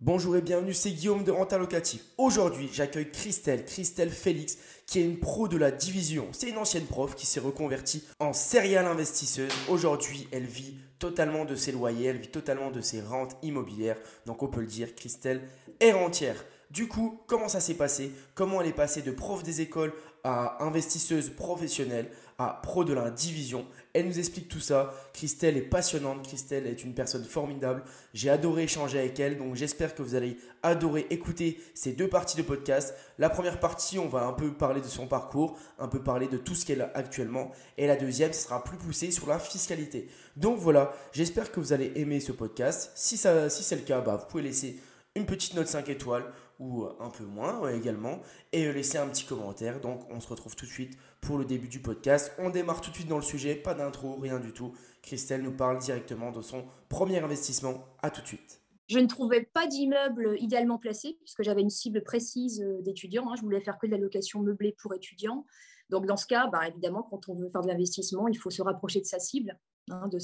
Bonjour 0.00 0.36
et 0.36 0.42
bienvenue, 0.42 0.74
c'est 0.74 0.92
Guillaume 0.92 1.24
de 1.24 1.32
Renta 1.32 1.58
Locatif. 1.58 2.04
Aujourd'hui, 2.18 2.70
j'accueille 2.72 3.10
Christelle, 3.10 3.64
Christelle 3.64 4.10
Félix, 4.10 4.56
qui 4.86 5.00
est 5.00 5.04
une 5.04 5.18
pro 5.18 5.48
de 5.48 5.56
la 5.56 5.72
division. 5.72 6.28
C'est 6.30 6.50
une 6.50 6.58
ancienne 6.58 6.84
prof 6.84 7.16
qui 7.16 7.26
s'est 7.26 7.40
reconvertie 7.40 8.04
en 8.20 8.32
serial 8.32 8.86
investisseuse. 8.86 9.50
Aujourd'hui, 9.68 10.28
elle 10.30 10.46
vit 10.46 10.76
totalement 11.00 11.44
de 11.44 11.56
ses 11.56 11.72
loyers, 11.72 12.06
elle 12.06 12.18
vit 12.18 12.28
totalement 12.28 12.70
de 12.70 12.80
ses 12.80 13.00
rentes 13.00 13.36
immobilières. 13.42 13.98
Donc 14.24 14.44
on 14.44 14.46
peut 14.46 14.60
le 14.60 14.68
dire, 14.68 14.94
Christelle 14.94 15.42
est 15.80 15.90
rentière. 15.90 16.44
Du 16.70 16.86
coup, 16.86 17.20
comment 17.26 17.48
ça 17.48 17.58
s'est 17.58 17.74
passé? 17.74 18.12
Comment 18.36 18.60
elle 18.60 18.68
est 18.68 18.72
passée 18.72 19.02
de 19.02 19.10
prof 19.10 19.42
des 19.42 19.62
écoles 19.62 19.92
à 20.22 20.62
investisseuse 20.62 21.30
professionnelle, 21.30 22.08
à 22.38 22.60
pro 22.62 22.84
de 22.84 22.92
la 22.92 23.10
division 23.10 23.66
Elle 23.92 24.06
nous 24.06 24.18
explique 24.18 24.48
tout 24.48 24.60
ça. 24.60 24.94
Christelle 25.12 25.56
est 25.56 25.62
passionnante, 25.62 26.22
Christelle 26.22 26.68
est 26.68 26.84
une 26.84 26.94
personne 26.94 27.24
formidable. 27.24 27.82
J'ai 28.14 28.30
adoré 28.30 28.62
échanger 28.62 29.00
avec 29.00 29.18
elle, 29.18 29.38
donc 29.38 29.56
j'espère 29.56 29.94
que 29.94 30.02
vous 30.02 30.14
allez 30.14 30.36
adorer 30.62 31.06
écouter 31.10 31.60
ces 31.74 31.92
deux 31.92 32.08
parties 32.08 32.36
de 32.36 32.42
podcast. 32.42 32.94
La 33.18 33.28
première 33.28 33.58
partie, 33.58 33.98
on 33.98 34.08
va 34.08 34.24
un 34.24 34.32
peu 34.32 34.52
parler 34.52 34.80
de 34.80 34.86
son 34.86 35.08
parcours, 35.08 35.58
un 35.80 35.88
peu 35.88 36.00
parler 36.00 36.28
de 36.28 36.36
tout 36.36 36.54
ce 36.54 36.64
qu'elle 36.64 36.82
a 36.82 36.92
actuellement. 36.94 37.50
Et 37.76 37.88
la 37.88 37.96
deuxième, 37.96 38.32
ce 38.32 38.44
sera 38.44 38.62
plus 38.62 38.76
poussé 38.76 39.10
sur 39.10 39.26
la 39.26 39.40
fiscalité. 39.40 40.08
Donc 40.36 40.58
voilà, 40.58 40.92
j'espère 41.12 41.50
que 41.50 41.58
vous 41.58 41.72
allez 41.72 41.92
aimer 41.96 42.20
ce 42.20 42.30
podcast. 42.30 42.92
Si, 42.94 43.16
c'est 43.16 43.76
le 43.76 43.82
cas, 43.82 44.00
bah, 44.00 44.16
vous 44.16 44.26
pouvez 44.26 44.44
laisser 44.44 44.80
une 45.16 45.26
petite 45.26 45.54
note 45.54 45.66
5 45.66 45.88
étoiles 45.88 46.24
ou 46.58 46.84
un 46.98 47.10
peu 47.10 47.24
moins 47.24 47.68
également, 47.70 48.20
et 48.52 48.72
laisser 48.72 48.98
un 48.98 49.08
petit 49.08 49.24
commentaire. 49.24 49.80
Donc 49.80 50.00
on 50.10 50.20
se 50.20 50.28
retrouve 50.28 50.56
tout 50.56 50.66
de 50.66 50.70
suite 50.70 50.98
pour 51.20 51.38
le 51.38 51.44
début 51.44 51.68
du 51.68 51.80
podcast. 51.80 52.32
On 52.38 52.50
démarre 52.50 52.80
tout 52.80 52.90
de 52.90 52.96
suite 52.96 53.08
dans 53.08 53.16
le 53.16 53.22
sujet, 53.22 53.54
pas 53.54 53.74
d'intro, 53.74 54.16
rien 54.16 54.40
du 54.40 54.52
tout. 54.52 54.72
Christelle 55.02 55.42
nous 55.42 55.56
parle 55.56 55.78
directement 55.78 56.32
de 56.32 56.42
son 56.42 56.64
premier 56.88 57.18
investissement. 57.18 57.84
À 58.02 58.10
tout 58.10 58.22
de 58.22 58.26
suite. 58.26 58.60
Je 58.88 58.98
ne 58.98 59.06
trouvais 59.06 59.42
pas 59.42 59.66
d'immeuble 59.66 60.36
idéalement 60.38 60.78
placé, 60.78 61.18
puisque 61.20 61.42
j'avais 61.42 61.60
une 61.60 61.70
cible 61.70 62.02
précise 62.02 62.62
euh, 62.62 62.80
d'étudiants. 62.80 63.30
Hein. 63.30 63.34
Je 63.36 63.42
voulais 63.42 63.60
faire 63.60 63.78
que 63.78 63.86
de 63.86 63.92
la 63.92 63.98
location 63.98 64.40
meublée 64.40 64.74
pour 64.80 64.94
étudiants. 64.94 65.44
Donc 65.90 66.06
dans 66.06 66.16
ce 66.16 66.26
cas, 66.26 66.46
bah, 66.46 66.68
évidemment, 66.68 67.02
quand 67.02 67.28
on 67.28 67.34
veut 67.34 67.48
faire 67.50 67.60
de 67.60 67.68
l'investissement, 67.68 68.28
il 68.28 68.36
faut 68.36 68.50
se 68.50 68.62
rapprocher 68.62 69.00
de 69.00 69.06
sa 69.06 69.18
cible, 69.18 69.58
hein, 69.90 70.08
de 70.08 70.18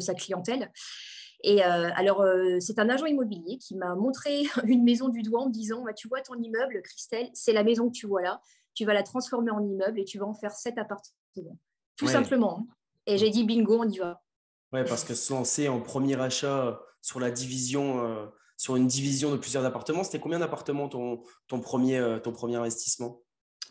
sa 0.00 0.14
clientèle. 0.14 0.70
Et 1.44 1.64
euh, 1.64 1.90
alors, 1.94 2.22
euh, 2.22 2.58
c'est 2.60 2.78
un 2.78 2.88
agent 2.88 3.06
immobilier 3.06 3.58
qui 3.58 3.76
m'a 3.76 3.94
montré 3.94 4.42
une 4.64 4.84
maison 4.84 5.08
du 5.08 5.22
doigt 5.22 5.42
en 5.42 5.48
me 5.48 5.52
disant 5.52 5.82
bah, 5.82 5.92
Tu 5.92 6.08
vois 6.08 6.20
ton 6.20 6.34
immeuble, 6.34 6.82
Christelle, 6.82 7.30
c'est 7.34 7.52
la 7.52 7.64
maison 7.64 7.88
que 7.88 7.94
tu 7.94 8.06
vois 8.06 8.22
là. 8.22 8.40
Tu 8.74 8.84
vas 8.84 8.94
la 8.94 9.02
transformer 9.02 9.50
en 9.50 9.62
immeuble 9.62 10.00
et 10.00 10.04
tu 10.04 10.18
vas 10.18 10.26
en 10.26 10.34
faire 10.34 10.52
sept 10.52 10.78
appartements. 10.78 11.58
Tout 11.96 12.06
simplement. 12.06 12.66
Et 13.06 13.18
j'ai 13.18 13.30
dit 13.30 13.44
Bingo, 13.44 13.80
on 13.80 13.88
y 13.88 13.98
va. 13.98 14.22
Ouais, 14.72 14.84
parce 14.84 15.04
que 15.04 15.14
se 15.14 15.32
lancer 15.32 15.68
en 15.68 15.80
premier 15.80 16.18
achat 16.18 16.80
sur 17.02 17.20
la 17.20 17.30
division, 17.30 18.06
euh, 18.06 18.26
sur 18.56 18.76
une 18.76 18.86
division 18.86 19.30
de 19.30 19.36
plusieurs 19.36 19.64
appartements, 19.64 20.04
c'était 20.04 20.20
combien 20.20 20.38
d'appartements 20.38 20.88
ton, 20.88 21.22
ton, 21.48 21.60
premier, 21.60 22.18
ton 22.22 22.32
premier 22.32 22.56
investissement? 22.56 23.20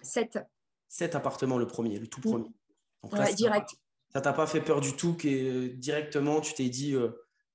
Sept. 0.03 0.37
Sept 0.87 1.15
appartements, 1.15 1.57
le 1.57 1.65
premier, 1.65 1.97
le 1.97 2.07
tout 2.07 2.21
premier. 2.21 2.51
Donc 3.01 3.17
là, 3.17 3.31
direct. 3.33 3.69
Ça 4.13 4.21
t'a 4.21 4.33
pas 4.33 4.45
fait 4.45 4.61
peur 4.61 4.81
du 4.81 4.95
tout 4.95 5.15
que 5.15 5.67
directement 5.67 6.41
tu 6.41 6.53
t'es 6.53 6.67
dit 6.67 6.93
euh, 6.93 7.09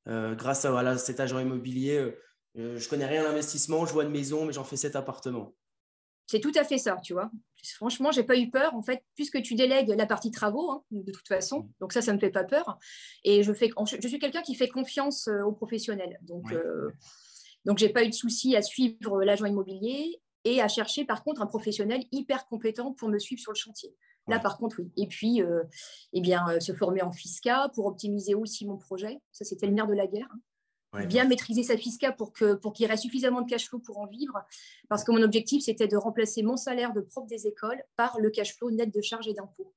grâce 0.07 0.65
à 0.65 0.71
voilà, 0.71 0.99
cet 0.99 1.21
agent 1.21 1.39
immobilier, 1.39 1.99
euh, 1.99 2.19
euh, 2.59 2.79
je 2.79 2.89
connais 2.89 3.07
rien 3.07 3.23
à 3.23 3.29
l'investissement, 3.29 3.87
je 3.87 3.93
vois 3.93 4.05
une 4.05 4.11
maison, 4.11 4.45
mais 4.45 4.53
j'en 4.53 4.65
fais 4.65 4.77
cet 4.77 4.97
appartement. 4.97 5.55
C'est 6.29 6.41
tout 6.41 6.53
à 6.57 6.65
fait 6.65 6.79
ça, 6.79 6.97
tu 7.03 7.13
vois. 7.13 7.31
Franchement, 7.75 8.11
j'ai 8.11 8.25
pas 8.25 8.37
eu 8.37 8.51
peur. 8.51 8.75
En 8.75 8.83
fait, 8.83 9.05
puisque 9.15 9.41
tu 9.43 9.55
délègues 9.55 9.91
la 9.91 10.07
partie 10.07 10.33
travaux, 10.33 10.73
hein, 10.73 10.83
de 10.91 11.13
toute 11.13 11.29
façon, 11.29 11.61
mm. 11.61 11.71
donc 11.81 11.93
ça, 11.93 12.03
ça 12.03 12.13
me 12.13 12.19
fait 12.19 12.31
pas 12.31 12.45
peur. 12.45 12.79
Et 13.25 13.43
je, 13.43 13.53
fais, 13.53 13.71
je 14.01 14.09
suis 14.09 14.19
quelqu'un 14.19 14.43
qui 14.43 14.55
fait 14.55 14.69
confiance 14.69 15.29
aux 15.45 15.53
professionnels. 15.53 16.19
Donc, 16.23 16.49
je 16.51 16.57
n'ai 16.57 16.93
donc 17.65 17.79
j'ai 17.79 17.89
pas 17.89 18.05
eu 18.05 18.09
de 18.09 18.15
souci 18.15 18.57
à 18.57 18.63
suivre 18.63 19.23
l'agent 19.23 19.47
immobilier 19.47 20.21
et 20.45 20.61
à 20.61 20.69
chercher, 20.69 21.05
par 21.05 21.25
contre, 21.25 21.43
un 21.43 21.47
professionnel 21.47 22.05
hyper 22.13 22.47
compétent 22.47 22.93
pour 22.93 23.09
me 23.09 23.19
suivre 23.19 23.41
sur 23.41 23.53
le 23.53 23.57
chantier. 23.57 23.95
Là, 24.29 24.39
par 24.41 24.59
contre, 24.59 24.81
oui. 24.81 24.91
Et 24.97 25.07
puis, 25.07 25.43
euh, 25.43 25.63
eh 26.13 26.21
bien, 26.21 26.49
euh, 26.49 26.61
se 26.61 26.73
former 26.73 27.03
en 27.03 27.13
FISCA 27.13 27.71
pour 27.75 27.87
optimiser 27.87 28.35
aussi 28.35 28.67
mon 28.67 28.77
projet. 28.77 29.21
Ça, 29.33 29.45
c'était 29.45 29.67
le 29.67 29.73
nerf 29.73 29.87
de 29.87 29.95
la 29.95 30.07
guerre. 30.07 30.29
Hein. 30.93 31.05
bien 31.07 31.25
maîtriser 31.25 31.63
sa 31.63 31.77
FISCA 31.77 32.13
pour 32.13 32.33
qu'il 32.33 32.57
pour 32.57 32.73
qu'il 32.73 32.87
reste 32.87 33.03
suffisamment 33.03 33.43
de 33.43 33.51
cash 33.51 33.69
flow 33.69 33.79
pour 33.79 33.99
en 33.99 34.07
vivre. 34.07 34.43
Parce 34.89 35.05
que 35.05 35.13
mon 35.13 35.23
objectif, 35.23 35.63
c'était 35.63 35.89
de 35.89 35.97
remplacer 35.97 36.43
mon 36.43 36.57
salaire 36.57 36.93
de 36.93 37.03
prof 37.03 37.27
des 37.27 37.47
écoles 37.47 37.83
par 37.97 38.19
le 38.19 38.31
cash 38.31 38.57
flow 38.57 38.71
net 38.71 38.93
de 38.93 39.01
charges 39.01 39.29
et 39.29 39.35
d'impôts. 39.35 39.75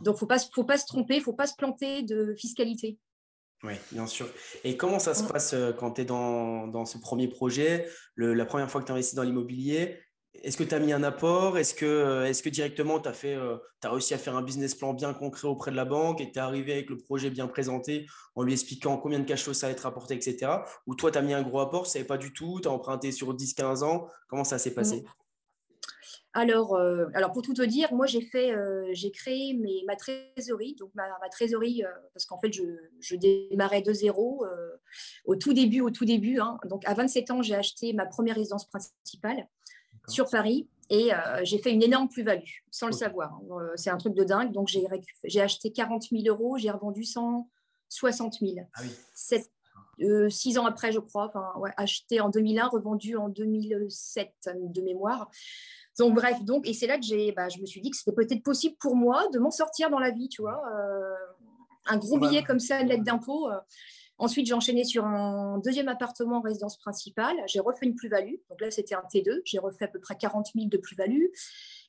Donc, 0.00 0.04
il 0.04 0.10
ne 0.10 0.16
faut 0.16 0.26
pas, 0.26 0.38
se 0.38 0.86
tromper, 0.86 1.14
il 1.14 1.18
ne 1.18 1.24
faut 1.24 1.32
pas 1.34 1.46
se 1.46 1.54
planter 1.54 2.02
de 2.02 2.34
fiscalité. 2.34 2.98
Oui, 3.62 3.74
bien 3.92 4.08
sûr. 4.08 4.28
Et 4.64 4.76
comment 4.76 4.98
ça 4.98 5.14
se 5.14 5.22
passe 5.22 5.52
euh, 5.52 5.72
quand 5.72 5.92
tu 5.92 6.00
es 6.00 6.04
dans, 6.04 6.66
dans, 6.66 6.84
ce 6.84 6.98
premier 6.98 7.28
projet, 7.28 7.88
la 8.16 8.44
première 8.44 8.68
fois 8.68 8.80
que 8.80 8.86
tu 8.86 8.92
investis 8.92 9.14
dans 9.14 9.22
l'immobilier 9.22 10.00
est-ce 10.34 10.56
que 10.56 10.64
tu 10.64 10.74
as 10.74 10.78
mis 10.78 10.92
un 10.92 11.02
apport? 11.02 11.58
Est-ce 11.58 11.74
que, 11.74 11.84
euh, 11.84 12.50
directement 12.50 12.98
tu 13.00 13.08
as, 13.08 13.24
euh, 13.24 13.58
réussi 13.84 14.14
à 14.14 14.18
faire 14.18 14.36
un 14.36 14.42
business 14.42 14.74
plan 14.74 14.94
bien 14.94 15.12
concret 15.12 15.46
auprès 15.46 15.70
de 15.70 15.76
la 15.76 15.84
banque 15.84 16.20
et 16.20 16.32
tu 16.32 16.38
es 16.38 16.42
arrivé 16.42 16.72
avec 16.72 16.88
le 16.88 16.96
projet 16.96 17.30
bien 17.30 17.46
présenté 17.46 18.06
en 18.34 18.42
lui 18.42 18.52
expliquant 18.52 18.96
combien 18.96 19.18
de 19.18 19.24
cash 19.24 19.44
flow 19.44 19.52
ça 19.52 19.66
allait 19.66 19.76
te 19.76 19.82
rapporter, 19.82 20.14
etc. 20.14 20.50
Ou 20.86 20.94
toi, 20.94 21.10
tu 21.10 21.18
as 21.18 21.22
mis 21.22 21.34
un 21.34 21.42
gros 21.42 21.60
apport, 21.60 21.82
tu 21.82 21.88
ne 21.88 21.92
savais 21.92 22.04
pas 22.06 22.18
du 22.18 22.32
tout, 22.32 22.60
tu 22.62 22.68
as 22.68 22.70
emprunté 22.70 23.12
sur 23.12 23.34
10-15 23.34 23.82
ans? 23.84 24.08
Comment 24.26 24.44
ça 24.44 24.58
s'est 24.58 24.74
passé? 24.74 25.04
Alors, 26.34 26.76
euh, 26.76 27.08
alors, 27.12 27.30
pour 27.32 27.42
tout 27.42 27.52
te 27.52 27.60
dire, 27.60 27.92
moi, 27.92 28.06
j'ai 28.06 28.22
fait, 28.22 28.54
j'ai 28.92 29.10
créé 29.10 29.60
ma 29.86 29.96
trésorerie, 29.96 30.74
donc 30.76 30.90
ma, 30.94 31.06
trésorerie, 31.30 31.82
parce 32.14 32.24
qu'en 32.24 32.38
fait, 32.40 32.50
je, 32.50 32.62
je, 33.00 33.16
démarrais 33.16 33.82
de 33.82 33.92
zéro 33.92 34.46
au 35.26 35.36
tout 35.36 35.52
début, 35.52 35.82
au 35.82 35.90
tout 35.90 36.06
début. 36.06 36.40
Hein. 36.40 36.58
donc, 36.70 36.88
à 36.88 36.94
27 36.94 37.30
ans, 37.32 37.42
j'ai 37.42 37.54
acheté 37.54 37.92
ma 37.92 38.06
première 38.06 38.36
résidence 38.36 38.66
principale 38.66 39.46
sur 40.08 40.28
Paris 40.28 40.68
et 40.92 41.14
euh, 41.14 41.40
j'ai 41.42 41.56
fait 41.56 41.72
une 41.72 41.82
énorme 41.82 42.08
plus-value 42.08 42.60
sans 42.70 42.86
le 42.86 42.92
savoir. 42.92 43.32
Hein. 43.32 43.42
Euh, 43.50 43.72
c'est 43.76 43.88
un 43.88 43.96
truc 43.96 44.14
de 44.14 44.24
dingue. 44.24 44.52
Donc, 44.52 44.68
j'ai 44.68 45.40
acheté 45.40 45.72
40 45.72 46.08
000 46.10 46.24
euros, 46.26 46.58
j'ai 46.58 46.70
revendu 46.70 47.04
160 47.04 48.34
000. 48.40 48.56
Ah 48.74 48.80
euh, 50.00 50.28
six 50.28 50.58
ans 50.58 50.66
après, 50.66 50.92
je 50.92 50.98
crois, 50.98 51.28
enfin, 51.28 51.52
acheté 51.78 52.20
en 52.20 52.28
2001, 52.28 52.68
revendu 52.68 53.16
en 53.16 53.30
2007 53.30 54.50
de 54.54 54.82
mémoire. 54.82 55.30
Donc, 55.98 56.14
bref, 56.14 56.42
donc, 56.44 56.68
et 56.68 56.74
c'est 56.74 56.86
là 56.86 56.98
que 56.98 57.04
j'ai, 57.04 57.32
bah, 57.32 57.48
je 57.48 57.58
me 57.60 57.66
suis 57.66 57.80
dit 57.80 57.90
que 57.90 57.96
c'était 57.96 58.12
peut-être 58.12 58.42
possible 58.42 58.76
pour 58.78 58.94
moi 58.94 59.28
de 59.28 59.38
m'en 59.38 59.50
sortir 59.50 59.88
dans 59.88 59.98
la 59.98 60.10
vie, 60.10 60.28
tu 60.28 60.42
vois. 60.42 60.62
un 61.86 61.96
gros 61.96 62.18
billet 62.18 62.42
comme 62.42 62.60
ça, 62.60 62.80
une 62.80 62.88
lettre 62.88 63.04
d'impôt. 63.04 63.48
Ensuite, 64.18 64.46
j'ai 64.46 64.54
enchaîné 64.54 64.84
sur 64.84 65.04
un 65.04 65.58
deuxième 65.58 65.88
appartement 65.88 66.38
en 66.38 66.40
résidence 66.42 66.76
principale. 66.76 67.34
J'ai 67.46 67.60
refait 67.60 67.86
une 67.86 67.94
plus-value. 67.94 68.34
Donc 68.50 68.60
là, 68.60 68.70
c'était 68.70 68.94
un 68.94 69.02
T2. 69.12 69.40
J'ai 69.44 69.58
refait 69.58 69.86
à 69.86 69.88
peu 69.88 69.98
près 69.98 70.16
40 70.16 70.48
000 70.54 70.68
de 70.68 70.76
plus-value. 70.76 71.26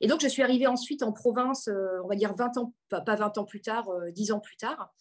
Et 0.00 0.06
donc, 0.06 0.20
je 0.20 0.28
suis 0.28 0.42
arrivée 0.42 0.66
ensuite 0.66 1.02
en 1.02 1.12
province, 1.12 1.68
euh, 1.68 2.02
on 2.02 2.08
va 2.08 2.16
dire 2.16 2.34
20 2.34 2.58
ans, 2.58 2.74
pas 2.88 3.02
20 3.04 3.38
ans 3.38 3.44
plus 3.44 3.60
tard, 3.60 3.88
10 4.12 4.30
euh, 4.30 4.34
ans 4.34 4.40
plus 4.40 4.56
tard. 4.56 4.92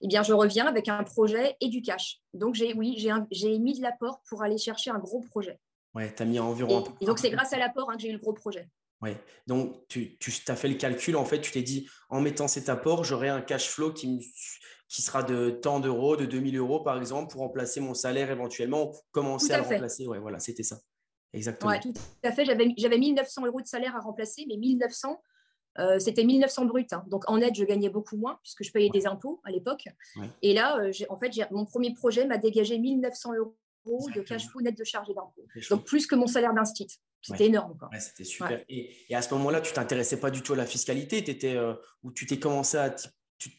Eh 0.00 0.08
bien, 0.08 0.22
je 0.22 0.32
reviens 0.32 0.66
avec 0.66 0.88
un 0.88 1.02
projet 1.04 1.56
et 1.60 1.68
du 1.68 1.82
cash. 1.82 2.20
Donc, 2.34 2.54
j'ai, 2.54 2.74
oui, 2.74 2.96
j'ai, 3.30 3.58
mis 3.58 3.74
de 3.74 3.82
l'apport 3.82 4.20
pour 4.28 4.42
aller 4.42 4.58
chercher 4.58 4.90
un 4.90 4.98
gros 4.98 5.20
projet. 5.20 5.58
Ouais, 5.94 6.12
tu 6.14 6.22
as 6.22 6.26
mis 6.26 6.38
environ. 6.40 6.84
Et, 7.00 7.06
donc, 7.06 7.18
c'est 7.18 7.30
grâce 7.30 7.52
à 7.52 7.58
l'apport 7.58 7.90
hein, 7.90 7.96
que 7.96 8.02
j'ai 8.02 8.10
eu 8.10 8.14
le 8.14 8.18
gros 8.18 8.32
projet. 8.32 8.68
Oui, 9.02 9.10
donc 9.48 9.86
tu, 9.88 10.16
tu 10.18 10.32
as 10.46 10.56
fait 10.56 10.68
le 10.68 10.76
calcul, 10.76 11.16
en 11.16 11.24
fait, 11.24 11.40
tu 11.40 11.50
t'es 11.50 11.62
dit, 11.62 11.88
en 12.08 12.20
mettant 12.20 12.46
cet 12.46 12.68
apport, 12.68 13.02
j'aurai 13.02 13.28
un 13.28 13.40
cash 13.40 13.68
flow 13.68 13.92
qui 13.92 14.08
me, 14.08 14.20
qui 14.92 15.00
sera 15.00 15.22
de 15.22 15.50
tant 15.50 15.80
d'euros, 15.80 16.16
de 16.16 16.26
2000 16.26 16.58
euros 16.58 16.80
par 16.80 16.98
exemple, 16.98 17.32
pour 17.32 17.40
remplacer 17.40 17.80
mon 17.80 17.94
salaire 17.94 18.30
éventuellement, 18.30 18.92
commencer 19.10 19.52
à, 19.52 19.58
le 19.58 19.64
remplacer. 19.64 20.06
Ouais, 20.06 20.18
voilà, 20.18 20.38
c'était 20.38 20.62
ça. 20.62 20.78
Exactement. 21.32 21.70
Ouais, 21.70 21.80
tout 21.80 21.94
à 22.22 22.30
fait. 22.30 22.44
J'avais, 22.44 22.74
j'avais 22.76 22.98
1900 22.98 23.46
euros 23.46 23.62
de 23.62 23.66
salaire 23.66 23.96
à 23.96 24.00
remplacer, 24.00 24.44
mais 24.46 24.58
1900, 24.58 25.18
euh, 25.78 25.98
c'était 25.98 26.24
1900 26.24 26.66
brut. 26.66 26.92
Hein. 26.92 27.04
Donc 27.08 27.28
en 27.30 27.38
net, 27.38 27.54
je 27.54 27.64
gagnais 27.64 27.88
beaucoup 27.88 28.18
moins 28.18 28.38
puisque 28.42 28.64
je 28.64 28.70
payais 28.70 28.90
des 28.90 29.06
impôts 29.06 29.40
à 29.44 29.50
l'époque. 29.50 29.88
Et 30.42 30.52
là, 30.52 30.76
euh, 30.78 30.92
en 31.08 31.16
fait, 31.16 31.32
mon 31.50 31.64
premier 31.64 31.94
projet 31.94 32.26
m'a 32.26 32.36
dégagé 32.36 32.78
1900 32.78 33.34
euros 33.34 33.56
de 33.84 34.20
cash 34.20 34.46
flow 34.48 34.60
net 34.60 34.76
de 34.76 34.84
charges 34.84 35.10
et 35.10 35.14
d'impôts. 35.14 35.46
Donc 35.70 35.84
plus 35.84 36.06
que 36.06 36.14
mon 36.14 36.26
salaire 36.26 36.54
d'instit. 36.54 37.00
C'était 37.20 37.46
énorme. 37.46 37.78
Ouais, 37.92 38.00
c'était 38.00 38.24
super. 38.24 38.64
Et, 38.68 38.96
et, 39.08 39.14
à 39.14 39.22
ce 39.22 39.32
moment-là, 39.34 39.60
tu 39.60 39.72
t'intéressais 39.72 40.18
pas 40.18 40.32
du 40.32 40.42
tout 40.42 40.54
à 40.54 40.56
la 40.56 40.66
fiscalité, 40.66 41.18
étais, 41.18 41.54
euh, 41.54 41.74
ou 42.02 42.10
tu 42.10 42.26
t'es 42.26 42.40
commencé 42.40 42.76
à 42.76 42.94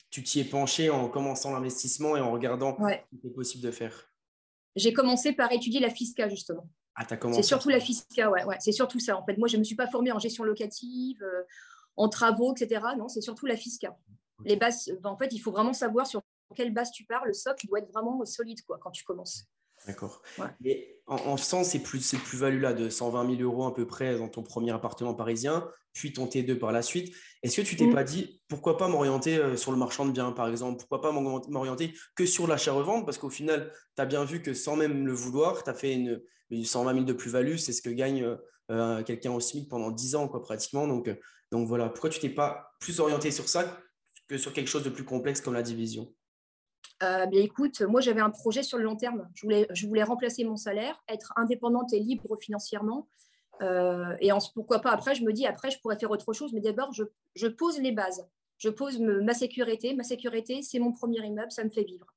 tu 0.09 0.23
t'y 0.23 0.39
es 0.39 0.45
penché 0.45 0.89
en 0.89 1.09
commençant 1.09 1.51
l'investissement 1.51 2.15
et 2.15 2.21
en 2.21 2.31
regardant 2.31 2.77
ce 2.77 3.17
qui 3.17 3.27
est 3.27 3.31
possible 3.31 3.63
de 3.63 3.71
faire? 3.71 4.09
J'ai 4.75 4.93
commencé 4.93 5.33
par 5.33 5.51
étudier 5.51 5.79
la 5.79 5.89
FISCA, 5.89 6.29
justement. 6.29 6.67
Ah, 6.95 7.05
as 7.09 7.17
commencé 7.17 7.41
C'est 7.41 7.47
surtout 7.47 7.69
la 7.69 7.79
FISCA, 7.79 8.29
ouais, 8.29 8.43
ouais. 8.43 8.57
C'est 8.59 8.71
surtout 8.71 8.99
ça. 8.99 9.17
En 9.17 9.25
fait, 9.25 9.37
moi, 9.37 9.47
je 9.47 9.55
ne 9.55 9.59
me 9.59 9.63
suis 9.63 9.75
pas 9.75 9.87
formée 9.87 10.11
en 10.11 10.19
gestion 10.19 10.43
locative, 10.43 11.21
euh, 11.21 11.43
en 11.95 12.09
travaux, 12.09 12.53
etc. 12.55 12.81
Non, 12.97 13.07
c'est 13.07 13.21
surtout 13.21 13.45
la 13.45 13.57
FISCA. 13.57 13.97
Les 14.45 14.55
bases, 14.55 14.91
ben, 15.01 15.09
en 15.09 15.17
fait, 15.17 15.31
il 15.31 15.39
faut 15.39 15.51
vraiment 15.51 15.73
savoir 15.73 16.07
sur 16.07 16.21
quelle 16.55 16.73
base 16.73 16.91
tu 16.91 17.05
pars. 17.05 17.25
Le 17.25 17.33
socle 17.33 17.67
doit 17.67 17.79
être 17.79 17.91
vraiment 17.91 18.23
solide 18.25 18.61
quoi, 18.65 18.77
quand 18.81 18.91
tu 18.91 19.03
commences. 19.03 19.45
D'accord. 19.87 20.21
Et 20.63 21.01
en, 21.07 21.15
en 21.15 21.37
faisant 21.37 21.63
ces 21.63 21.79
plus, 21.79 22.15
plus-values-là 22.15 22.73
de 22.73 22.89
120 22.89 23.37
000 23.37 23.41
euros 23.41 23.65
à 23.65 23.73
peu 23.73 23.85
près 23.85 24.17
dans 24.17 24.29
ton 24.29 24.43
premier 24.43 24.71
appartement 24.71 25.13
parisien, 25.13 25.67
puis 25.93 26.13
ton 26.13 26.25
T2 26.25 26.57
par 26.57 26.71
la 26.71 26.81
suite, 26.81 27.13
est-ce 27.43 27.57
que 27.61 27.65
tu 27.65 27.75
t'es 27.75 27.87
mm. 27.87 27.93
pas 27.93 28.03
dit 28.03 28.41
pourquoi 28.47 28.77
pas 28.77 28.87
m'orienter 28.87 29.37
euh, 29.37 29.55
sur 29.57 29.71
le 29.71 29.77
marchand 29.77 30.05
de 30.05 30.11
biens 30.11 30.31
par 30.31 30.47
exemple? 30.49 30.77
Pourquoi 30.79 31.01
pas 31.01 31.11
m'orienter 31.11 31.93
que 32.15 32.25
sur 32.25 32.47
l'achat-revente? 32.47 33.05
Parce 33.05 33.17
qu'au 33.17 33.29
final, 33.29 33.71
tu 33.95 34.01
as 34.01 34.05
bien 34.05 34.23
vu 34.23 34.41
que 34.41 34.53
sans 34.53 34.75
même 34.75 35.05
le 35.05 35.13
vouloir, 35.13 35.63
tu 35.63 35.69
as 35.69 35.73
fait 35.73 35.93
une, 35.93 36.21
120 36.51 36.93
000 36.93 37.05
de 37.05 37.13
plus-value, 37.13 37.55
c'est 37.55 37.73
ce 37.73 37.81
que 37.81 37.89
gagne 37.89 38.37
quelqu'un 39.05 39.31
au 39.31 39.39
SMIC 39.39 39.69
pendant 39.69 39.89
10 39.89 40.15
ans, 40.15 40.27
quoi, 40.27 40.43
pratiquement. 40.43 40.87
Donc, 40.87 41.09
donc 41.51 41.67
voilà, 41.67 41.89
pourquoi 41.89 42.11
tu 42.11 42.19
t'es 42.19 42.29
pas 42.29 42.75
plus 42.79 42.99
orienté 42.99 43.31
sur 43.31 43.49
ça 43.49 43.79
que 44.27 44.37
sur 44.37 44.53
quelque 44.53 44.67
chose 44.67 44.83
de 44.83 44.91
plus 44.91 45.03
complexe 45.03 45.41
comme 45.41 45.55
la 45.55 45.63
division? 45.63 46.13
Bien, 47.27 47.41
écoute, 47.41 47.81
moi 47.81 48.01
j'avais 48.01 48.21
un 48.21 48.29
projet 48.29 48.63
sur 48.63 48.77
le 48.77 48.83
long 48.83 48.95
terme. 48.95 49.29
Je 49.33 49.43
voulais, 49.43 49.67
je 49.71 49.87
voulais 49.87 50.03
remplacer 50.03 50.43
mon 50.43 50.57
salaire, 50.57 51.01
être 51.07 51.33
indépendante 51.35 51.93
et 51.93 51.99
libre 51.99 52.37
financièrement. 52.39 53.07
et 53.61 54.31
en, 54.31 54.39
pourquoi 54.53 54.79
pas 54.79 54.91
après, 54.91 55.15
je 55.15 55.23
me 55.23 55.33
dis, 55.33 55.45
après, 55.45 55.71
je 55.71 55.79
pourrais 55.79 55.97
faire 55.97 56.11
autre 56.11 56.33
chose. 56.33 56.53
Mais 56.53 56.61
d'abord, 56.61 56.91
je, 56.93 57.03
je, 57.35 57.47
pose 57.47 57.79
les 57.79 57.91
bases. 57.91 58.27
Je 58.57 58.69
pose 58.69 58.99
ma 58.99 59.33
sécurité. 59.33 59.93
Ma 59.95 60.03
sécurité, 60.03 60.61
c'est 60.61 60.79
mon 60.79 60.91
premier 60.91 61.25
immeuble, 61.25 61.51
ça 61.51 61.63
me 61.63 61.69
fait 61.69 61.83
vivre. 61.83 62.07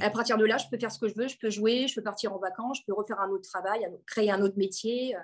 À 0.00 0.08
partir 0.08 0.38
de 0.38 0.44
là, 0.46 0.56
je 0.56 0.64
peux 0.70 0.78
faire 0.78 0.90
ce 0.90 0.98
que 0.98 1.08
je 1.08 1.14
veux, 1.14 1.28
je 1.28 1.36
peux 1.38 1.50
jouer, 1.50 1.86
je 1.86 1.94
peux 1.94 2.02
partir 2.02 2.32
en 2.32 2.38
vacances, 2.38 2.78
je 2.78 2.84
peux 2.86 2.94
refaire 2.94 3.20
un 3.20 3.28
autre 3.28 3.48
travail, 3.48 3.86
créer 4.06 4.30
un 4.30 4.40
autre 4.40 4.56
métier. 4.56 5.14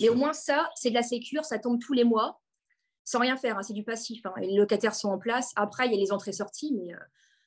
et 0.00 0.08
au 0.08 0.14
moins, 0.14 0.32
ça, 0.32 0.70
c'est 0.76 0.90
de 0.90 0.94
la 0.94 1.02
sécure, 1.02 1.44
ça 1.44 1.58
tombe 1.58 1.80
tous 1.80 1.92
les 1.92 2.04
mois, 2.04 2.40
sans 3.04 3.18
rien 3.18 3.36
faire, 3.36 3.58
hein, 3.58 3.62
c'est 3.62 3.72
du 3.72 3.82
passif. 3.82 4.24
Hein. 4.26 4.34
les 4.36 4.54
locataires 4.54 4.94
sont 4.94 5.08
en 5.08 5.18
place. 5.18 5.50
Après, 5.56 5.86
il 5.86 5.92
y 5.92 5.96
a 5.96 5.98
les 5.98 6.12
entrées-sorties, 6.12 6.72
mais 6.72 6.94
euh, 6.94 6.98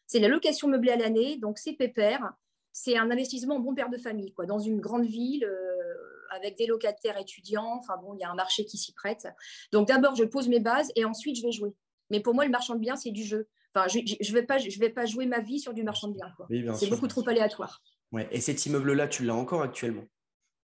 c'est 0.07 0.19
la 0.19 0.27
location 0.27 0.67
meublée 0.67 0.91
à 0.91 0.97
l'année, 0.97 1.37
donc 1.37 1.57
c'est 1.57 1.73
pépère. 1.73 2.33
C'est 2.71 2.97
un 2.97 3.09
investissement 3.09 3.59
bon 3.59 3.73
père 3.73 3.89
de 3.89 3.97
famille, 3.97 4.33
quoi, 4.33 4.45
dans 4.45 4.59
une 4.59 4.81
grande 4.81 5.05
ville, 5.05 5.45
euh, 5.45 5.93
avec 6.31 6.57
des 6.57 6.67
locataires 6.67 7.17
étudiants. 7.17 7.77
Enfin 7.79 7.95
bon, 8.01 8.13
il 8.13 8.19
y 8.19 8.23
a 8.23 8.29
un 8.29 8.35
marché 8.35 8.65
qui 8.65 8.77
s'y 8.77 8.93
prête. 8.93 9.27
Donc 9.71 9.87
d'abord, 9.87 10.15
je 10.15 10.25
pose 10.25 10.49
mes 10.49 10.59
bases 10.59 10.91
et 10.95 11.05
ensuite, 11.05 11.37
je 11.37 11.41
vais 11.41 11.53
jouer. 11.53 11.73
Mais 12.09 12.19
pour 12.19 12.33
moi, 12.33 12.45
le 12.45 12.51
marchand 12.51 12.75
de 12.75 12.79
biens, 12.79 12.97
c'est 12.97 13.11
du 13.11 13.23
jeu 13.23 13.47
je 13.87 13.99
ne 13.99 14.33
vais, 14.33 14.43
pas, 14.43 14.57
je 14.57 14.79
vais 14.79 14.89
pas 14.89 15.05
jouer 15.05 15.25
ma 15.25 15.39
vie 15.39 15.59
sur 15.59 15.73
du 15.73 15.83
marchand 15.83 16.07
de 16.07 16.13
biens. 16.13 16.75
c'est 16.75 16.89
beaucoup 16.89 17.07
trop 17.07 17.27
aléatoire. 17.27 17.81
Ouais. 18.11 18.27
Et 18.31 18.39
cet 18.39 18.65
immeuble-là, 18.65 19.07
tu 19.07 19.25
l'as 19.25 19.35
encore 19.35 19.61
actuellement? 19.61 20.03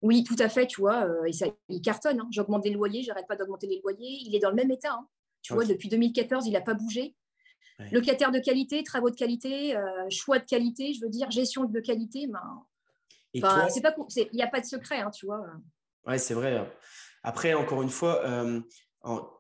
Oui, 0.03 0.25
tout 0.25 0.37
à 0.39 0.49
fait. 0.49 0.67
Tu 0.67 0.81
vois, 0.81 1.05
euh, 1.05 1.31
il 1.69 1.83
cartonne. 1.83 2.21
Hein. 2.21 2.29
J'augmente 2.31 2.65
les 2.65 2.71
loyers, 2.71 3.03
j'arrête 3.03 3.27
pas 3.27 3.37
d'augmenter 3.37 3.67
les 3.67 3.81
loyers. 3.83 4.19
Il 4.25 4.35
est 4.35 4.39
dans 4.39 4.51
le 4.51 4.57
même 4.57 4.71
état. 4.71 4.93
Hein. 4.93 5.07
Tu 5.43 5.53
vois, 5.53 5.65
depuis 5.65 5.89
2014, 5.89 6.47
il 6.47 6.53
n'a 6.53 6.61
pas 6.61 6.75
bougé. 6.75 7.15
Locataire 7.91 8.31
de 8.31 8.39
qualité, 8.39 8.83
travaux 8.85 9.11
de 9.11 9.17
qualité, 9.17 9.77
euh, 9.77 10.09
choix 10.09 10.39
de 10.39 10.45
qualité, 10.45 10.93
je 10.95 11.01
veux 11.01 11.09
dire, 11.09 11.31
gestion 11.31 11.65
de 11.65 11.81
qualité. 11.81 12.27
Ben, 12.27 12.65
il 13.35 13.43
n'y 14.33 14.43
a 14.43 14.47
pas 14.47 14.61
de 14.61 14.67
secret, 14.67 15.01
hein, 15.01 15.11
tu 15.11 15.27
vois. 15.27 15.45
Ouais, 16.07 16.19
c'est 16.19 16.35
vrai. 16.35 16.71
Après, 17.25 17.55
encore 17.55 17.83
une 17.83 17.91
fois, 17.91 18.25
euh, 18.25 18.61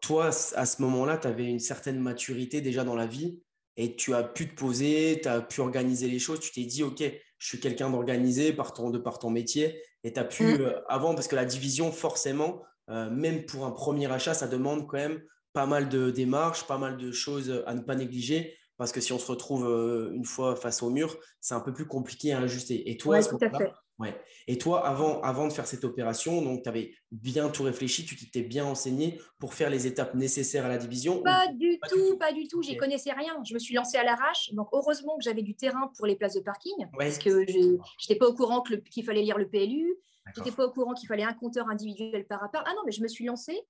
toi, 0.00 0.26
à 0.28 0.66
ce 0.66 0.82
moment-là, 0.82 1.18
tu 1.18 1.28
avais 1.28 1.46
une 1.46 1.60
certaine 1.60 2.00
maturité 2.00 2.60
déjà 2.60 2.82
dans 2.82 2.96
la 2.96 3.06
vie 3.06 3.40
et 3.76 3.96
tu 3.96 4.14
as 4.14 4.22
pu 4.22 4.48
te 4.48 4.54
poser, 4.54 5.20
tu 5.22 5.28
as 5.28 5.40
pu 5.40 5.60
organiser 5.60 6.08
les 6.08 6.18
choses, 6.18 6.40
tu 6.40 6.52
t'es 6.52 6.64
dit, 6.64 6.82
OK, 6.82 7.02
je 7.38 7.48
suis 7.48 7.60
quelqu'un 7.60 7.90
d'organisé 7.90 8.52
par 8.52 8.72
ton, 8.72 8.90
de 8.90 8.98
par 8.98 9.18
ton 9.18 9.30
métier, 9.30 9.82
et 10.04 10.12
tu 10.12 10.20
as 10.20 10.24
pu, 10.24 10.44
mm. 10.44 10.60
euh, 10.60 10.80
avant, 10.88 11.14
parce 11.14 11.28
que 11.28 11.36
la 11.36 11.44
division, 11.44 11.90
forcément, 11.90 12.62
euh, 12.90 13.10
même 13.10 13.44
pour 13.46 13.66
un 13.66 13.70
premier 13.70 14.10
achat, 14.10 14.34
ça 14.34 14.46
demande 14.46 14.86
quand 14.86 14.98
même 14.98 15.22
pas 15.54 15.66
mal 15.66 15.88
de 15.88 16.10
démarches, 16.10 16.66
pas 16.66 16.78
mal 16.78 16.98
de 16.98 17.12
choses 17.12 17.62
à 17.66 17.74
ne 17.74 17.80
pas 17.80 17.94
négliger, 17.94 18.54
parce 18.76 18.92
que 18.92 19.00
si 19.00 19.12
on 19.12 19.18
se 19.18 19.30
retrouve 19.30 19.66
euh, 19.66 20.12
une 20.12 20.24
fois 20.24 20.56
face 20.56 20.82
au 20.82 20.90
mur, 20.90 21.16
c'est 21.40 21.54
un 21.54 21.60
peu 21.60 21.72
plus 21.72 21.86
compliqué 21.86 22.32
à 22.32 22.40
ajuster. 22.40 22.90
Et 22.90 22.96
toi, 22.96 23.22
tout 23.22 23.38
à 23.40 23.50
fait. 23.50 23.72
Ouais. 24.00 24.20
Et 24.48 24.58
toi, 24.58 24.84
avant, 24.84 25.20
avant 25.22 25.46
de 25.46 25.52
faire 25.52 25.68
cette 25.68 25.84
opération, 25.84 26.42
donc 26.42 26.64
tu 26.64 26.68
avais 26.68 26.92
bien 27.12 27.48
tout 27.48 27.62
réfléchi, 27.62 28.04
tu 28.04 28.16
t'étais 28.16 28.42
bien 28.42 28.64
enseigné 28.64 29.20
pour 29.38 29.54
faire 29.54 29.70
les 29.70 29.86
étapes 29.86 30.16
nécessaires 30.16 30.64
à 30.64 30.68
la 30.68 30.78
division 30.78 31.22
Pas, 31.22 31.46
du, 31.52 31.78
tout, 31.88 32.18
pas 32.18 32.32
du 32.32 32.48
tout, 32.48 32.60
J'y 32.60 32.76
connaissais 32.76 33.12
rien. 33.12 33.40
Je 33.48 33.54
me 33.54 33.60
suis 33.60 33.76
lancée 33.76 33.96
à 33.96 34.02
l'arrache. 34.02 34.52
Donc, 34.52 34.66
heureusement 34.72 35.16
que 35.16 35.22
j'avais 35.22 35.42
du 35.42 35.54
terrain 35.54 35.92
pour 35.96 36.06
les 36.06 36.16
places 36.16 36.34
de 36.34 36.40
parking, 36.40 36.74
parce 36.98 37.18
que 37.18 37.46
je 37.46 37.76
n'étais 38.08 38.18
pas 38.18 38.26
au 38.26 38.34
courant 38.34 38.60
qu'il 38.62 39.04
fallait 39.04 39.22
lire 39.22 39.38
le 39.38 39.48
PLU, 39.48 39.96
je 40.34 40.40
n'étais 40.40 40.50
pas 40.50 40.66
au 40.66 40.70
courant 40.72 40.94
qu'il 40.94 41.06
fallait 41.06 41.22
un 41.22 41.34
compteur 41.34 41.68
individuel 41.68 42.26
par 42.26 42.40
rapport. 42.40 42.62
Ah 42.66 42.72
non, 42.74 42.82
mais 42.84 42.92
je 42.92 43.02
me 43.02 43.08
suis 43.08 43.24
lancée. 43.24 43.60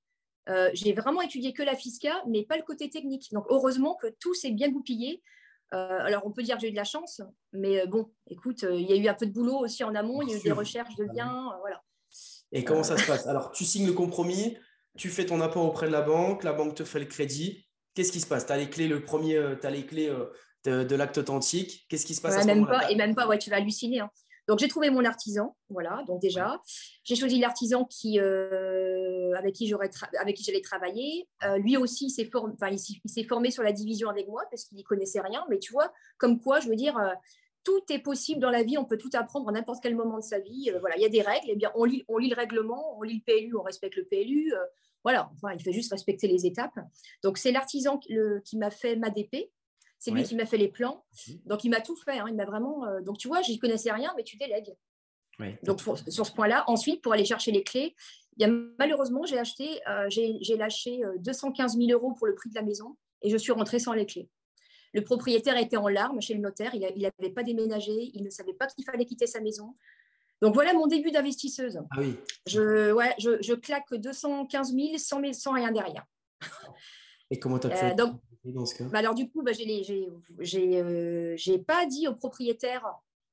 Euh, 0.49 0.70
j'ai 0.75 0.93
vraiment 0.93 1.23
étudié 1.23 1.52
que 1.52 1.62
la 1.62 1.75
FISCA, 1.75 2.23
mais 2.29 2.44
pas 2.44 2.56
le 2.56 2.62
côté 2.62 2.91
technique. 2.91 3.32
Donc, 3.32 3.46
heureusement 3.49 3.94
que 3.94 4.08
tout 4.20 4.35
s'est 4.35 4.50
bien 4.50 4.70
goupillé. 4.70 5.23
Euh, 5.73 5.99
alors, 6.00 6.23
on 6.25 6.31
peut 6.31 6.43
dire 6.43 6.56
que 6.56 6.62
j'ai 6.62 6.69
eu 6.69 6.73
de 6.73 6.76
la 6.76 6.85
chance, 6.85 7.20
mais 7.52 7.81
euh, 7.81 7.87
bon, 7.87 8.11
écoute, 8.29 8.62
euh, 8.64 8.75
il 8.75 8.88
y 8.88 8.93
a 8.93 8.96
eu 8.96 9.08
un 9.08 9.14
peu 9.14 9.26
de 9.26 9.32
boulot 9.32 9.58
aussi 9.58 9.82
en 9.82 9.94
amont, 9.94 10.23
il 10.23 10.31
y 10.31 10.35
a 10.35 10.37
eu 10.37 10.43
des 10.43 10.52
recherches 10.52 10.94
de 10.96 11.05
biens, 11.06 11.50
voilà. 11.61 11.82
Et 12.52 12.62
comment 12.62 12.85
ça 12.85 12.96
se 12.96 13.06
passe? 13.06 13.26
Alors, 13.26 13.50
tu 13.50 13.64
signes 13.64 13.87
le 13.87 13.93
compromis, 13.93 14.56
tu 14.96 15.08
fais 15.08 15.26
ton 15.26 15.41
apport 15.41 15.64
auprès 15.64 15.87
de 15.87 15.93
la 15.93 16.02
banque, 16.02 16.44
la 16.44 16.52
banque 16.52 16.76
te 16.76 16.85
fait 16.85 17.00
le 17.00 17.06
crédit. 17.06 17.67
Qu'est-ce 17.94 18.12
qui 18.12 18.20
se 18.20 18.26
passe? 18.26 18.46
Tu 18.46 18.52
as 18.52 18.56
les 18.56 18.70
clés, 18.70 18.87
le 18.87 19.02
premier, 19.02 19.41
tu 19.61 19.67
as 19.67 19.70
les 19.70 19.85
clés 19.85 20.14
de, 20.64 20.94
l'acte 20.94 21.19
authentique. 21.19 21.87
Qu'est-ce 21.88 22.06
qui 22.06 22.14
se 22.14 22.20
passe 22.20 22.37
à 22.37 22.43
ce 22.43 22.46
même 22.46 22.67
pas, 22.67 22.91
Et 22.91 22.94
même 22.94 23.14
pas, 23.14 23.26
ouais, 23.26 23.38
tu 23.38 23.50
vas 23.50 23.56
halluciner. 23.56 24.00
Hein. 24.00 24.11
Donc, 24.46 24.58
j'ai 24.58 24.69
trouvé 24.69 24.91
mon 24.91 25.05
artisan, 25.05 25.56
voilà, 25.70 26.02
donc 26.06 26.20
déjà. 26.20 26.61
J'ai 27.02 27.17
choisi 27.17 27.38
l'artisan 27.38 27.85
qui, 27.87 28.20
euh, 28.20 29.32
avec 29.37 29.55
qui 29.55 29.67
j'aurais 29.67 29.91
avec 30.20 30.37
qui 30.37 30.44
j'allais 30.44 30.61
travailler. 30.61 31.29
Euh, 31.44 31.58
lui 31.58 31.76
aussi, 31.76 32.11
s'est 32.11 32.26
formé, 32.26 32.55
il 32.70 33.11
s'est 33.11 33.25
formé 33.25 33.50
sur 33.50 33.62
la 33.62 33.73
division 33.73 34.11
avec 34.11 34.29
moi 34.29 34.43
parce 34.50 34.64
qu'il 34.64 34.76
n'y 34.76 34.85
connaissait 34.85 35.20
rien. 35.20 35.44
Mais 35.49 35.58
tu 35.58 35.73
vois, 35.73 35.93
comme 36.19 36.41
quoi, 36.41 36.61
je 36.61 36.69
veux 36.69 36.76
dire, 36.76 36.99
euh, 36.99 37.12
tout 37.64 37.81
est 37.88 38.00
possible 38.00 38.41
dans 38.41 38.50
la 38.50 38.62
vie. 38.62 38.76
On 38.76 38.85
peut 38.85 38.99
tout 38.99 39.11
apprendre 39.14 39.49
à 39.49 39.52
n'importe 39.52 39.82
quel 39.82 39.96
moment 39.96 40.19
de 40.19 40.25
sa 40.25 40.38
vie. 40.38 40.70
voilà, 40.81 40.96
il 40.99 41.02
y 41.02 41.06
a 41.06 41.11
des 41.11 41.23
règles. 41.23 41.46
Eh 41.49 41.56
bien, 41.56 41.73
on 41.75 41.85
lit, 41.85 42.05
on 42.08 42.19
lit 42.19 42.29
le 42.29 42.37
règlement, 42.37 42.99
on 42.99 43.02
lit 43.02 43.23
le 43.26 43.32
PLU, 43.32 43.56
on 43.56 43.62
respecte 43.62 43.96
le 43.96 44.05
PLU. 44.05 44.52
voilà, 45.02 45.31
enfin, 45.32 45.55
il 45.55 45.62
fait 45.62 45.73
juste 45.73 45.91
respecter 45.91 46.29
les 46.29 46.44
étapes. 46.44 46.79
Donc, 47.23 47.38
c'est 47.38 47.52
l'artisan 47.52 47.99
qui 47.99 48.58
m'a 48.58 48.70
fait 48.70 48.96
ma 48.96 49.08
DP. 49.08 49.50
C'est 50.04 50.10
lui 50.10 50.22
qui 50.22 50.34
m'a 50.34 50.44
fait 50.44 50.58
les 50.58 50.68
plans. 50.68 51.02
Donc, 51.46 51.64
il 51.64 51.70
m'a 51.70 51.80
tout 51.80 51.96
fait. 51.96 52.18
Hein. 52.18 52.26
Il 52.28 52.34
m'a 52.34 52.44
vraiment. 52.44 52.84
Euh, 52.84 53.00
donc, 53.00 53.16
tu 53.16 53.26
vois, 53.26 53.40
je 53.40 53.50
n'y 53.50 53.58
connaissais 53.58 53.90
rien, 53.90 54.12
mais 54.18 54.22
tu 54.22 54.36
délègues. 54.36 54.74
donc, 55.62 55.80
sur 55.80 56.26
ce 56.26 56.32
point-là, 56.32 56.64
ensuite, 56.66 57.00
pour 57.00 57.14
aller 57.14 57.24
chercher 57.24 57.52
les 57.52 57.62
clés, 57.62 57.96
il 58.36 58.46
y 58.46 58.50
a, 58.50 58.52
malheureusement, 58.78 59.24
j'ai 59.24 59.38
acheté, 59.38 59.80
euh, 59.88 60.10
j'ai 60.10 60.56
lâché 60.58 61.00
215 61.20 61.74
euh, 61.74 61.86
000 61.86 61.92
euros 61.92 62.12
pour 62.12 62.26
le 62.26 62.34
prix 62.34 62.50
de 62.50 62.54
la 62.54 62.60
maison 62.60 62.98
et 63.22 63.30
je 63.30 63.36
suis 63.38 63.52
rentrée 63.52 63.78
sans 63.78 63.94
les 63.94 64.04
clés. 64.04 64.28
Le 64.92 65.02
propriétaire 65.02 65.56
était 65.56 65.78
en 65.78 65.88
larmes 65.88 66.20
chez 66.20 66.34
le 66.34 66.40
notaire. 66.40 66.74
Il 66.74 66.82
n'avait 66.82 67.32
pas 67.32 67.42
déménagé. 67.42 68.10
Il 68.12 68.22
ne 68.24 68.30
savait 68.30 68.52
pas 68.52 68.66
qu'il 68.66 68.84
fallait 68.84 69.06
quitter 69.06 69.26
sa 69.26 69.40
maison. 69.40 69.74
Donc 70.42 70.52
voilà 70.52 70.74
mon 70.74 70.86
début 70.86 71.12
d'investisseuse. 71.12 71.80
Ah 71.92 71.96
oui. 71.98 72.14
Je, 72.46 72.92
ouais, 72.92 73.14
je, 73.18 73.40
je, 73.40 73.54
claque 73.54 73.94
215 73.94 74.74
000 74.74 74.98
sans, 74.98 75.22
sans 75.32 75.52
rien 75.52 75.72
derrière. 75.72 76.04
Et 77.30 77.38
comment 77.38 77.58
tu 77.58 77.68
as 77.68 77.70
fait? 77.74 77.94
Bah, 78.91 78.99
alors 78.99 79.14
du 79.14 79.29
coup, 79.31 79.43
bah, 79.43 79.52
euh, 79.52 81.35
j'ai 81.37 81.58
pas 81.58 81.87
dit 81.87 82.08
au 82.08 82.14
propriétaire 82.14 82.85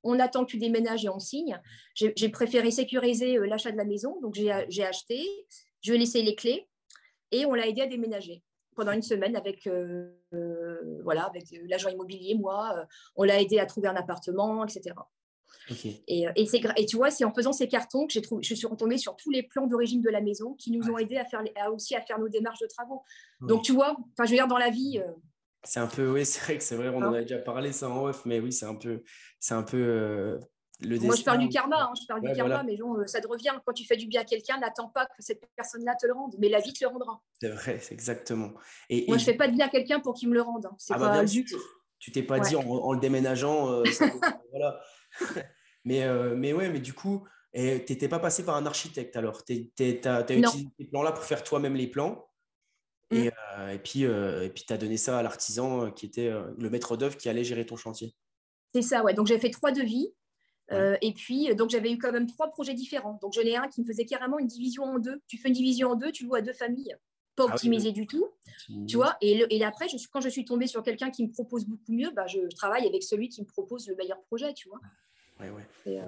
on 0.04 0.19
attend 0.19 0.46
que 0.46 0.52
tu 0.52 0.58
déménages 0.58 1.06
et 1.06 1.10
on 1.10 1.19
signe. 1.19 1.60
J'ai 1.94 2.30
préféré 2.30 2.72
sécuriser 2.72 3.38
euh, 3.38 3.46
l'achat 3.46 3.72
de 3.72 3.78
la 3.78 3.86
maison, 3.86 4.19
donc 4.22 4.34
j'ai 4.34 4.84
acheté, 4.84 5.28
je 5.82 5.91
lui 5.91 5.98
ai 5.98 6.00
laissé 6.00 6.24
les 6.24 6.34
clés 6.34 6.68
et 7.30 7.46
on 7.46 7.53
l'a 7.53 7.68
aidé 7.68 7.82
à 7.82 7.88
déménager 7.88 8.41
pendant 8.75 8.94
une 8.94 9.03
semaine 9.03 9.36
avec 9.36 9.68
euh, 9.68 10.10
voilà 11.03 11.25
avec 11.25 11.44
l'agent 11.68 11.89
immobilier, 11.89 12.36
moi, 12.36 12.88
on 13.15 13.24
l'a 13.24 13.39
aidé 13.39 13.60
à 13.60 13.68
trouver 13.68 13.89
un 13.89 13.96
appartement, 13.96 14.65
etc. 14.65 14.96
Et, 16.08 16.25
et, 16.36 16.86
tu 16.86 16.98
vois, 16.98 17.12
c'est 17.12 17.24
en 17.24 17.34
faisant 17.34 17.53
ces 17.53 17.67
cartons 17.67 18.08
que 18.08 18.20
trouvé, 18.20 18.43
je 18.43 18.53
suis 18.53 18.67
retombée 18.67 18.98
sur 18.98 19.15
tous 19.15 19.29
les 19.29 19.43
plans 19.43 19.67
d'origine 19.67 20.01
de 20.01 20.10
la 20.10 20.22
maison 20.22 20.53
qui 20.55 20.72
nous 20.72 20.89
ont 20.89 20.98
aidés 20.98 21.17
à 21.17 21.25
faire, 21.25 21.43
aussi 21.72 21.96
à 21.96 22.01
faire 22.01 22.20
nos 22.20 22.29
démarches 22.29 22.60
de 22.60 22.67
travaux. 22.67 23.03
Donc, 23.41 23.63
tu 23.63 23.74
vois, 23.74 23.96
je 24.17 24.24
veux 24.24 24.36
dire, 24.36 24.48
dans 24.48 24.58
la 24.58 24.70
vie. 24.70 25.00
Euh, 25.00 25.12
c'est 25.63 25.79
un 25.79 25.88
peu, 25.88 26.10
oui, 26.12 26.25
c'est 26.25 26.41
vrai 26.41 26.58
que 26.58 26.63
c'est 26.63 26.75
vrai, 26.75 26.89
on 26.89 26.98
en 26.98 27.13
hein? 27.13 27.13
a 27.13 27.22
déjà 27.22 27.38
parlé 27.38 27.72
ça 27.72 27.89
en 27.89 28.05
off, 28.05 28.25
mais 28.25 28.39
oui, 28.39 28.51
c'est 28.51 28.65
un 28.65 28.75
peu, 28.75 29.03
c'est 29.39 29.53
un 29.53 29.63
peu 29.63 29.77
euh, 29.77 30.39
le 30.81 31.00
Moi, 31.00 31.15
je 31.15 31.24
parle 31.24 31.39
du 31.39 31.50
karma, 31.50 31.84
hein, 31.84 31.93
je 32.00 32.08
parle 32.08 32.22
du 32.22 32.31
karma, 32.34 32.63
mais 32.63 32.75
genre, 32.75 32.98
euh, 32.98 33.05
ça 33.05 33.22
te 33.22 33.27
revient. 33.27 33.51
Quand 33.65 33.74
tu 33.74 33.86
fais 33.86 33.98
du 33.98 34.08
bien 34.08 34.22
à 34.22 34.25
quelqu'un, 34.25 34.58
n'attends 34.60 34.89
pas 34.89 35.05
que 35.05 35.12
cette 35.20 35.41
personne-là 35.55 35.96
te 36.00 36.08
le 36.08 36.13
rende, 36.13 36.36
mais 36.39 36.50
la 36.50 36.60
vie 36.60 36.74
te 36.74 36.84
le 36.84 36.89
rendra. 36.89 37.22
C'est 37.39 37.50
vrai, 37.50 37.79
c'est 37.79 37.93
exactement. 37.93 38.51
Et, 38.89 39.05
Moi, 39.08 39.17
je 39.17 39.25
fais 39.25 39.36
pas 39.36 39.48
de 39.48 39.53
bien 39.53 39.67
à 39.67 39.70
quelqu'un 39.70 40.00
pour 40.00 40.13
qu'il 40.13 40.29
me 40.29 40.34
le 40.34 40.41
rende. 40.41 40.65
Hein. 40.65 40.75
C'est 40.77 40.93
ah 40.96 41.00
bah, 41.00 41.25
juste. 41.25 41.55
Tu 42.00 42.12
t'es 42.12 42.24
pas 42.24 42.39
dit 42.39 42.55
en, 42.55 42.93
le 42.93 43.00
déménageant, 43.00 43.84
voilà. 44.50 44.81
mais, 45.86 46.03
euh, 46.03 46.36
mais 46.36 46.53
ouais, 46.53 46.70
mais 46.70 46.80
du 46.80 46.94
coup, 46.94 47.27
tu 47.53 47.62
n'étais 47.62 48.08
pas 48.08 48.20
passé 48.20 48.46
par 48.46 48.56
un 48.56 48.65
architecte 48.65 49.15
alors? 49.15 49.44
Tu 49.44 49.72
as, 50.06 50.22
utilisé 50.22 50.68
ces 50.80 50.86
plans-là 50.86 51.12
pour 51.12 51.24
faire 51.24 51.44
toi-même 51.44 51.75
les 51.75 51.88
plans? 51.88 52.27
Et, 53.12 53.27
mm. 53.27 53.32
euh, 53.58 53.70
et, 53.70 53.80
puis, 53.80 54.06
euh, 54.06 54.50
puis 54.50 54.63
tu 54.65 54.74
as 54.74 54.77
donné 54.77 54.98
ça 54.98 55.20
à 55.20 55.24
l'artisan 55.24 55.91
qui 55.91 56.06
était 56.06 56.32
le 56.58 56.70
maître 56.70 56.98
d'œuvre 56.98 57.18
qui 57.18 57.30
allait 57.30 57.44
gérer 57.44 57.65
ton 57.65 57.75
chantier. 57.75 58.13
C'est 58.74 58.82
ça, 58.82 59.03
ouais. 59.03 59.13
Donc 59.13 59.27
j'ai 59.27 59.39
fait 59.39 59.50
trois 59.50 59.72
devis. 59.72 60.13
et 60.72 61.13
puis, 61.13 61.53
donc 61.56 61.70
j'avais 61.70 61.91
eu 61.91 61.98
quand 61.98 62.12
même 62.12 62.27
trois 62.27 62.50
projets 62.50 62.74
différents. 62.74 63.20
Donc 63.22 63.34
j'en 63.34 63.41
ai 63.41 63.56
un 63.56 63.68
qui 63.68 63.82
me 63.82 63.86
faisait 63.86 64.06
carrément 64.06 64.39
une 64.39 64.48
division 64.48 64.84
en 64.84 65.00
deux. 65.00 65.22
Tu 65.27 65.38
fais 65.38 65.50
une 65.50 65.53
division 65.53 65.91
en 65.91 65.96
deux, 65.96 66.12
tu 66.12 66.25
loues 66.25 66.36
à 66.36 66.41
deux 66.41 66.53
familles 66.53 66.96
pas 67.45 67.51
ah 67.51 67.53
optimisé 67.53 67.91
du 67.91 68.07
tout. 68.07 68.27
Tu 68.88 68.95
vois, 68.95 69.17
et, 69.21 69.45
et 69.50 69.63
après, 69.63 69.88
je, 69.89 69.98
quand 70.12 70.21
je 70.21 70.29
suis 70.29 70.45
tombée 70.45 70.67
sur 70.67 70.83
quelqu'un 70.83 71.10
qui 71.10 71.25
me 71.25 71.31
propose 71.31 71.65
beaucoup 71.65 71.91
mieux, 71.91 72.12
bah, 72.12 72.27
je, 72.27 72.39
travaille 72.55 72.88
avec 72.88 73.03
celui 73.03 73.29
qui 73.29 73.41
me 73.41 73.48
propose 73.48 73.88
le 73.88 73.95
meilleur 73.95 74.21
projet, 74.21 74.53
tu 74.53 74.69
vois. 74.69 74.79
Ouais, 75.39 75.50
ouais. 75.50 75.65
Et, 75.86 76.00
euh, 76.00 76.05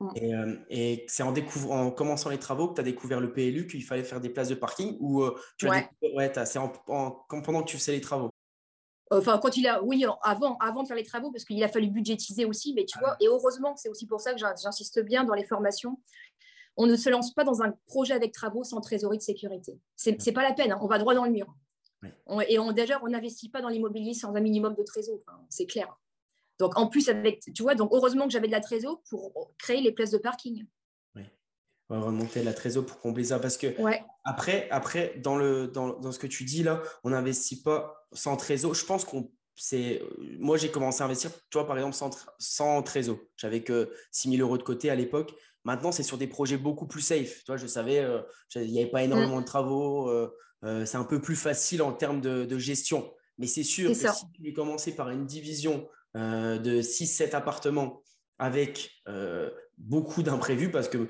euh, 0.00 0.56
et, 0.70 1.04
c'est 1.08 1.22
en, 1.22 1.34
en 1.70 1.90
commençant 1.90 2.30
les 2.30 2.38
travaux 2.38 2.68
que 2.68 2.74
tu 2.74 2.80
as 2.80 2.84
découvert 2.84 3.20
le 3.20 3.32
PLU, 3.32 3.66
qu'il 3.66 3.84
fallait 3.84 4.04
faire 4.04 4.20
des 4.20 4.30
places 4.30 4.48
de 4.48 4.54
parking 4.54 4.96
ou 5.00 5.22
euh, 5.22 5.38
tu 5.58 5.68
as 5.68 5.90
ouais, 6.14 6.32
c'est 6.46 6.58
en, 6.58 6.68
pendant 6.88 7.62
que 7.62 7.68
tu 7.68 7.76
faisais 7.76 7.92
les 7.92 8.00
travaux? 8.00 8.30
Enfin, 9.12 9.38
quand 9.42 9.56
il 9.56 9.66
a, 9.66 9.82
oui, 9.82 10.04
avant, 10.22 10.56
avant 10.58 10.84
de 10.84 10.88
faire 10.88 10.96
les 10.96 11.04
travaux, 11.04 11.32
parce 11.32 11.44
qu'il 11.44 11.62
a 11.64 11.68
fallu 11.68 11.88
budgétiser 11.88 12.44
aussi, 12.44 12.72
mais 12.74 12.84
tu 12.84 12.96
ah 12.98 13.00
vois, 13.00 13.16
et 13.20 13.26
heureusement, 13.26 13.74
c'est 13.76 13.88
aussi 13.88 14.06
pour 14.06 14.20
ça 14.20 14.32
que 14.32 14.38
j'insiste 14.38 15.00
bien 15.00 15.24
dans 15.24 15.34
les 15.34 15.44
formations 15.44 15.98
on 16.76 16.86
ne 16.86 16.96
se 16.96 17.10
lance 17.10 17.34
pas 17.34 17.44
dans 17.44 17.62
un 17.62 17.72
projet 17.86 18.14
avec 18.14 18.32
travaux 18.32 18.64
sans 18.64 18.80
trésorerie 18.80 19.18
de 19.18 19.22
sécurité. 19.22 19.78
Ce 19.96 20.10
n'est 20.10 20.32
pas 20.32 20.42
la 20.42 20.52
peine, 20.52 20.72
hein. 20.72 20.78
on 20.80 20.86
va 20.86 20.98
droit 20.98 21.14
dans 21.14 21.24
le 21.24 21.30
mur. 21.30 21.54
et 22.48 22.58
on, 22.58 22.72
déjà, 22.72 23.00
on 23.02 23.08
n'investit 23.08 23.50
pas 23.50 23.60
dans 23.60 23.68
l'immobilier 23.68 24.14
sans 24.14 24.34
un 24.34 24.40
minimum 24.40 24.74
de 24.74 24.82
trésor, 24.82 25.20
c'est 25.48 25.66
clair. 25.66 25.96
Donc 26.58 26.76
en 26.78 26.88
plus, 26.88 27.08
avec, 27.08 27.40
tu 27.54 27.62
vois, 27.62 27.74
donc 27.74 27.90
heureusement 27.92 28.26
que 28.26 28.32
j'avais 28.32 28.46
de 28.46 28.52
la 28.52 28.60
trésor 28.60 29.02
pour 29.08 29.52
créer 29.58 29.80
les 29.80 29.92
places 29.92 30.10
de 30.10 30.18
parking. 30.18 30.66
Oui. 31.16 31.22
On 31.88 31.98
va 31.98 32.06
remonter 32.06 32.42
la 32.42 32.52
trésor 32.52 32.84
pour 32.84 33.00
combler 33.00 33.24
ça 33.24 33.38
parce 33.38 33.56
que 33.56 33.74
après, 34.24 34.68
après 34.70 35.14
dans, 35.18 35.36
le, 35.36 35.68
dans, 35.68 35.98
dans, 35.98 36.12
ce 36.12 36.18
que 36.18 36.26
tu 36.26 36.44
dis 36.44 36.62
là, 36.62 36.82
on 37.02 37.10
n'investit 37.10 37.62
pas 37.62 38.06
sans 38.12 38.36
trésor. 38.36 38.74
Je 38.74 38.84
pense 38.84 39.06
qu'on 39.06 39.30
c'est 39.62 40.02
moi 40.38 40.56
j'ai 40.56 40.70
commencé 40.70 41.02
à 41.02 41.04
investir 41.04 41.30
tu 41.50 41.58
vois 41.58 41.66
par 41.66 41.76
exemple 41.76 41.94
sans, 41.94 42.10
sans 42.38 42.82
trésor. 42.82 43.18
J'avais 43.36 43.62
que 43.62 43.92
6 44.10 44.30
000 44.36 44.42
euros 44.42 44.56
de 44.56 44.62
côté 44.62 44.88
à 44.88 44.94
l'époque. 44.94 45.34
Maintenant 45.64 45.92
c'est 45.92 46.02
sur 46.02 46.16
des 46.16 46.26
projets 46.26 46.56
beaucoup 46.56 46.86
plus 46.86 47.02
safe. 47.02 47.40
Tu 47.40 47.44
vois 47.48 47.58
je 47.58 47.66
savais 47.66 47.98
euh, 47.98 48.22
il 48.54 48.72
n'y 48.72 48.80
avait 48.80 48.90
pas 48.90 49.02
énormément 49.02 49.36
mm. 49.36 49.42
de 49.42 49.46
travaux 49.46 50.08
euh, 50.08 50.34
euh, 50.64 50.86
c'est 50.86 50.96
un 50.96 51.04
peu 51.04 51.20
plus 51.20 51.36
facile 51.36 51.82
en 51.82 51.92
termes 51.92 52.22
de, 52.22 52.58
gestion. 52.58 53.12
Mais 53.36 53.46
c'est 53.46 53.62
sûr 53.62 53.90
que 53.90 53.94
si 53.94 54.30
tu 54.32 54.52
commencer 54.54 54.96
par 54.96 55.10
une 55.10 55.26
division 55.26 55.86
de 56.14 56.80
6-7 56.80 57.36
appartements 57.36 58.02
avec 58.38 58.90
beaucoup 59.76 60.22
d'imprévus 60.22 60.70
parce 60.70 60.88
que 60.88 61.06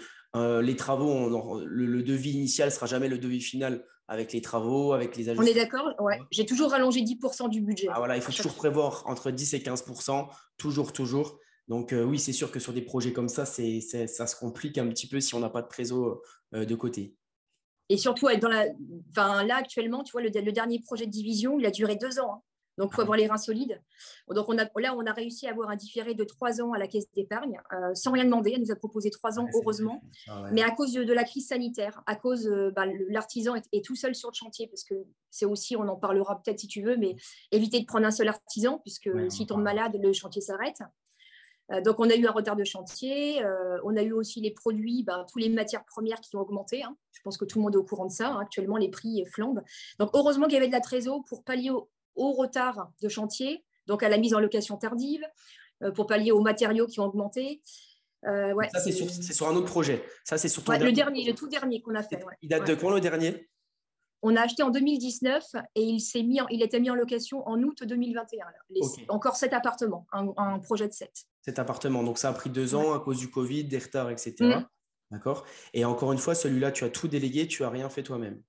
les 0.61 0.76
travaux 0.76 1.61
le, 1.64 1.87
le, 1.87 2.02
devis 2.02 2.33
initial 2.33 2.73
sera 2.73 2.87
jamais 2.87 3.09
le 3.09 3.19
devis 3.19 3.40
final 3.40 3.85
avec 4.10 4.32
les 4.32 4.42
travaux, 4.42 4.92
avec 4.92 5.16
les 5.16 5.28
ajustements. 5.28 5.48
On 5.48 5.50
est 5.50 5.54
d'accord 5.54 5.94
Ouais. 6.00 6.18
J'ai 6.32 6.44
toujours 6.44 6.72
rallongé 6.72 7.00
10% 7.00 7.48
du 7.48 7.60
budget. 7.60 7.86
Ah, 7.92 7.98
voilà, 7.98 8.16
il 8.16 8.22
faut 8.22 8.32
toujours 8.32 8.54
prévoir 8.54 9.04
entre 9.06 9.30
10 9.30 9.54
et 9.54 9.58
15%, 9.60 10.28
toujours, 10.58 10.92
toujours. 10.92 11.38
Donc 11.68 11.92
euh, 11.92 12.02
oui, 12.02 12.18
c'est 12.18 12.32
sûr 12.32 12.50
que 12.50 12.58
sur 12.58 12.72
des 12.72 12.82
projets 12.82 13.12
comme 13.12 13.28
ça, 13.28 13.46
ça 13.46 14.26
se 14.26 14.36
complique 14.36 14.78
un 14.78 14.88
petit 14.88 15.06
peu 15.06 15.20
si 15.20 15.36
on 15.36 15.38
n'a 15.38 15.48
pas 15.48 15.62
de 15.62 15.68
trésor 15.68 16.20
euh, 16.54 16.64
de 16.64 16.74
côté. 16.74 17.14
Et 17.88 17.96
surtout, 17.96 18.26
dans 18.40 18.48
la, 18.48 18.66
enfin, 19.10 19.44
là 19.44 19.56
actuellement, 19.56 20.02
tu 20.02 20.10
vois, 20.10 20.22
le, 20.22 20.30
dernier 20.30 20.80
projet 20.80 21.06
de 21.06 21.10
division, 21.12 21.60
il 21.60 21.66
a 21.66 21.70
duré 21.70 21.94
deux 21.94 22.18
ans. 22.18 22.34
Hein. 22.34 22.42
Donc, 22.78 22.90
il 22.92 22.94
faut 22.94 23.02
avoir 23.02 23.18
les 23.18 23.26
reins 23.26 23.36
solides. 23.36 23.80
Donc, 24.28 24.48
on 24.48 24.56
a, 24.56 24.64
là, 24.64 24.94
on 24.96 25.04
a 25.04 25.12
réussi 25.12 25.46
à 25.46 25.50
avoir 25.50 25.70
un 25.70 25.76
différé 25.76 26.14
de 26.14 26.24
trois 26.24 26.62
ans 26.62 26.72
à 26.72 26.78
la 26.78 26.86
caisse 26.86 27.10
d'épargne, 27.14 27.60
euh, 27.72 27.94
sans 27.94 28.12
rien 28.12 28.24
demander. 28.24 28.52
Elle 28.54 28.62
nous 28.62 28.72
a 28.72 28.76
proposé 28.76 29.10
trois 29.10 29.38
ans, 29.38 29.46
heureusement. 29.54 30.02
Mais 30.52 30.62
à 30.62 30.70
cause 30.70 30.92
de, 30.92 31.12
la 31.12 31.24
crise 31.24 31.48
sanitaire, 31.48 32.02
à 32.06 32.16
cause, 32.16 32.46
euh, 32.46 32.70
bah, 32.74 32.86
l'artisan 33.08 33.54
est, 33.54 33.84
tout 33.84 33.96
seul 33.96 34.14
sur 34.14 34.30
le 34.30 34.34
chantier, 34.34 34.66
parce 34.66 34.84
que 34.84 34.94
c'est 35.30 35.44
aussi, 35.44 35.76
on 35.76 35.86
en 35.88 35.96
parlera 35.96 36.40
peut-être 36.42 36.60
si 36.60 36.68
tu 36.68 36.82
veux, 36.82 36.96
mais 36.96 37.16
éviter 37.50 37.80
de 37.80 37.86
prendre 37.86 38.06
un 38.06 38.10
seul 38.10 38.28
artisan, 38.28 38.78
puisque 38.78 39.10
s'il 39.30 39.46
tombe 39.46 39.62
malade, 39.62 39.98
le 40.00 40.12
chantier 40.12 40.40
s'arrête. 40.40 40.78
Euh, 41.72 41.80
donc, 41.82 42.00
on 42.00 42.08
a 42.08 42.14
eu 42.14 42.26
un 42.26 42.32
retard 42.32 42.56
de 42.56 42.64
chantier. 42.64 43.44
on 43.84 43.96
a 43.96 44.02
eu 44.02 44.12
aussi 44.12 44.40
les 44.40 44.52
produits, 44.52 45.02
bah, 45.02 45.26
toutes 45.30 45.42
les 45.42 45.50
matières 45.50 45.84
premières 45.84 46.20
qui 46.20 46.34
ont 46.36 46.40
augmenté. 46.40 46.82
Hein. 46.82 46.96
Je 47.12 47.20
pense 47.22 47.36
que 47.36 47.44
tout 47.44 47.58
le 47.58 47.64
monde 47.64 47.74
est 47.74 47.78
au 47.78 47.84
courant 47.84 48.06
de 48.06 48.12
ça. 48.12 48.30
Hein. 48.30 48.40
Actuellement, 48.40 48.76
les 48.76 48.88
prix 48.88 49.24
flambent. 49.26 49.62
Donc, 49.98 50.10
heureusement 50.14 50.46
qu'il 50.46 50.54
y 50.54 50.56
avait 50.56 50.68
de 50.68 50.72
la 50.72 50.80
trésor 50.80 51.22
pour 51.28 51.44
pallier 51.44 51.70
au, 51.70 51.90
au 52.20 52.32
retard 52.32 52.90
de 53.02 53.08
chantier, 53.08 53.64
donc 53.86 54.02
à 54.02 54.08
la 54.08 54.18
mise 54.18 54.34
en 54.34 54.40
location 54.40 54.76
tardive, 54.76 55.24
euh, 55.82 55.90
pour 55.90 56.06
pallier 56.06 56.32
aux 56.32 56.42
matériaux 56.42 56.86
qui 56.86 57.00
ont 57.00 57.06
augmenté. 57.06 57.62
Euh, 58.26 58.52
ouais. 58.52 58.68
Ça, 58.72 58.80
c'est 58.80 58.92
sur, 58.92 59.48
un 59.48 59.56
autre 59.56 59.70
projet. 59.70 60.04
Ça, 60.24 60.36
c'est 60.36 60.48
sur 60.48 60.62
Le 60.70 60.92
dernier, 60.92 61.24
le 61.24 61.34
tout 61.34 61.48
dernier 61.48 61.80
qu'on 61.80 61.94
a 61.94 62.02
fait. 62.02 62.22
Il 62.42 62.50
date 62.50 62.66
de 62.66 62.74
quand 62.74 62.90
le 62.90 63.00
dernier? 63.00 63.48
On 64.22 64.36
a 64.36 64.42
acheté 64.42 64.62
en 64.62 64.68
2019 64.68 65.42
et 65.74 65.82
il 65.82 66.00
s'est 66.00 66.22
mis, 66.22 66.40
il 66.50 66.62
était 66.62 66.78
mis 66.78 66.90
en 66.90 66.94
location 66.94 67.42
en 67.48 67.62
août 67.62 67.82
2021. 67.82 68.44
Encore 69.08 69.36
sept 69.36 69.54
appartements, 69.54 70.06
un, 70.12 70.58
projet 70.58 70.86
de 70.86 70.92
sept. 70.92 71.24
Cet 71.40 71.58
appartement, 71.58 72.02
donc 72.02 72.18
ça 72.18 72.28
a 72.28 72.32
pris 72.34 72.50
deux 72.50 72.74
ans 72.74 72.92
à 72.92 73.00
cause 73.00 73.18
du 73.18 73.30
Covid, 73.30 73.64
des 73.64 73.78
retards, 73.78 74.10
etc. 74.10 74.34
Mm. 74.40 74.66
D'accord? 75.10 75.46
Et 75.72 75.86
encore 75.86 76.12
une 76.12 76.18
fois, 76.18 76.34
celui-là, 76.34 76.70
tu 76.70 76.84
as 76.84 76.90
tout 76.90 77.08
délégué, 77.08 77.48
tu 77.48 77.64
as 77.64 77.70
rien 77.70 77.88
fait 77.88 78.02
toi-même? 78.02 78.42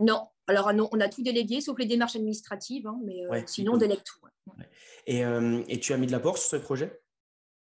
Non, 0.00 0.26
alors 0.46 0.72
non, 0.72 0.88
on 0.92 1.00
a 1.00 1.08
tout 1.08 1.22
délégué, 1.22 1.60
sauf 1.60 1.78
les 1.78 1.86
démarches 1.86 2.16
administratives, 2.16 2.86
hein, 2.86 2.98
mais 3.04 3.24
euh, 3.26 3.42
sinon 3.46 3.74
on 3.74 3.76
délègue 3.76 4.02
tout. 4.04 4.18
Euh, 5.08 5.64
et, 5.68 5.78
tu 5.80 5.92
as 5.92 5.96
mis 5.96 6.06
de 6.06 6.12
l'apport 6.12 6.38
sur 6.38 6.50
ce 6.50 6.56
projet? 6.56 7.00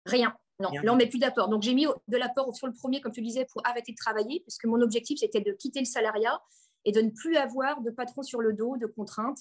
Rien. 0.07 0.35
Non, 0.61 0.71
là 0.83 0.93
on 0.93 0.97
met 0.97 1.07
plus 1.07 1.19
d'apport. 1.19 1.49
Donc 1.49 1.63
j'ai 1.63 1.75
mis 1.75 1.87
de 1.87 2.17
l'apport 2.17 2.55
sur 2.57 2.67
le 2.67 2.73
premier, 2.73 3.01
comme 3.01 3.13
tu 3.13 3.23
disais, 3.23 3.47
pour 3.53 3.63
arrêter 3.65 3.93
de 3.93 3.97
travailler, 3.97 4.41
puisque 4.41 4.65
mon 4.65 4.81
objectif 4.81 5.21
c'était 5.21 5.41
de 5.41 5.53
quitter 5.53 5.81
le 5.81 5.87
salariat 5.87 6.41
et 6.85 6.93
de 6.93 7.01
ne 7.01 7.11
plus 7.11 7.37
avoir 7.37 7.81
de 7.83 7.91
patron 7.91 8.23
sur 8.23 8.41
le 8.41 8.53
dos, 8.53 8.77
de 8.77 8.87
contraintes. 8.87 9.39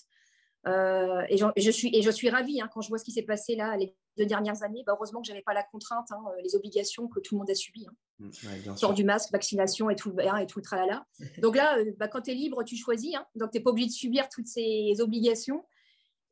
Euh, 0.68 1.24
et, 1.30 1.38
je, 1.38 1.72
suis, 1.72 1.96
et 1.96 2.02
je 2.02 2.12
suis 2.12 2.30
ravie 2.30 2.62
hein, 2.62 2.70
quand 2.74 2.82
je 2.82 2.90
vois 2.90 2.98
ce 2.98 3.06
qui 3.06 3.12
s'est 3.12 3.22
passé 3.22 3.56
là 3.56 3.78
les 3.78 3.96
deux 4.18 4.26
dernières 4.26 4.64
années. 4.64 4.84
Bah, 4.86 4.94
heureusement 4.96 5.22
que 5.22 5.28
je 5.28 5.32
n'avais 5.32 5.44
pas 5.44 5.54
la 5.54 5.64
contrainte, 5.64 6.12
hein, 6.12 6.24
les 6.44 6.56
obligations 6.56 7.08
que 7.08 7.20
tout 7.20 7.36
le 7.36 7.40
monde 7.40 7.50
a 7.50 7.56
subies. 7.56 7.88
Hein. 7.88 7.96
Mm, 8.20 8.76
Sort 8.76 8.94
du 8.94 9.04
masque, 9.04 9.32
vaccination 9.32 9.90
et 9.90 9.96
tout, 9.96 10.14
et 10.20 10.46
tout 10.48 10.60
le 10.60 10.64
tralala. 10.64 11.06
Donc 11.42 11.56
là, 11.56 11.78
euh, 11.78 11.92
bah, 11.98 12.08
quand 12.08 12.22
tu 12.22 12.32
es 12.32 12.34
libre, 12.34 12.64
tu 12.64 12.76
choisis. 12.76 13.16
donc 13.36 13.52
tu 13.52 13.58
n'es 13.58 13.64
pas 13.64 13.70
obligé 13.70 13.88
de 13.88 13.94
subir 13.94 14.28
toutes 14.30 14.48
ces 14.48 14.96
obligations. 15.00 15.64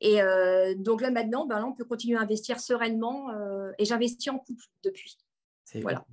Et 0.02 0.20
euh, 0.20 0.74
donc 0.76 1.00
là, 1.00 1.10
maintenant, 1.10 1.46
bah, 1.46 1.64
on 1.64 1.72
peut 1.72 1.84
continuer 1.84 2.18
à 2.18 2.20
investir 2.20 2.60
sereinement. 2.60 3.30
et 3.78 3.84
j'investis 3.84 4.30
en 4.30 4.38
couple 4.38 4.64
depuis. 4.82 5.16
Voilà. 5.80 6.04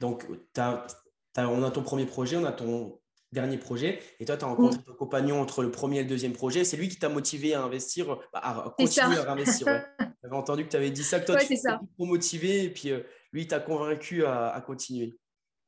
Donc, 0.00 0.26
on 0.28 1.62
a 1.62 1.70
ton 1.70 1.82
premier 1.82 2.06
projet, 2.06 2.36
on 2.36 2.44
a 2.44 2.52
ton 2.52 2.98
dernier 3.36 3.58
projet. 3.58 4.00
Et 4.18 4.24
toi, 4.24 4.36
tu 4.36 4.44
as 4.44 4.48
rencontré 4.48 4.82
ton 4.82 4.94
compagnon 4.94 5.40
entre 5.40 5.62
le 5.62 5.70
premier 5.70 5.98
et 5.98 6.02
le 6.02 6.08
deuxième 6.08 6.32
projet. 6.32 6.64
C'est 6.64 6.76
lui 6.76 6.88
qui 6.88 6.98
t'a 6.98 7.08
motivé 7.08 7.54
à 7.54 7.62
investir, 7.62 8.18
bah, 8.32 8.40
à 8.42 8.74
continuer 8.76 9.18
à 9.18 9.30
investir. 9.30 9.66
J'avais 10.22 10.36
entendu 10.36 10.64
que 10.64 10.70
tu 10.70 10.76
avais 10.76 10.90
dit 10.90 11.04
ça, 11.04 11.20
que 11.20 11.26
toi, 11.26 11.36
tu 11.36 11.52
étais 11.52 11.68
motivé 11.98 12.64
et 12.64 12.70
puis 12.70 12.90
euh, 12.90 13.00
lui, 13.32 13.46
t'a 13.46 13.60
convaincu 13.60 14.24
à, 14.24 14.60
continuer. 14.66 15.18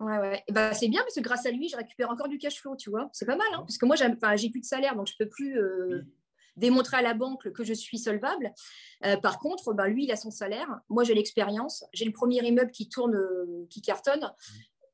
Ouais, 0.01 0.19
ouais. 0.19 0.43
Bah, 0.51 0.73
c'est 0.73 0.89
bien 0.89 1.03
parce 1.03 1.15
que 1.15 1.21
grâce 1.21 1.45
à 1.45 1.51
lui, 1.51 1.69
je 1.69 1.77
récupère 1.77 2.11
encore 2.11 2.29
du 2.29 2.39
cash 2.39 2.61
flow, 2.61 2.75
tu 2.75 2.89
vois. 2.89 3.11
C'est 3.13 3.27
pas 3.27 3.37
mal, 3.37 3.47
hein, 3.53 3.61
parce 3.61 3.77
que 3.79 3.87
moi, 3.87 3.97
j'ai 3.97 4.51
plus 4.51 4.61
de 4.61 4.67
salaire, 4.67 4.97
donc 4.97 5.07
je 5.07 5.15
peux 5.19 5.29
plus 5.29 5.61
euh, 5.61 6.03
démontrer 6.57 6.97
à 6.97 7.03
la 7.03 7.15
banque 7.15 7.53
que 7.53 7.65
je 7.65 7.75
suis 7.75 7.99
solvable. 7.99 8.53
Euh, 9.05 9.17
par 9.19 9.39
contre, 9.39 9.75
bah, 9.75 9.89
lui, 9.89 10.05
il 10.05 10.11
a 10.11 10.17
son 10.17 10.31
salaire. 10.31 10.81
Moi, 10.89 11.05
j'ai 11.05 11.15
l'expérience. 11.15 11.85
J'ai 11.93 12.07
le 12.07 12.13
premier 12.13 12.43
immeuble 12.47 12.71
qui 12.71 12.89
tourne, 12.89 13.19
qui 13.69 13.83
cartonne. 13.83 14.33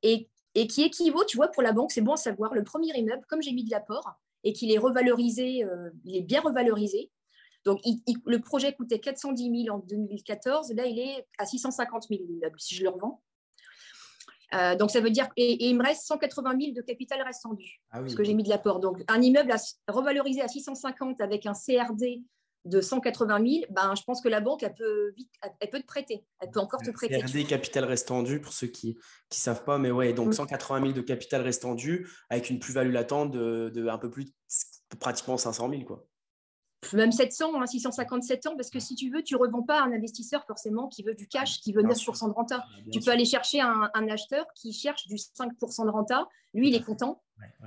Et 0.02 0.28
et 0.54 0.66
qui 0.66 0.82
équivaut, 0.82 1.24
tu 1.24 1.36
vois, 1.36 1.48
pour 1.48 1.62
la 1.62 1.72
banque, 1.72 1.92
c'est 1.92 2.00
bon 2.00 2.12
à 2.12 2.16
savoir, 2.16 2.54
le 2.54 2.62
premier 2.62 2.96
immeuble, 2.96 3.24
comme 3.28 3.42
j'ai 3.42 3.52
mis 3.52 3.64
de 3.64 3.70
l'apport 3.70 4.14
et 4.44 4.52
qu'il 4.52 4.70
est 4.72 4.78
revalorisé, 4.78 5.64
euh, 5.64 5.90
il 6.04 6.16
est 6.16 6.22
bien 6.22 6.40
revalorisé. 6.40 7.10
Donc, 7.64 7.80
le 8.26 8.38
projet 8.40 8.74
coûtait 8.74 8.98
410 8.98 9.64
000 9.64 9.74
en 9.74 9.78
2014, 9.80 10.72
là, 10.74 10.84
il 10.84 10.98
est 10.98 11.26
à 11.38 11.46
650 11.46 12.08
000 12.10 12.22
si 12.58 12.74
je 12.74 12.82
le 12.82 12.90
revends. 12.90 13.22
Euh, 14.54 14.76
donc, 14.76 14.90
ça 14.90 15.00
veut 15.00 15.10
dire, 15.10 15.28
et, 15.36 15.66
il 15.68 15.76
me 15.76 15.82
reste 15.82 16.04
180 16.04 16.56
000 16.60 16.72
de 16.72 16.82
capital 16.82 17.22
restant 17.22 17.54
dû, 17.54 17.80
ah 17.90 18.00
parce 18.00 18.14
que 18.14 18.22
j'ai 18.22 18.34
mis 18.34 18.42
de 18.42 18.50
l'apport. 18.50 18.80
Donc, 18.80 19.02
un 19.08 19.20
immeuble 19.20 19.50
à, 19.50 19.56
revalorisé 19.88 20.42
à 20.42 20.48
650 20.48 21.20
avec 21.20 21.46
un 21.46 21.54
CRD 21.54 22.22
de 22.64 22.80
180 22.80 23.38
000, 23.46 23.64
ben, 23.70 23.94
je 23.94 24.02
pense 24.04 24.20
que 24.20 24.28
la 24.28 24.40
banque, 24.40 24.62
elle 24.62 24.74
peut, 24.74 25.12
vite, 25.16 25.30
elle 25.60 25.70
peut 25.70 25.80
te 25.80 25.86
prêter. 25.86 26.24
Elle 26.40 26.50
peut 26.50 26.60
encore 26.60 26.80
te 26.80 26.90
prêter. 26.90 27.16
RD 27.16 27.46
capital 27.46 27.84
restant 27.84 28.22
dû, 28.22 28.40
pour 28.40 28.52
ceux 28.52 28.68
qui 28.68 28.96
ne 28.96 29.34
savent 29.34 29.64
pas, 29.64 29.78
mais 29.78 29.90
ouais, 29.90 30.12
donc 30.12 30.34
180 30.34 30.80
mm. 30.80 30.82
000 30.84 30.92
de 30.94 31.00
capital 31.02 31.42
restant 31.42 31.74
dû 31.74 32.08
avec 32.30 32.50
une 32.50 32.58
plus-value 32.58 32.92
latente 32.92 33.30
de, 33.30 33.70
de, 33.74 33.88
un 33.88 33.98
peu 33.98 34.10
plus, 34.10 34.32
pratiquement 34.98 35.36
500 35.36 35.70
000. 35.70 35.84
Quoi 35.84 36.06
même 36.92 37.12
700, 37.12 37.64
657 37.66 38.46
ans, 38.46 38.56
parce 38.56 38.70
que 38.70 38.78
si 38.78 38.94
tu 38.94 39.10
veux, 39.10 39.22
tu 39.22 39.34
ne 39.34 39.38
revends 39.40 39.62
pas 39.62 39.80
à 39.80 39.84
un 39.84 39.92
investisseur 39.92 40.44
forcément 40.46 40.88
qui 40.88 41.02
veut 41.02 41.14
du 41.14 41.26
cash, 41.26 41.60
qui 41.60 41.72
veut 41.72 41.82
9% 41.82 42.28
de 42.28 42.34
renta. 42.34 42.62
Ah, 42.62 42.80
tu 42.92 43.00
peux 43.00 43.10
aller 43.10 43.24
chercher 43.24 43.60
un, 43.60 43.90
acheteur 44.08 44.44
qui 44.54 44.72
cherche 44.72 45.06
du 45.06 45.16
5% 45.16 45.86
de 45.86 45.90
renta. 45.90 46.28
Lui, 46.52 46.68
il 46.68 46.74
est 46.74 46.84
content. 46.84 47.22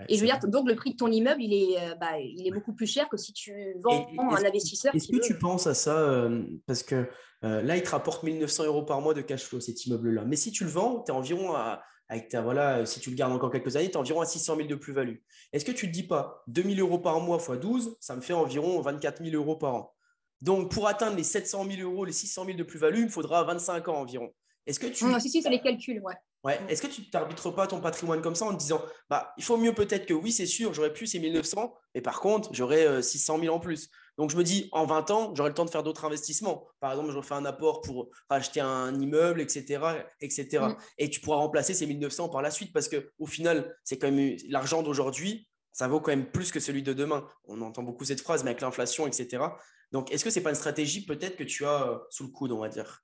Et 0.08 0.16
je 0.16 0.22
veux 0.22 0.28
dire, 0.28 0.40
donc 0.48 0.68
le 0.68 0.76
prix 0.76 0.92
de 0.92 0.98
ton 0.98 1.12
immeuble, 1.12 1.42
il 1.42 1.54
est, 1.54 1.80
euh, 1.80 1.96
bah, 1.96 2.20
il 2.20 2.48
est 2.48 2.52
beaucoup 2.52 2.74
plus 2.74 2.88
cher 2.88 3.10
que 3.10 3.18
si 3.18 3.34
tu 3.34 3.54
vends 3.80 4.08
à 4.20 4.40
un 4.40 4.46
investisseur. 4.46 4.96
Est-ce 4.96 5.12
que 5.12 5.26
tu 5.26 5.38
penses 5.38 5.68
à 5.68 5.74
ça 5.74 5.98
euh, 5.98 6.44
Parce 6.66 6.84
que 6.84 7.10
euh, 7.44 7.62
là, 7.62 7.76
il 7.76 7.84
te 7.84 7.90
rapporte 7.90 8.24
1900 8.24 8.66
euros 8.66 8.84
par 8.84 9.02
mois 9.02 9.14
de 9.14 9.22
cash 9.22 9.44
flow, 9.44 9.60
cet 9.60 9.86
immeuble-là. 9.86 10.24
Mais 10.26 10.36
si 10.36 10.52
tu 10.52 10.64
le 10.64 10.70
vends, 10.70 11.04
tu 11.04 11.12
es 11.12 11.16
environ 11.16 11.54
à 11.56 11.84
avec 12.10 12.30
ta, 12.30 12.42
voilà, 12.42 12.86
si 12.86 13.02
tu 13.02 13.10
le 13.10 13.18
gardes 13.18 13.34
encore 13.34 13.52
quelques 13.52 13.76
années, 13.76 13.92
tu 13.92 13.98
as 13.98 14.00
environ 14.00 14.22
à 14.22 14.26
600 14.26 14.56
000 14.56 14.68
de 14.70 14.76
plus-value. 14.76 15.18
Est-ce 15.52 15.66
que 15.66 15.74
tu 15.74 15.88
ne 15.88 15.92
te 15.92 15.94
dis 15.94 16.08
pas 16.08 16.42
2 16.48 16.64
000 16.64 16.76
euros 16.80 17.00
par 17.00 17.20
mois 17.20 17.38
x 17.38 17.60
12, 17.60 17.98
ça 18.00 18.16
me 18.16 18.22
fait 18.22 18.32
environ 18.32 18.80
24 18.80 19.22
000 19.22 19.36
euros 19.36 19.58
par 19.58 19.76
an 19.76 19.94
Donc, 20.42 20.72
pour 20.72 20.88
atteindre 20.88 21.18
les 21.18 21.24
700 21.24 21.66
000 21.70 21.82
euros, 21.82 22.06
les 22.06 22.14
600 22.14 22.46
000 22.46 22.58
de 22.58 22.64
plus-value, 22.64 23.00
il 23.00 23.04
me 23.06 23.10
faudra 23.10 23.44
25 23.44 23.90
ans 23.90 23.98
environ. 23.98 24.30
Est-ce 24.66 24.80
que 24.80 24.88
tu. 24.88 25.04
Non, 25.04 25.20
si, 25.20 25.30
si, 25.30 25.42
c'est 25.42 25.50
les 25.50 25.62
calculs, 25.62 26.02
ouais. 26.02 26.16
Ouais. 26.48 26.62
Est-ce 26.70 26.82
que 26.82 26.88
tu 26.88 27.10
t'arbitres 27.10 27.52
pas 27.52 27.68
ton 27.68 27.82
patrimoine 27.82 28.22
comme 28.22 28.36
ça 28.36 28.46
en 28.46 28.54
te 28.54 28.60
disant, 28.60 28.82
bah, 29.10 29.34
il 29.38 29.44
faut 29.44 29.58
mieux 29.58 29.74
peut-être 29.74 30.06
que 30.06 30.14
oui, 30.14 30.32
c'est 30.32 30.46
sûr, 30.46 30.74
j'aurais 30.74 30.94
plus 30.94 31.06
ces 31.06 31.20
1900, 31.20 31.74
mais 31.94 32.02
par 32.02 32.22
contre, 32.22 32.50
j'aurais 32.54 33.04
600 33.04 33.38
euh, 33.38 33.42
000 33.42 33.56
en 33.56 33.60
plus. 33.60 33.90
Donc, 34.18 34.32
je 34.32 34.38
me 34.38 34.44
dis, 34.46 34.70
en 34.72 34.86
20 34.86 35.12
ans, 35.12 35.34
j'aurai 35.36 35.50
le 35.50 35.54
temps 35.54 35.66
de 35.66 35.70
faire 35.70 35.84
d'autres 35.84 36.06
investissements. 36.06 36.66
Par 36.80 36.92
exemple, 36.92 37.12
je 37.12 37.18
refais 37.18 37.34
un 37.34 37.44
apport 37.44 37.82
pour 37.82 38.10
acheter 38.30 38.62
un 38.62 38.98
immeuble, 38.98 39.42
etc. 39.42 39.82
etc. 40.22 40.68
Mm. 40.70 40.76
Et 41.00 41.10
tu 41.10 41.20
pourras 41.20 41.38
remplacer 41.38 41.74
ces 41.74 41.86
1900 41.86 42.30
par 42.30 42.42
la 42.42 42.50
suite 42.50 42.72
parce 42.72 42.88
qu'au 42.88 43.26
final, 43.26 43.76
c'est 43.84 43.98
quand 43.98 44.10
même 44.10 44.38
l'argent 44.48 44.84
d'aujourd'hui, 44.84 45.50
ça 45.74 45.90
vaut 45.90 46.00
quand 46.00 46.12
même 46.12 46.32
plus 46.32 46.54
que 46.54 46.62
celui 46.62 46.82
de 46.82 46.94
demain. 46.94 47.28
On 47.44 47.62
entend 47.62 47.84
beaucoup 47.84 48.06
cette 48.06 48.22
phrase, 48.22 48.46
mais 48.46 48.52
avec 48.52 48.62
l'inflation, 48.62 49.06
etc. 49.06 49.44
Donc, 49.92 50.14
est-ce 50.14 50.24
que 50.24 50.30
ce 50.30 50.40
n'est 50.40 50.44
pas 50.44 50.52
une 50.52 50.56
stratégie 50.56 51.06
peut-être 51.06 51.36
que 51.36 51.44
tu 51.44 51.66
as 51.66 51.90
euh, 51.90 51.98
sous 52.10 52.24
le 52.24 52.30
coude, 52.30 52.54
on 52.54 52.60
va 52.60 52.70
dire? 52.70 53.04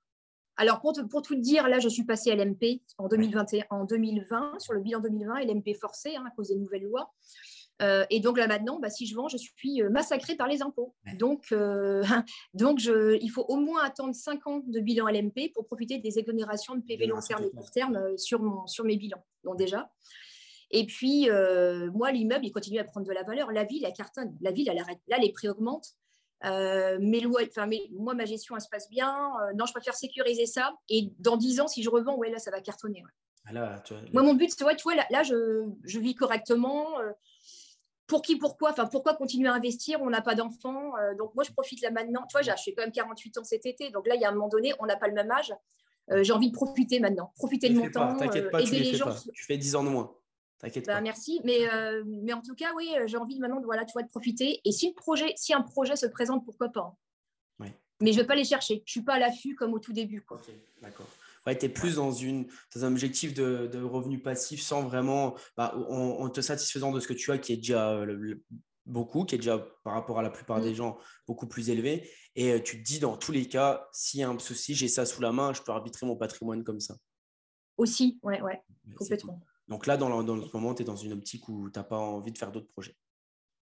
Alors, 0.56 0.80
pour, 0.80 0.92
pour, 1.10 1.22
tout 1.22 1.34
dire, 1.34 1.68
là, 1.68 1.80
je 1.80 1.88
suis 1.88 2.04
passée 2.04 2.30
à 2.30 2.36
l'MP 2.36 2.80
en, 2.98 3.08
2021, 3.08 3.64
en 3.70 3.84
2020, 3.84 4.60
sur 4.60 4.72
le 4.72 4.80
bilan 4.80 5.00
2020, 5.00 5.36
et 5.38 5.46
l'MP 5.46 5.74
forcé 5.74 6.14
hein, 6.16 6.24
à 6.26 6.30
cause 6.30 6.48
des 6.48 6.56
nouvelles 6.56 6.84
lois. 6.84 7.12
Euh, 7.82 8.04
et 8.10 8.20
donc 8.20 8.38
là 8.38 8.46
maintenant, 8.46 8.78
bah, 8.78 8.88
si 8.88 9.06
je 9.06 9.16
vends, 9.16 9.28
je 9.28 9.36
suis 9.36 9.82
euh, 9.82 9.90
massacrée 9.90 10.36
par 10.36 10.46
les 10.46 10.62
impôts. 10.62 10.94
Donc, 11.18 11.46
euh, 11.52 12.04
donc 12.54 12.78
je, 12.78 13.18
il 13.20 13.28
faut 13.28 13.44
au 13.48 13.56
moins 13.56 13.82
attendre 13.82 14.14
5 14.14 14.46
ans 14.46 14.62
de 14.64 14.80
bilan 14.80 15.08
LMP 15.08 15.52
pour 15.52 15.66
profiter 15.66 15.98
des 15.98 16.18
exonérations 16.18 16.76
de 16.76 16.82
PV 16.82 17.06
long 17.06 17.20
terme 17.20 17.44
et 17.44 17.50
court 17.50 17.70
terme 17.70 18.16
sur, 18.16 18.40
mon, 18.40 18.66
sur 18.66 18.84
mes 18.84 18.96
bilans. 18.96 19.24
Donc 19.42 19.58
déjà. 19.58 19.90
Et 20.70 20.86
puis, 20.86 21.28
moi, 21.92 22.10
l'immeuble, 22.10 22.46
il 22.46 22.50
continue 22.50 22.80
à 22.80 22.84
prendre 22.84 23.06
de 23.06 23.12
la 23.12 23.22
valeur. 23.22 23.52
La 23.52 23.62
ville, 23.62 23.84
elle 23.84 23.92
cartonne. 23.92 24.36
La 24.40 24.50
ville, 24.50 24.68
elle 24.68 24.78
arrête. 24.78 24.98
Là, 25.06 25.18
les 25.18 25.30
prix 25.30 25.48
augmentent. 25.48 25.94
Mes 27.00 27.20
lois, 27.20 27.42
enfin, 27.48 27.68
moi, 27.92 28.14
ma 28.14 28.24
gestion, 28.24 28.54
elle 28.56 28.62
se 28.62 28.68
passe 28.68 28.88
bien. 28.88 29.32
non, 29.56 29.66
je 29.66 29.72
préfère 29.72 29.94
sécuriser 29.94 30.46
ça. 30.46 30.74
Et 30.88 31.12
dans 31.18 31.36
10 31.36 31.60
ans, 31.60 31.68
si 31.68 31.82
je 31.82 31.90
revends, 31.90 32.16
ouais, 32.16 32.30
là, 32.30 32.38
ça 32.38 32.50
va 32.50 32.60
cartonner. 32.60 33.02
Ah 33.46 33.52
moi, 34.12 34.22
mon 34.22 34.34
but, 34.34 34.50
c'est, 34.56 34.64
ouais, 34.64 34.76
tu 34.76 34.84
vois, 34.84 34.94
là, 34.94 35.06
là 35.10 35.22
je, 35.22 35.68
je, 35.84 35.98
vis 35.98 36.14
correctement 36.14 36.86
pour 38.06 38.22
qui, 38.22 38.36
pourquoi 38.36 38.70
Enfin, 38.70 38.86
pourquoi 38.86 39.14
continuer 39.14 39.48
à 39.48 39.54
investir? 39.54 40.00
On 40.02 40.10
n'a 40.10 40.20
pas 40.20 40.34
d'enfants. 40.34 40.96
Euh, 40.98 41.14
donc, 41.14 41.34
moi, 41.34 41.44
je 41.44 41.52
profite 41.52 41.80
là 41.82 41.90
maintenant. 41.90 42.22
Tu 42.28 42.32
vois, 42.32 42.42
j'ai 42.42 42.74
quand 42.74 42.82
même 42.82 42.92
48 42.92 43.38
ans 43.38 43.44
cet 43.44 43.66
été. 43.66 43.90
Donc 43.90 44.06
là, 44.06 44.14
il 44.14 44.20
y 44.20 44.24
a 44.24 44.28
un 44.28 44.32
moment 44.32 44.48
donné, 44.48 44.72
on 44.78 44.86
n'a 44.86 44.96
pas 44.96 45.08
le 45.08 45.14
même 45.14 45.30
âge. 45.30 45.52
Euh, 46.10 46.22
j'ai 46.22 46.32
envie 46.32 46.50
de 46.50 46.54
profiter 46.54 47.00
maintenant. 47.00 47.32
Profiter 47.36 47.70
de 47.70 47.78
mon 47.78 47.90
temps. 47.90 48.16
T'inquiète 48.16 48.50
pas, 48.50 48.60
euh, 48.60 48.64
tu 48.64 48.72
les, 48.72 48.94
gens. 48.94 49.10
Tu 49.32 49.44
fais 49.44 49.56
10 49.56 49.76
ans 49.76 49.84
de 49.84 49.88
moins. 49.88 50.14
T'inquiète 50.58 50.86
bah, 50.86 50.94
pas. 50.94 51.00
Merci. 51.00 51.40
Mais, 51.44 51.60
mais 52.06 52.32
en 52.32 52.42
tout 52.42 52.54
cas, 52.54 52.72
oui, 52.76 52.94
j'ai 53.06 53.16
envie 53.16 53.38
maintenant 53.38 53.60
de, 53.60 53.66
voilà, 53.66 53.84
tu 53.84 53.92
vois, 53.92 54.02
de 54.02 54.08
profiter. 54.08 54.60
Et 54.64 54.72
si, 54.72 54.88
le 54.88 54.94
projet, 54.94 55.32
si 55.36 55.52
un 55.52 55.62
projet 55.62 55.96
se 55.96 56.06
présente, 56.06 56.44
pourquoi 56.44 56.68
pas 56.70 56.80
hein. 56.80 56.96
Mais 58.00 58.12
je 58.12 58.18
ne 58.18 58.22
vais 58.22 58.26
pas 58.26 58.34
les 58.34 58.44
chercher. 58.44 58.74
Je 58.74 58.80
ne 58.80 58.86
suis 58.90 59.02
pas 59.02 59.14
à 59.14 59.18
l'affût 59.18 59.54
comme 59.54 59.72
au 59.72 59.78
tout 59.78 59.92
début. 59.92 60.20
Quoi. 60.20 60.40
d'accord 60.82 61.06
ouais, 61.46 61.58
tu 61.58 61.66
es 61.66 61.68
plus 61.68 61.96
dans, 61.96 62.12
une, 62.12 62.46
dans 62.74 62.84
un 62.84 62.92
objectif 62.92 63.34
de, 63.34 63.68
de 63.72 63.82
revenu 63.82 64.20
passif 64.20 64.62
sans 64.62 64.82
vraiment, 64.82 65.36
bah, 65.56 65.76
en, 65.76 66.28
te 66.28 66.40
satisfaisant 66.40 66.92
de 66.92 67.00
ce 67.00 67.08
que 67.08 67.12
tu 67.12 67.30
as 67.32 67.38
qui 67.38 67.52
est 67.52 67.56
déjà 67.56 67.92
euh, 67.92 68.34
beaucoup, 68.86 69.24
qui 69.24 69.34
est 69.34 69.38
déjà 69.38 69.58
par 69.84 69.94
rapport 69.94 70.18
à 70.18 70.22
la 70.22 70.30
plupart 70.30 70.60
des 70.60 70.72
mm. 70.72 70.76
gens 70.76 70.98
beaucoup 71.26 71.46
plus 71.46 71.70
élevé. 71.70 72.10
Et 72.36 72.52
euh, 72.52 72.62
tu 72.62 72.78
te 72.78 72.86
dis 72.86 72.98
dans 72.98 73.16
tous 73.16 73.32
les 73.32 73.46
cas, 73.46 73.88
s'il 73.92 74.20
y 74.20 74.22
a 74.22 74.28
un 74.28 74.38
souci, 74.38 74.74
j'ai 74.74 74.88
ça 74.88 75.06
sous 75.06 75.22
la 75.22 75.32
main, 75.32 75.52
je 75.52 75.62
peux 75.62 75.72
arbitrer 75.72 76.06
mon 76.06 76.16
patrimoine 76.16 76.64
comme 76.64 76.80
ça. 76.80 76.96
Aussi, 77.76 78.18
ouais, 78.22 78.40
ouais, 78.40 78.62
complètement. 78.96 79.40
Donc 79.68 79.86
là, 79.86 79.96
dans, 79.96 80.22
dans 80.22 80.36
le 80.36 80.42
moment, 80.52 80.74
tu 80.74 80.82
es 80.82 80.84
dans 80.84 80.96
une 80.96 81.12
optique 81.12 81.48
où 81.48 81.70
tu 81.70 81.78
n'as 81.78 81.84
pas 81.84 81.98
envie 81.98 82.32
de 82.32 82.38
faire 82.38 82.52
d'autres 82.52 82.68
projets. 82.68 82.96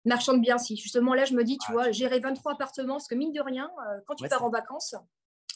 Marchand 0.05 0.33
de 0.33 0.39
biens, 0.39 0.57
si. 0.57 0.77
Justement, 0.77 1.13
là, 1.13 1.25
je 1.25 1.33
me 1.33 1.43
dis, 1.43 1.57
tu 1.57 1.71
vois, 1.71 1.91
gérer 1.91 2.19
23 2.19 2.53
appartements, 2.53 2.95
parce 2.95 3.07
que 3.07 3.15
mine 3.15 3.33
de 3.33 3.41
rien, 3.41 3.69
euh, 3.79 3.99
quand 4.07 4.15
tu 4.15 4.27
pars 4.27 4.43
en 4.43 4.49
vacances, 4.49 4.95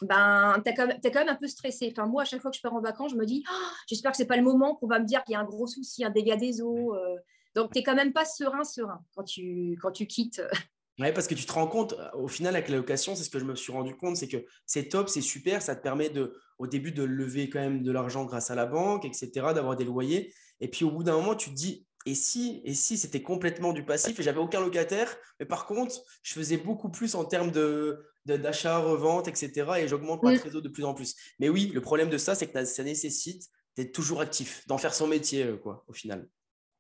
ben, 0.02 0.62
tu 0.66 0.72
es, 0.72 1.12
quand 1.12 1.20
même 1.20 1.30
un 1.30 1.36
peu 1.36 1.48
stressé. 1.48 1.94
Enfin, 1.96 2.08
moi, 2.08 2.24
à 2.24 2.26
chaque 2.26 2.42
fois 2.42 2.52
que 2.52 2.58
je 2.58 2.62
pars 2.62 2.74
en 2.74 2.82
vacances, 2.82 3.12
je 3.12 3.16
me 3.16 3.26
dis, 3.26 3.44
oh, 3.50 3.68
j'espère 3.88 4.12
que 4.12 4.18
ce 4.18 4.24
n'est 4.24 4.28
pas 4.28 4.36
le 4.36 4.44
moment 4.44 4.76
qu'on 4.76 4.88
va 4.88 5.00
me 5.00 5.06
dire 5.06 5.24
qu'il 5.24 5.34
y 5.34 5.36
a 5.36 5.40
un 5.40 5.46
gros 5.46 5.68
souci, 5.68 6.04
un 6.04 6.10
dégât 6.10 6.36
des 6.36 6.62
eaux. 6.62 6.94
Euh. 6.94 7.16
donc, 7.56 7.72
tu 7.72 7.80
n'es 7.80 7.84
quand 7.84 7.96
même 7.96 8.12
pas 8.12 8.26
serein, 8.26 8.66
serein 8.66 9.02
quand 9.16 9.24
tu, 9.24 9.78
quand 9.82 9.92
tu 9.92 10.08
quittes. 10.08 10.42
Oui, 11.00 11.12
parce 11.12 11.26
que 11.26 11.34
tu 11.34 11.48
te 11.48 11.52
rends 11.52 11.66
compte, 11.66 11.96
au 12.14 12.28
final, 12.28 12.56
avec 12.56 12.70
la 12.70 12.78
location, 12.78 13.16
c'est 13.16 13.24
ce 13.24 13.32
que 13.32 13.40
je 13.40 13.46
me 13.46 13.56
suis 13.56 13.74
rendu 13.74 13.96
compte, 13.96 14.16
c'est 14.16 14.28
que 14.28 14.46
c'est 14.68 14.90
top, 14.90 15.10
c'est 15.10 15.22
super, 15.22 15.64
ça 15.64 15.76
te 15.76 15.82
permet 15.82 16.12
de, 16.12 16.40
au 16.60 16.68
début 16.68 16.92
de 16.92 17.04
lever 17.04 17.50
quand 17.50 17.60
même 17.60 17.84
de 17.84 17.92
l'argent 17.92 18.26
grâce 18.26 18.52
à 18.52 18.56
la 18.56 18.66
banque, 18.66 19.06
etc., 19.06 19.30
d'avoir 19.54 19.76
des 19.76 19.86
loyers. 19.86 20.34
Et 20.60 20.68
puis 20.68 20.86
au 20.86 20.92
bout 20.92 21.04
d'un 21.04 21.16
moment, 21.16 21.36
tu 21.36 21.50
te 21.50 21.56
dis, 21.56 21.86
et 22.06 22.16
si, 22.16 22.62
et 22.66 22.74
si 22.74 22.98
c'était 22.98 23.22
complètement 23.22 23.72
du 23.72 23.86
passif 23.86 24.20
et 24.20 24.24
j'avais 24.24 24.40
aucun 24.40 24.60
locataire, 24.60 25.16
mais 25.40 25.46
par 25.46 25.66
contre, 25.66 25.96
je 26.22 26.34
faisais 26.34 26.58
beaucoup 26.58 26.90
plus 26.90 27.16
en 27.16 27.24
termes 27.24 27.52
de, 27.52 28.06
d'achat, 28.26 28.78
revente, 28.80 29.28
etc. 29.28 29.72
Et 29.80 29.88
j'augmente 29.88 30.22
ma 30.24 30.38
trésor 30.38 30.62
de 30.62 30.70
plus 30.70 30.84
en 30.84 30.94
plus. 30.94 31.16
Mais 31.40 31.50
oui, 31.50 31.72
le 31.74 31.82
problème 31.82 32.10
de 32.10 32.18
ça, 32.18 32.36
c'est 32.36 32.48
que 32.48 32.66
ça 32.66 32.84
nécessite 32.84 33.48
d'être 33.78 33.94
toujours 33.94 34.22
actif, 34.22 34.68
d'en 34.68 34.78
faire 34.78 34.94
son 34.94 35.08
métier, 35.08 35.44
euh, 35.44 35.58
quoi, 35.58 35.84
au 35.88 35.94
final. 35.94 36.28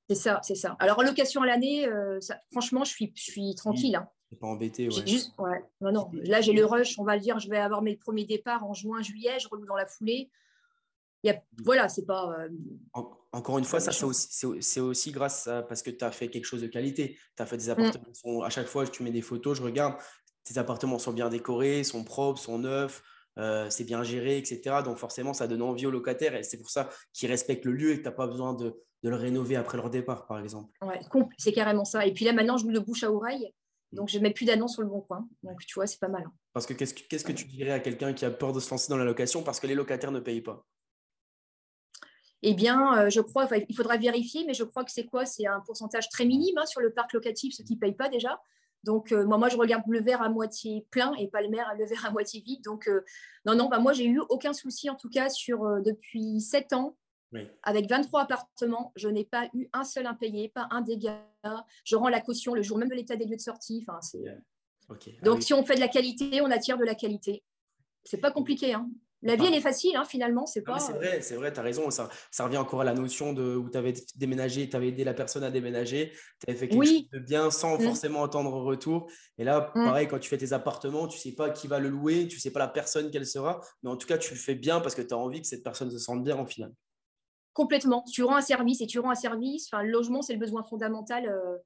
C'est 0.10 0.16
ça, 0.16 0.40
c'est 0.44 0.56
ça. 0.56 0.76
Alors, 0.80 1.00
en 1.00 1.04
location 1.04 1.42
à 1.42 1.48
l'année, 1.48 1.88
euh, 1.88 2.20
franchement, 2.52 2.84
je 2.84 2.92
suis, 2.92 3.14
je 3.16 3.24
suis 3.24 3.56
tranquille. 3.56 3.96
Hein. 3.96 4.08
Pas 4.34 4.48
embêté, 4.48 4.88
ouais. 4.88 5.08
Juste, 5.08 5.34
ouais. 5.40 5.64
Non, 5.82 5.92
non. 5.92 6.12
Là, 6.14 6.42
j'ai 6.42 6.54
le 6.54 6.66
rush, 6.66 6.98
on 7.00 7.04
va 7.04 7.16
le 7.16 7.22
dire, 7.22 7.40
je 7.40 7.50
vais 7.50 7.58
avoir 7.58 7.82
mes 7.82 7.96
premiers 7.96 8.26
départs 8.26 8.64
en 8.66 8.74
juin, 8.74 9.02
juillet, 9.02 9.40
je 9.40 9.48
reloue 9.48 9.66
dans 9.66 9.76
la 9.76 9.86
foulée. 9.86 10.30
Il 11.24 11.28
y 11.28 11.32
a, 11.32 11.42
voilà, 11.64 11.88
c'est 11.88 12.06
pas. 12.06 12.36
Euh, 12.38 12.50
encore 13.32 13.58
une 13.58 13.64
fois, 13.64 13.80
ça, 13.80 13.92
c'est 13.92 14.06
aussi, 14.46 14.80
aussi, 14.80 15.12
grâce 15.12 15.48
à 15.48 15.64
parce 15.64 15.82
que 15.82 15.90
tu 15.90 16.04
as 16.04 16.12
fait 16.12 16.28
quelque 16.28 16.46
chose 16.46 16.62
de 16.62 16.68
qualité. 16.68 17.18
Tu 17.36 17.44
as 17.44 17.46
fait 17.46 17.58
des 17.58 17.68
mmh. 17.68 17.72
appartements. 17.72 18.44
À 18.44 18.50
chaque 18.50 18.68
fois, 18.68 18.86
tu 18.86 19.04
mets 19.04 19.12
des 19.12 19.22
photos, 19.22 19.58
je 19.58 19.64
regarde, 19.64 19.96
tes 20.44 20.58
appartements 20.58 21.00
sont 21.00 21.14
bien 21.14 21.30
décorés, 21.30 21.84
sont 21.84 22.04
propres, 22.04 22.40
sont 22.40 22.60
neufs, 22.60 23.02
euh, 23.38 23.70
c'est 23.70 23.86
bien 23.86 24.04
géré, 24.04 24.38
etc. 24.38 24.78
Donc 24.84 24.98
forcément, 24.98 25.34
ça 25.34 25.48
donne 25.48 25.62
envie 25.62 25.86
aux 25.86 25.92
locataires 25.92 26.36
et 26.36 26.44
c'est 26.44 26.58
pour 26.58 26.70
ça 26.70 26.90
qu'ils 27.14 27.30
respectent 27.30 27.66
le 27.66 27.72
lieu 27.72 27.92
et 27.92 27.98
que 27.98 28.04
tu 28.04 28.10
n'as 28.10 28.12
pas 28.12 28.28
besoin 28.28 28.54
de, 28.54 28.76
le 29.10 29.16
rénover 29.16 29.58
après 29.58 29.78
leur 29.78 29.90
départ, 29.90 30.26
par 30.28 30.40
exemple. 30.40 30.72
Ouais, 30.82 31.00
c'est 31.38 31.52
carrément 31.52 31.84
ça. 31.84 32.06
Et 32.06 32.14
puis 32.14 32.24
là, 32.24 32.32
maintenant, 32.32 32.58
je 32.58 32.66
me 32.66 32.72
le 32.72 32.80
bouche 32.80 33.04
à 33.04 33.12
oreille. 33.12 33.54
Donc, 33.94 34.10
je 34.10 34.18
ne 34.18 34.24
mets 34.24 34.32
plus 34.32 34.46
d'annonces 34.46 34.74
sur 34.74 34.82
le 34.82 34.88
bon 34.88 35.02
coin. 35.02 35.28
Donc, 35.44 35.60
tu 35.66 35.76
vois, 35.76 35.88
c'est 35.88 36.00
pas 36.00 36.08
mal. 36.08 36.24
Hein. 36.26 36.34
Parce 36.54 36.66
que 36.66 36.74
qu'est-ce, 36.74 36.94
que 37.24 37.32
tu 37.32 37.46
dirais 37.46 37.72
à 37.72 37.80
quelqu'un 37.80 38.14
qui 38.14 38.26
a 38.26 38.32
peur 38.32 38.54
de 38.54 38.60
se 38.60 38.70
lancer 38.70 38.90
dans 38.90 38.98
la 38.98 39.06
location 39.06 39.44
parce 39.44 39.60
que 39.60 39.68
les 39.68 39.76
locataires 39.76 40.12
ne 40.12 40.20
payent 40.20 40.42
pas? 40.42 40.66
Eh 42.42 42.54
bien, 42.54 42.98
euh, 42.98 43.10
je 43.10 43.22
crois, 43.22 43.48
il 43.70 43.76
faudra 43.76 43.98
vérifier, 43.98 44.46
mais 44.46 44.54
je 44.54 44.64
crois 44.64 44.84
que 44.84 44.92
c'est 44.92 45.06
quoi? 45.06 45.26
C'est 45.26 45.48
un 45.48 45.62
pourcentage 45.62 46.10
très 46.10 46.26
minime 46.26 46.58
hein, 46.58 46.66
sur 46.66 46.82
le 46.82 46.92
parc 46.92 47.14
locatif, 47.14 47.56
ceux 47.56 47.64
qui 47.64 47.76
ne 47.76 47.80
payent 47.80 47.96
pas 47.96 48.10
déjà. 48.10 48.40
Donc, 48.84 49.14
euh, 49.14 49.26
moi, 49.26 49.38
moi, 49.38 49.50
je 49.50 49.58
regarde 49.58 49.84
le 49.88 50.02
verre 50.02 50.22
à 50.22 50.30
moitié 50.30 50.86
plein 50.92 51.14
et 51.16 51.28
pas 51.28 51.42
le, 51.42 51.48
le 51.48 51.86
verre 51.86 52.06
à 52.06 52.12
moitié 52.12 52.42
vide. 52.42 52.64
Donc, 52.64 52.88
euh, 52.88 53.02
non, 53.46 53.56
non, 53.56 53.70
bah, 53.70 53.80
moi, 53.80 53.94
j'ai 53.94 54.06
eu 54.06 54.20
aucun 54.30 54.54
souci, 54.54 54.90
en 54.90 54.96
tout 54.96 55.10
cas, 55.10 55.30
sur, 55.30 55.64
euh, 55.64 55.80
depuis 55.82 56.42
7 56.42 56.74
ans. 56.74 56.98
Avec 57.64 57.90
23 57.90 58.22
appartements, 58.24 58.92
je 58.96 59.08
n'ai 59.08 59.26
pas 59.26 59.50
eu 59.54 59.68
un 59.74 59.84
seul 59.84 60.06
impayé, 60.06 60.50
pas 60.50 60.68
un 60.72 60.82
dégât. 60.82 61.26
Je 61.84 61.96
rends 61.96 62.10
la 62.10 62.22
caution 62.22 62.54
le 62.54 62.62
jour 62.62 62.78
même 62.78 62.90
de 62.90 62.96
l'état 62.96 63.16
des 63.16 63.26
lieux 63.26 63.36
de 63.36 63.42
sortie. 63.42 63.86
Enfin, 63.88 64.00
ah 64.90 64.96
Donc, 65.24 65.44
si 65.44 65.54
on 65.54 65.64
fait 65.66 65.76
de 65.76 65.80
la 65.80 65.88
qualité, 65.88 66.42
on 66.42 66.52
attire 66.52 66.78
de 66.78 66.86
la 66.86 66.96
qualité. 66.96 67.44
C'est 68.04 68.18
pas 68.18 68.32
compliqué. 68.32 68.74
Hein. 68.74 68.90
La 69.26 69.38
vie, 69.38 69.46
elle 69.46 69.54
est 69.54 69.62
facile, 69.62 69.96
hein, 69.96 70.04
finalement. 70.04 70.46
C'est 70.46 70.62
pas. 70.62 70.80
C'est 70.80 70.92
vrai, 70.92 71.22
c'est 71.22 71.36
vrai, 71.36 71.54
tu 71.54 71.60
as 71.60 71.64
raison. 71.64 71.90
Ça, 71.90 72.10
ça, 72.30 72.44
revient 72.44 72.58
encore 72.58 72.82
à 72.82 72.84
la 72.84 72.94
notion 72.94 73.32
de 73.32 73.56
où 73.56 73.70
tu 73.70 73.78
avais 73.78 73.94
déménagé, 74.16 74.70
tu 74.70 74.76
avais 74.76 74.90
aidé 74.90 75.06
la 75.06 75.14
personne 75.14 75.46
à 75.46 75.50
déménager, 75.50 76.12
tu 76.12 76.50
avais 76.50 76.60
fait 76.60 76.68
quelque 76.68 76.86
chose 76.86 77.10
de 77.10 77.20
bien 77.20 77.50
sans 77.50 77.78
mmh. 77.78 77.84
forcément 77.84 78.24
attendre 78.24 78.52
retour. 78.52 79.10
Et 79.38 79.46
là, 79.46 79.72
mmh. 79.76 79.86
pareil, 79.86 80.08
quand 80.10 80.20
tu 80.20 80.30
fais 80.30 80.38
tes 80.38 80.52
appartements, 80.52 81.08
tu 81.08 81.18
sais 81.18 81.32
pas 81.32 81.50
qui 81.52 81.68
va 81.68 81.80
le 81.80 81.88
louer, 81.88 82.28
tu 82.28 82.40
sais 82.40 82.52
pas 82.52 82.60
la 82.60 82.68
personne 82.68 83.12
qu'elle 83.12 83.26
sera, 83.26 83.62
mais 83.82 83.90
en 83.90 83.96
tout 83.96 84.08
cas, 84.08 84.18
tu 84.18 84.34
le 84.34 84.40
fais 84.40 84.56
bien 84.56 84.82
parce 84.82 84.94
que 84.94 85.02
tu 85.02 85.14
as 85.14 85.18
envie 85.18 85.42
que 85.42 85.48
cette 85.48 85.64
personne 85.64 85.90
se 85.90 86.00
sente 86.00 86.22
bien 86.22 86.36
en 86.36 86.46
final. 86.46 86.74
Complètement. 87.54 88.04
Tu 88.12 88.24
rends 88.24 88.36
un 88.36 88.42
service 88.42 88.82
et 88.82 88.88
tu 88.88 89.00
rends 89.00 89.12
un 89.12 89.16
service. 89.16 89.68
Enfin, 89.68 89.84
le 89.84 89.92
logement, 89.92 90.22
c'est 90.22 90.34
le 90.34 90.40
besoin 90.40 90.64
fondamental. 90.64 91.28
Euh. 91.28 91.58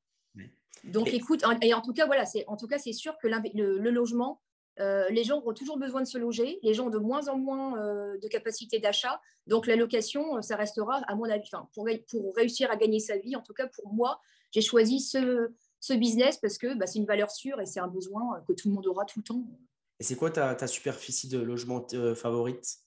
Donc, 0.84 1.13
écoute, 1.13 1.43
et 1.62 1.73
en 1.73 1.82
tout 1.82 1.93
cas, 1.93 2.06
voilà, 2.06 2.26
c'est 2.26 2.45
en 2.47 2.56
tout 2.56 2.67
cas, 2.67 2.78
c'est 2.78 2.93
sûr 2.93 3.17
que 3.17 3.28
le 3.28 3.89
logement, 3.89 4.41
euh, 4.80 5.10
les 5.10 5.23
gens 5.23 5.41
ont 5.43 5.54
toujours 5.54 5.78
besoin 5.78 6.02
de 6.02 6.08
se 6.08 6.17
loger, 6.17 6.60
les 6.62 6.73
gens 6.73 6.88
ont 6.88 6.91
de 6.91 7.00
moins 7.00 7.28
en 7.30 7.38
moins 7.38 7.82
euh, 7.82 8.17
de 8.19 8.28
capacité 8.28 8.80
d'achat. 8.80 9.19
Donc 9.47 9.65
la 9.65 9.76
location, 9.76 10.41
ça 10.41 10.56
restera, 10.56 11.02
à 11.08 11.15
mon 11.15 11.23
avis, 11.26 11.50
pour, 11.50 11.88
pour, 12.10 12.36
réussir 12.36 12.69
à 12.69 12.76
gagner 12.76 13.00
sa 13.00 13.17
vie, 13.17 13.36
en 13.36 13.41
tout 13.41 13.54
cas 13.54 13.67
pour 13.67 13.91
moi, 13.93 14.21
j'ai 14.52 14.62
choisi 14.62 15.00
ce, 15.00 15.50
business 15.95 16.38
parce 16.38 16.58
que 16.58 16.78
bah, 16.78 16.86
c'est 16.86 17.00
une 17.00 17.06
valeur 17.06 17.32
sûre 17.32 17.60
et 17.60 17.65
c'est 17.65 17.80
un 17.80 17.88
besoin 17.88 18.43
que 18.47 18.54
tout 18.54 18.67
le 18.69 18.76
monde 18.76 18.86
aura 18.88 19.06
tout 19.06 19.19
le 19.19 19.23
temps. 19.23 19.43
Et 20.00 20.04
c'est 20.04 20.15
quoi 20.15 20.30
ta, 20.30 20.67
superficie 20.67 21.28
de 21.28 21.39
logement 21.39 21.86
favorite? 22.15 22.87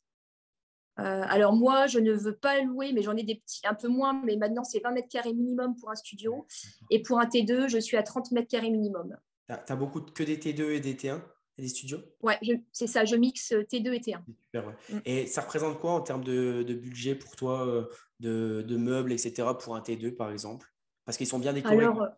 Alors 1.05 1.55
moi, 1.55 1.87
je 1.87 1.99
ne 1.99 2.13
veux 2.13 2.37
pas 2.37 2.61
louer, 2.63 2.93
mais 2.93 3.03
j'en 3.03 3.17
ai 3.17 3.23
des 3.23 3.37
petits, 3.37 3.61
un 3.67 3.75
peu 3.75 3.89
moins, 3.89 4.21
mais 4.25 4.37
maintenant 4.37 4.65
c'est 4.65 4.81
20 4.81 4.93
mètres 4.93 5.09
carrés 5.09 5.33
minimum 5.33 5.75
pour 5.77 5.91
un 5.91 5.95
studio. 5.95 6.47
Et 6.91 7.03
pour 7.03 7.19
un 7.19 7.27
T2, 7.27 7.69
je 7.69 7.79
suis 7.79 7.97
à 7.97 8.03
30 8.03 8.33
mètres 8.33 8.49
carrés 8.49 8.71
minimum. 8.71 9.17
Tu 9.49 9.55
as, 9.73 9.77
beaucoup 9.77 10.01
que 10.01 10.23
des 10.23 10.37
T2 10.37 10.71
et 10.71 10.81
des 10.81 10.95
T1 10.95 11.21
des 11.61 11.69
studios? 11.69 11.99
Ouais, 12.23 12.39
c'est 12.73 12.87
ça, 12.87 13.05
je 13.05 13.17
mixe 13.17 13.53
T2 13.53 13.93
et 13.93 14.01
T1. 14.01 14.21
Super, 14.45 14.67
ouais. 14.67 14.75
Mm. 14.91 15.01
Et 15.05 15.27
ça 15.27 15.43
représente 15.43 15.79
quoi 15.79 15.93
en 15.93 16.01
termes 16.01 16.25
de, 16.25 16.63
budget 16.63 17.15
pour 17.15 17.37
toi, 17.37 17.67
euh, 17.67 17.89
de, 18.21 18.77
meubles, 18.77 19.13
etc., 19.13 19.49
pour 19.61 19.77
un 19.77 19.81
T2 19.81 20.17
par 20.17 20.31
exemple? 20.31 20.67
Parce 21.05 21.17
qu'ils 21.17 21.27
sont 21.27 21.39
bien 21.39 21.53
décorés, 21.53 21.85
Alors. 21.85 22.09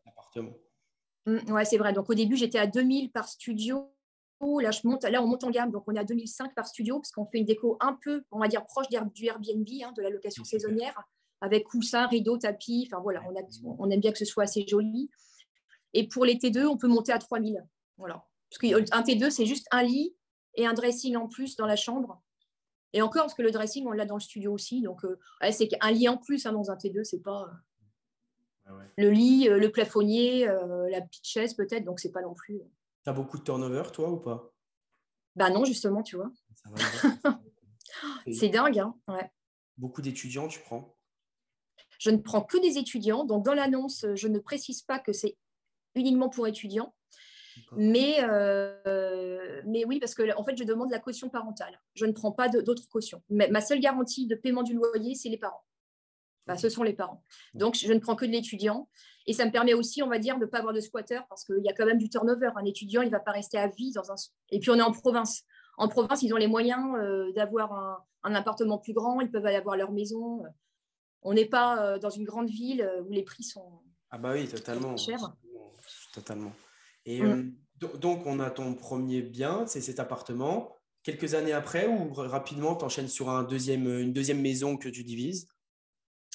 Mm, 1.27 1.53
ouais, 1.53 1.65
c'est 1.65 1.77
vrai. 1.77 1.93
Donc 1.93 2.09
au 2.11 2.15
début, 2.15 2.37
j'étais 2.37 2.59
à 2.59 2.67
2000 2.67 3.11
par 3.11 3.29
studio. 3.29 3.92
Là, 4.61 4.71
je 4.71 4.81
monte, 4.85 5.05
là, 5.05 5.23
on 5.23 5.27
monte 5.27 5.45
en 5.45 5.51
gamme, 5.51 5.71
donc 5.71 5.85
on 5.87 5.95
est 5.95 5.99
à 5.99 6.05
2005 6.05 6.55
par 6.55 6.67
studio, 6.67 6.99
parce 6.99 7.13
qu'on 7.13 7.25
fait 7.25 7.39
une 7.39 7.45
déco 7.45 7.77
un 7.81 7.99
peu, 8.03 8.25
on 8.31 8.39
va 8.39 8.49
dire, 8.49 8.65
proche 8.67 8.89
du 8.89 8.97
Airbnb, 8.97 9.69
hein, 9.85 9.93
de 9.97 10.03
la 10.03 10.11
location 10.11 10.45
saisonnière, 10.45 11.01
avec 11.41 11.65
coussin, 11.65 12.07
rideau, 12.07 12.39
tapis. 12.39 12.89
Enfin 12.91 13.01
voilà, 13.03 13.23
on, 13.29 13.37
a, 13.37 13.43
on 13.79 13.91
aime 13.91 14.01
bien 14.01 14.13
que 14.13 14.19
ce 14.19 14.25
soit 14.25 14.45
assez 14.45 14.67
joli. 14.67 15.11
Et 15.95 16.09
pour 16.09 16.25
les 16.25 16.37
T2, 16.37 16.67
on 16.67 16.77
peut 16.77 16.89
monter 16.89 17.13
à 17.13 17.19
3000. 17.19 17.65
Voilà. 17.99 18.25
Parce 18.51 18.59
qu'un 18.59 19.03
T2, 19.03 19.31
c'est 19.31 19.47
juste 19.47 19.67
un 19.71 19.83
lit 19.83 20.15
et 20.55 20.67
un 20.67 20.75
dressing 20.75 21.17
en 21.17 21.29
plus 21.29 21.57
dans 21.57 21.67
la 21.67 21.77
chambre. 21.77 22.21
Et 22.93 23.01
encore, 23.01 23.23
parce 23.23 23.35
que 23.35 23.43
le 23.43 23.51
dressing, 23.51 23.87
on 23.87 23.93
l'a 23.93 24.05
dans 24.05 24.17
le 24.17 24.21
studio 24.21 24.53
aussi. 24.53 24.83
Donc, 24.83 25.05
euh, 25.05 25.19
c'est 25.51 25.71
un 25.81 25.91
lit 25.91 26.09
en 26.09 26.19
plus 26.19 26.45
hein, 26.47 26.53
dans 26.53 26.71
un 26.71 26.77
T2, 26.77 27.05
c'est 27.05 27.23
pas. 27.23 27.51
Euh, 28.69 28.73
le 28.99 29.11
lit, 29.11 29.49
euh, 29.49 29.59
le 29.59 29.71
plafonnier, 29.71 30.47
la 30.47 31.01
petite 31.01 31.27
chaise 31.27 31.55
peut-être, 31.55 31.85
donc 31.85 32.01
c'est 32.01 32.13
pas 32.13 32.23
non 32.23 32.35
plus. 32.35 32.61
Tu 33.05 33.11
as 33.11 33.13
beaucoup 33.13 33.39
de 33.39 33.43
turnover, 33.43 33.85
toi, 33.93 34.11
ou 34.11 34.19
pas? 34.19 34.53
Bah 35.35 35.51
non, 35.51 35.65
justement, 35.65 36.03
tu 36.03 36.17
vois. 36.17 36.31
C'est 38.33 38.49
dingue, 38.49 38.79
hein 38.79 38.95
ouais. 39.09 39.31
Beaucoup 39.77 40.03
d'étudiants, 40.03 40.49
tu 40.49 40.61
prends? 40.61 40.97
Je 41.99 42.11
ne 42.11 42.19
prends 42.19 42.43
que 42.43 42.59
des 42.59 42.79
étudiants. 42.79 43.25
Donc, 43.25 43.45
dans 43.45 43.55
l'annonce, 43.55 44.07
je 44.15 44.29
ne 44.29 44.39
précise 44.39 44.83
pas 44.83 44.99
que 44.99 45.13
c'est 45.13 45.37
uniquement 45.95 46.29
pour 46.29 46.47
étudiants. 46.47 46.95
Mais, 47.77 48.17
euh, 48.23 49.63
mais 49.67 49.85
oui, 49.85 50.01
parce 50.01 50.15
que 50.15 50.37
en 50.37 50.43
fait, 50.43 50.57
je 50.57 50.65
demande 50.65 50.91
la 50.91 50.99
caution 50.99 51.29
parentale. 51.29 51.81
Je 51.95 52.07
ne 52.07 52.13
prends 52.13 52.33
pas 52.33 52.49
d'autres 52.49 52.89
cautions. 52.89 53.23
ma 53.29 53.61
seule 53.61 53.81
garantie 53.81 54.27
de 54.27 54.35
paiement 54.35 54.63
du 54.63 54.75
loyer, 54.75 55.15
c'est 55.15 55.29
les 55.29 55.39
parents. 55.39 55.65
ce 56.57 56.69
sont 56.69 56.83
les 56.83 56.95
parents. 56.95 57.23
Donc, 57.55 57.77
je 57.77 57.93
ne 57.93 57.99
prends 57.99 58.17
que 58.17 58.25
de 58.25 58.31
l'étudiant. 58.31 58.89
Et 59.27 59.33
ça 59.33 59.45
me 59.45 59.51
permet 59.51 59.75
aussi, 59.75 60.03
on 60.03 60.09
va 60.09 60.19
dire, 60.19 60.37
de 60.37 60.45
ne 60.45 60.47
pas 60.47 60.59
avoir 60.59 60.75
de 60.75 60.81
squatter 60.81 61.21
parce 61.29 61.45
qu'il 61.45 61.63
y 61.63 61.69
a 61.69 61.73
quand 61.73 61.87
même 61.87 61.99
du 61.99 62.09
turnover. 62.09 62.51
Un 62.57 62.65
étudiant, 62.65 63.03
il 63.03 63.07
ne 63.07 63.11
va 63.11 63.21
pas 63.21 63.33
rester 63.33 63.59
à 63.59 63.69
vie 63.69 63.93
dans 63.93 64.11
un. 64.11 64.17
Et 64.51 64.59
puis, 64.59 64.71
on 64.71 64.77
est 64.77 64.83
en 64.83 64.93
province. 64.93 65.45
En 65.79 65.89
province, 65.89 66.23
ils 66.23 66.33
ont 66.35 66.39
les 66.39 66.49
moyens 66.49 66.97
euh, 66.99 67.33
d'avoir 67.33 67.73
un, 67.73 67.99
un, 68.25 68.35
appartement 68.35 68.79
plus 68.79 68.93
grand, 68.93 69.21
ils 69.21 69.31
peuvent 69.31 69.47
aller 69.47 69.57
avoir 69.57 69.77
leur 69.77 69.93
maison. 69.93 70.43
On 71.23 71.35
n'est 71.35 71.47
pas 71.47 71.83
euh, 71.83 71.99
dans 71.99 72.11
une 72.11 72.25
grande 72.25 72.51
ville 72.51 72.89
où 73.07 73.13
les 73.13 73.23
prix 73.23 73.45
sont. 73.45 73.81
Ah, 74.11 74.19
bah 74.19 74.33
oui, 74.33 74.47
totalement. 74.49 74.97
Chers. 74.97 75.33
Totalement. 76.13 76.53
Et 77.07 77.23
mm. 77.23 77.53
euh, 77.83 77.89
donc, 77.99 78.27
on 78.27 78.41
a 78.41 78.51
ton 78.51 78.75
premier 78.75 79.23
bien, 79.23 79.67
c'est 79.67 79.81
cet 79.81 80.01
appartement. 80.01 80.77
Quelques 81.03 81.35
années 81.35 81.53
après, 81.53 81.89
ou 81.89 82.13
rapidement, 82.13 82.77
tu 82.77 82.85
enchaînes 82.85 83.09
sur 83.09 83.29
un 83.29 83.43
deuxième, 83.43 83.89
une 83.89 84.13
deuxième 84.13 84.41
maison 84.41 84.77
que 84.77 84.89
tu 84.89 85.03
divises? 85.03 85.49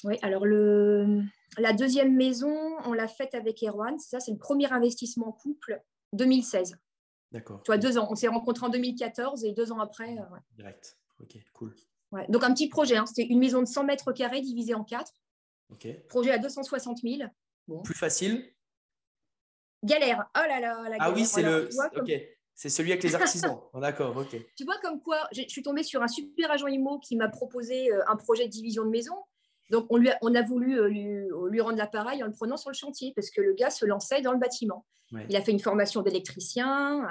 Oui, 0.04 0.16
alors 0.22 0.46
le, 0.46 1.22
la 1.58 1.72
deuxième 1.72 2.14
maison, 2.14 2.54
on 2.84 2.92
l'a 2.92 3.08
faite 3.08 3.34
avec 3.34 3.62
Erwan. 3.62 3.98
Ça, 3.98 4.20
c'est 4.20 4.30
le 4.30 4.38
premier 4.38 4.70
investissement 4.72 5.32
couple 5.32 5.82
2016. 6.12 6.76
D'accord. 7.32 7.62
Tu 7.64 7.70
vois, 7.70 7.78
deux 7.78 7.98
ans. 7.98 8.08
On 8.10 8.14
s'est 8.14 8.28
rencontrés 8.28 8.66
en 8.66 8.70
2014 8.70 9.44
et 9.44 9.52
deux 9.52 9.72
ans 9.72 9.80
après. 9.80 10.16
Euh, 10.18 10.36
Direct. 10.56 10.98
Ok, 11.20 11.36
cool. 11.52 11.74
Ouais. 12.12 12.26
Donc, 12.28 12.44
un 12.44 12.52
petit 12.54 12.68
projet. 12.68 12.96
Hein. 12.96 13.06
C'était 13.06 13.26
une 13.26 13.38
maison 13.38 13.60
de 13.60 13.66
100 13.66 13.84
mètres 13.84 14.12
carrés 14.12 14.40
divisée 14.40 14.74
en 14.74 14.84
quatre. 14.84 15.12
Ok. 15.70 15.86
Projet 16.08 16.30
à 16.30 16.38
260 16.38 16.98
000. 17.02 17.28
Bon. 17.66 17.82
Plus 17.82 17.94
facile? 17.94 18.50
Galère. 19.84 20.28
Oh 20.36 20.40
là 20.48 20.60
là, 20.60 20.82
la 20.84 20.90
galère. 20.90 20.98
Ah 21.00 21.12
oui, 21.12 21.24
c'est 21.24 21.42
le. 21.42 21.68
Ok. 21.96 22.10
C'est 22.54 22.70
celui 22.70 22.90
avec 22.90 23.04
les 23.04 23.14
artisans. 23.14 23.60
Oh, 23.72 23.78
d'accord, 23.80 24.16
ok. 24.16 24.34
Tu 24.56 24.64
vois 24.64 24.78
comme 24.82 25.00
quoi, 25.00 25.28
je 25.30 25.42
suis 25.46 25.62
tombée 25.62 25.84
sur 25.84 26.02
un 26.02 26.08
super 26.08 26.50
agent 26.50 26.66
IMO 26.66 26.98
qui 26.98 27.14
m'a 27.14 27.28
proposé 27.28 27.92
euh, 27.92 28.02
un 28.08 28.16
projet 28.16 28.46
de 28.46 28.50
division 28.50 28.84
de 28.84 28.90
maison. 28.90 29.14
Donc, 29.70 29.86
on, 29.90 29.96
lui 29.96 30.10
a, 30.10 30.18
on 30.22 30.34
a 30.34 30.42
voulu 30.42 30.80
euh, 30.80 30.88
lui, 30.88 31.60
rendre 31.60 31.76
l'appareil 31.76 32.22
en 32.22 32.26
le 32.26 32.32
prenant 32.32 32.56
sur 32.56 32.70
le 32.70 32.74
chantier 32.74 33.12
parce 33.14 33.30
que 33.30 33.40
le 33.40 33.54
gars 33.54 33.70
se 33.70 33.84
lançait 33.84 34.22
dans 34.22 34.32
le 34.32 34.38
bâtiment. 34.38 34.86
Il 35.30 35.36
a 35.36 35.40
fait 35.40 35.52
une 35.52 35.60
formation 35.60 36.02
d'électricien. 36.02 37.08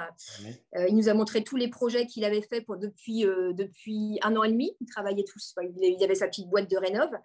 Euh, 0.76 0.86
il 0.88 0.94
nous 0.94 1.08
a 1.08 1.14
montré 1.14 1.42
tous 1.42 1.56
les 1.56 1.66
projets 1.66 2.06
qu'il 2.06 2.24
avait 2.24 2.42
fait 2.42 2.60
pour, 2.60 2.76
depuis, 2.76 3.22
depuis 3.22 4.20
un 4.22 4.36
an 4.36 4.44
et 4.44 4.52
demi. 4.52 4.76
Il 4.80 4.86
travaillait 4.86 5.24
tous. 5.24 5.54
il 5.80 6.04
avait 6.04 6.14
sa 6.14 6.28
petite 6.28 6.48
boîte 6.48 6.70
de 6.70 6.76
rénov'. 6.76 7.18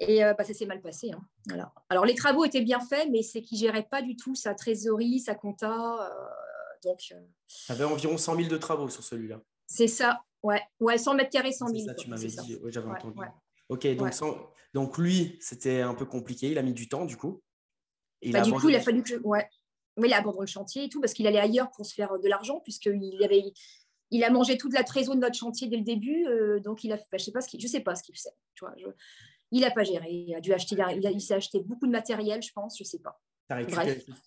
Et 0.00 0.24
euh, 0.24 0.34
bah, 0.34 0.44
ça 0.44 0.54
s'est 0.54 0.66
mal 0.66 0.80
passé. 0.80 1.12
Hein. 1.12 1.70
Alors, 1.88 2.04
les 2.04 2.14
travaux 2.14 2.44
étaient 2.44 2.62
bien 2.62 2.80
faits, 2.80 3.08
mais 3.10 3.22
c'est 3.22 3.42
qu'il 3.42 3.58
ne 3.58 3.66
gérait 3.66 3.86
pas 3.88 4.02
du 4.02 4.16
tout 4.16 4.34
sa 4.34 4.54
trésorerie, 4.54 5.20
sa 5.20 5.34
compta. 5.34 5.72
Euh, 5.72 6.88
donc, 6.88 7.00
euh, 7.12 7.72
avait 7.72 7.84
environ 7.84 8.18
100 8.18 8.36
000 8.36 8.48
de 8.48 8.56
travaux 8.56 8.88
sur 8.88 9.04
celui-là. 9.04 9.40
C'est 9.66 9.86
ça, 9.86 10.22
ouais. 10.42 10.60
ouais. 10.80 10.98
100 10.98 11.14
mètres 11.14 11.30
carrés, 11.30 11.52
100 11.52 11.68
000. 11.68 11.78
C'est 11.78 11.86
ça, 11.86 11.94
tu 11.94 12.10
m'avais 12.10 12.26
dit, 12.26 12.58
j'avais 12.66 12.90
entendu. 12.90 13.20
Ok, 13.68 13.86
donc, 13.96 14.12
donc 14.74 14.98
lui, 14.98 15.38
c'était 15.40 15.80
un 15.80 15.94
peu 15.94 16.04
compliqué, 16.04 16.50
il 16.50 16.58
a 16.58 16.62
mis 16.62 16.74
du 16.74 16.88
temps 16.88 17.04
du 17.04 17.16
coup. 17.16 17.42
Bah, 18.26 18.40
du 18.40 18.52
coup, 18.52 18.68
il 18.68 18.76
a 18.76 18.80
fallu 18.80 19.02
que 19.02 19.08
je... 19.08 19.16
Ouais. 19.16 19.48
Il 20.02 20.12
a 20.12 20.18
abandonné 20.18 20.42
le 20.42 20.46
chantier 20.46 20.84
et 20.84 20.88
tout, 20.88 21.00
parce 21.00 21.12
qu'il 21.12 21.26
allait 21.26 21.38
ailleurs 21.38 21.70
pour 21.70 21.86
se 21.86 21.94
faire 21.94 22.18
de 22.18 22.28
l'argent, 22.28 22.60
puisqu'il 22.60 23.22
avait... 23.22 23.42
Il 24.10 24.22
a 24.24 24.30
mangé 24.30 24.58
toute 24.58 24.74
la 24.74 24.84
trésorerie 24.84 25.18
de 25.18 25.22
notre 25.22 25.36
chantier 25.36 25.68
dès 25.68 25.76
le 25.76 25.82
début, 25.82 26.26
donc 26.62 26.84
il 26.84 26.92
a, 26.92 26.96
bah, 26.96 27.18
je 27.18 27.24
sais 27.24 27.32
pas 27.32 27.40
ce 27.40 27.48
qu'il, 27.48 27.60
je 27.60 27.66
sais 27.66 27.80
pas 27.80 27.94
ce 27.94 28.02
qu'il 28.02 28.14
faisait. 28.14 28.34
Tu 28.54 28.64
vois, 28.64 28.74
je 28.76 28.86
il 29.54 29.60
n'a 29.60 29.70
pas 29.70 29.84
géré. 29.84 30.10
Il 30.10 30.34
a 30.34 30.40
dû 30.40 30.52
acheter, 30.52 30.76
il, 30.92 31.20
s'est 31.20 31.34
acheté 31.34 31.60
beaucoup 31.60 31.86
de 31.86 31.92
matériel, 31.92 32.42
je 32.42 32.52
pense, 32.52 32.76
je 32.76 32.82
ne 32.82 32.88
sais 32.88 32.98
pas. 32.98 33.20
Tu 33.48 33.54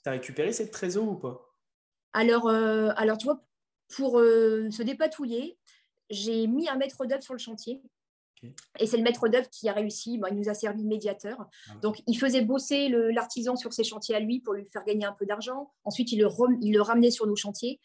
as, 0.06 0.12
récupéré 0.12 0.54
cette 0.54 0.72
trésor 0.72 1.08
ou 1.08 1.16
pas? 1.16 1.42
Alors, 2.14 2.48
euh, 2.48 2.92
alors, 2.96 3.18
tu 3.18 3.26
vois, 3.26 3.44
pour 3.90 4.20
euh, 4.20 4.72
se 4.72 4.84
dépatouiller, 4.84 5.58
j'ai 6.10 6.48
mis 6.48 6.70
un 6.70 6.78
maître 6.78 7.06
d'œuvre 7.06 7.24
sur 7.24 7.34
le 7.34 7.40
chantier. 7.40 7.82
Et 8.80 8.86
c'est 8.86 8.98
le 8.98 9.04
maître 9.04 9.28
d'œuvre 9.28 9.50
qui 9.50 9.68
a 9.70 9.74
réussi. 9.74 10.20
il 10.30 10.36
nous 10.36 10.50
a 10.50 10.54
servi 10.54 10.84
de 10.84 10.88
médiateur. 10.88 11.38
Ah, 11.70 11.74
Donc, 11.82 12.02
il 12.08 12.18
faisait 12.18 12.42
bosser 12.42 12.90
l'artisan 12.90 13.56
sur 13.56 13.74
ses 13.74 13.84
chantiers 13.84 14.16
à 14.16 14.20
lui 14.20 14.40
pour 14.40 14.54
lui 14.54 14.66
faire 14.66 14.84
gagner 14.84 15.06
un 15.06 15.14
peu 15.14 15.26
d'argent. 15.26 15.72
Ensuite, 15.84 16.12
il 16.12 16.20
le, 16.20 16.30
il 16.62 16.74
le 16.74 16.82
ramenait 16.82 17.12
sur 17.12 17.26
nos 17.28 17.36
chantiers 17.36 17.80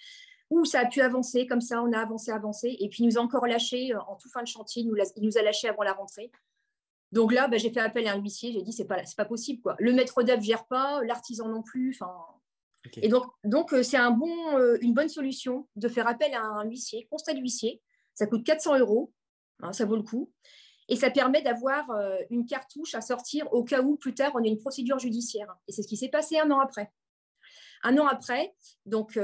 où 0.52 0.66
ça 0.66 0.80
a 0.80 0.84
pu 0.84 1.00
avancer 1.00 1.46
comme 1.46 1.62
ça, 1.62 1.82
on 1.82 1.92
a 1.92 1.98
avancé, 1.98 2.30
avancé, 2.30 2.76
et 2.78 2.90
puis 2.90 3.02
il 3.02 3.06
nous 3.06 3.16
a 3.16 3.22
encore 3.22 3.46
lâché 3.46 3.94
euh, 3.94 4.00
en 4.06 4.16
tout 4.16 4.28
fin 4.28 4.42
de 4.42 4.46
chantier, 4.46 4.82
il 4.82 4.88
nous, 4.88 4.96
il 5.16 5.24
nous 5.24 5.38
a 5.38 5.42
lâché 5.42 5.66
avant 5.66 5.82
la 5.82 5.94
rentrée. 5.94 6.30
Donc 7.10 7.32
là, 7.32 7.48
bah, 7.48 7.56
j'ai 7.56 7.70
fait 7.70 7.80
appel 7.80 8.06
à 8.06 8.12
un 8.12 8.20
huissier. 8.20 8.52
J'ai 8.52 8.62
dit, 8.62 8.72
c'est 8.72 8.86
pas, 8.86 9.02
pas 9.16 9.24
possible. 9.24 9.62
Quoi. 9.62 9.76
Le 9.78 9.92
maître 9.92 10.22
d'œuvre 10.22 10.42
gère 10.42 10.66
pas, 10.66 11.02
l'artisan 11.04 11.48
non 11.48 11.62
plus. 11.62 11.98
Et 12.96 13.08
donc, 13.08 13.24
donc 13.44 13.72
euh, 13.72 13.82
c'est 13.82 13.98
un 13.98 14.10
bon, 14.10 14.58
euh, 14.58 14.76
une 14.80 14.94
bonne 14.94 15.08
solution 15.08 15.68
de 15.76 15.88
faire 15.88 16.06
appel 16.08 16.34
à 16.34 16.42
un 16.42 16.64
huissier, 16.64 17.06
constat 17.10 17.34
d'huissier. 17.34 17.80
Ça 18.14 18.26
coûte 18.26 18.44
400 18.44 18.78
euros. 18.78 19.12
Hein, 19.62 19.72
ça 19.72 19.84
vaut 19.84 19.96
le 19.96 20.02
coup. 20.02 20.30
Et 20.88 20.96
ça 20.96 21.10
permet 21.10 21.42
d'avoir 21.42 21.90
euh, 21.90 22.18
une 22.30 22.44
cartouche 22.44 22.94
à 22.94 23.00
sortir 23.00 23.50
au 23.52 23.64
cas 23.64 23.82
où 23.82 23.96
plus 23.96 24.14
tard 24.14 24.32
on 24.34 24.42
a 24.42 24.46
une 24.46 24.58
procédure 24.58 24.98
judiciaire. 24.98 25.54
Et 25.68 25.72
c'est 25.72 25.82
ce 25.82 25.88
qui 25.88 25.96
s'est 25.96 26.08
passé 26.08 26.38
un 26.38 26.50
an 26.50 26.60
après. 26.60 26.92
Un 27.84 27.98
an 27.98 28.06
après, 28.06 28.54
donc 28.86 29.18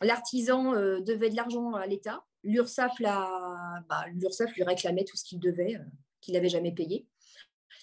l'artisan 0.00 0.72
devait 0.72 1.28
de 1.28 1.36
l'argent 1.36 1.74
à 1.74 1.86
l'État. 1.86 2.24
L'URSSAF, 2.42 2.94
bah, 3.02 4.06
lui 4.08 4.62
réclamait 4.62 5.04
tout 5.04 5.18
ce 5.18 5.24
qu'il 5.24 5.38
devait 5.38 5.78
qu'il 6.26 6.34
n'avait 6.34 6.48
jamais 6.48 6.72
payé. 6.72 7.06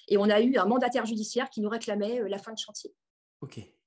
Et 0.10 0.18
on 0.18 0.30
a 0.30 0.42
eu 0.42 0.58
un 0.58 0.66
mandataire 0.66 1.06
judiciaire 1.06 1.50
qui 1.50 1.62
nous 1.62 1.70
réclamait 1.70 2.22
euh, 2.22 2.28
la 2.28 2.38
fin 2.38 2.52
de 2.54 2.60
chantier. 2.60 2.94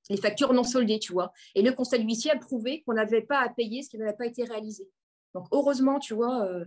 Les 0.09 0.17
factures 0.17 0.53
non 0.53 0.63
soldées, 0.63 0.99
tu 0.99 1.13
vois. 1.13 1.31
Et 1.53 1.61
le 1.61 1.71
constat 1.73 1.97
d'huissier 1.97 2.31
a 2.31 2.37
prouvé 2.37 2.81
qu'on 2.83 2.93
n'avait 2.93 3.21
pas 3.21 3.39
à 3.39 3.49
payer 3.49 3.83
ce 3.83 3.89
qui 3.89 3.97
n'avait 3.97 4.15
pas 4.15 4.25
été 4.25 4.43
réalisé. 4.43 4.89
Donc, 5.33 5.47
heureusement, 5.51 5.99
tu 5.99 6.13
vois. 6.13 6.45
Euh, 6.45 6.65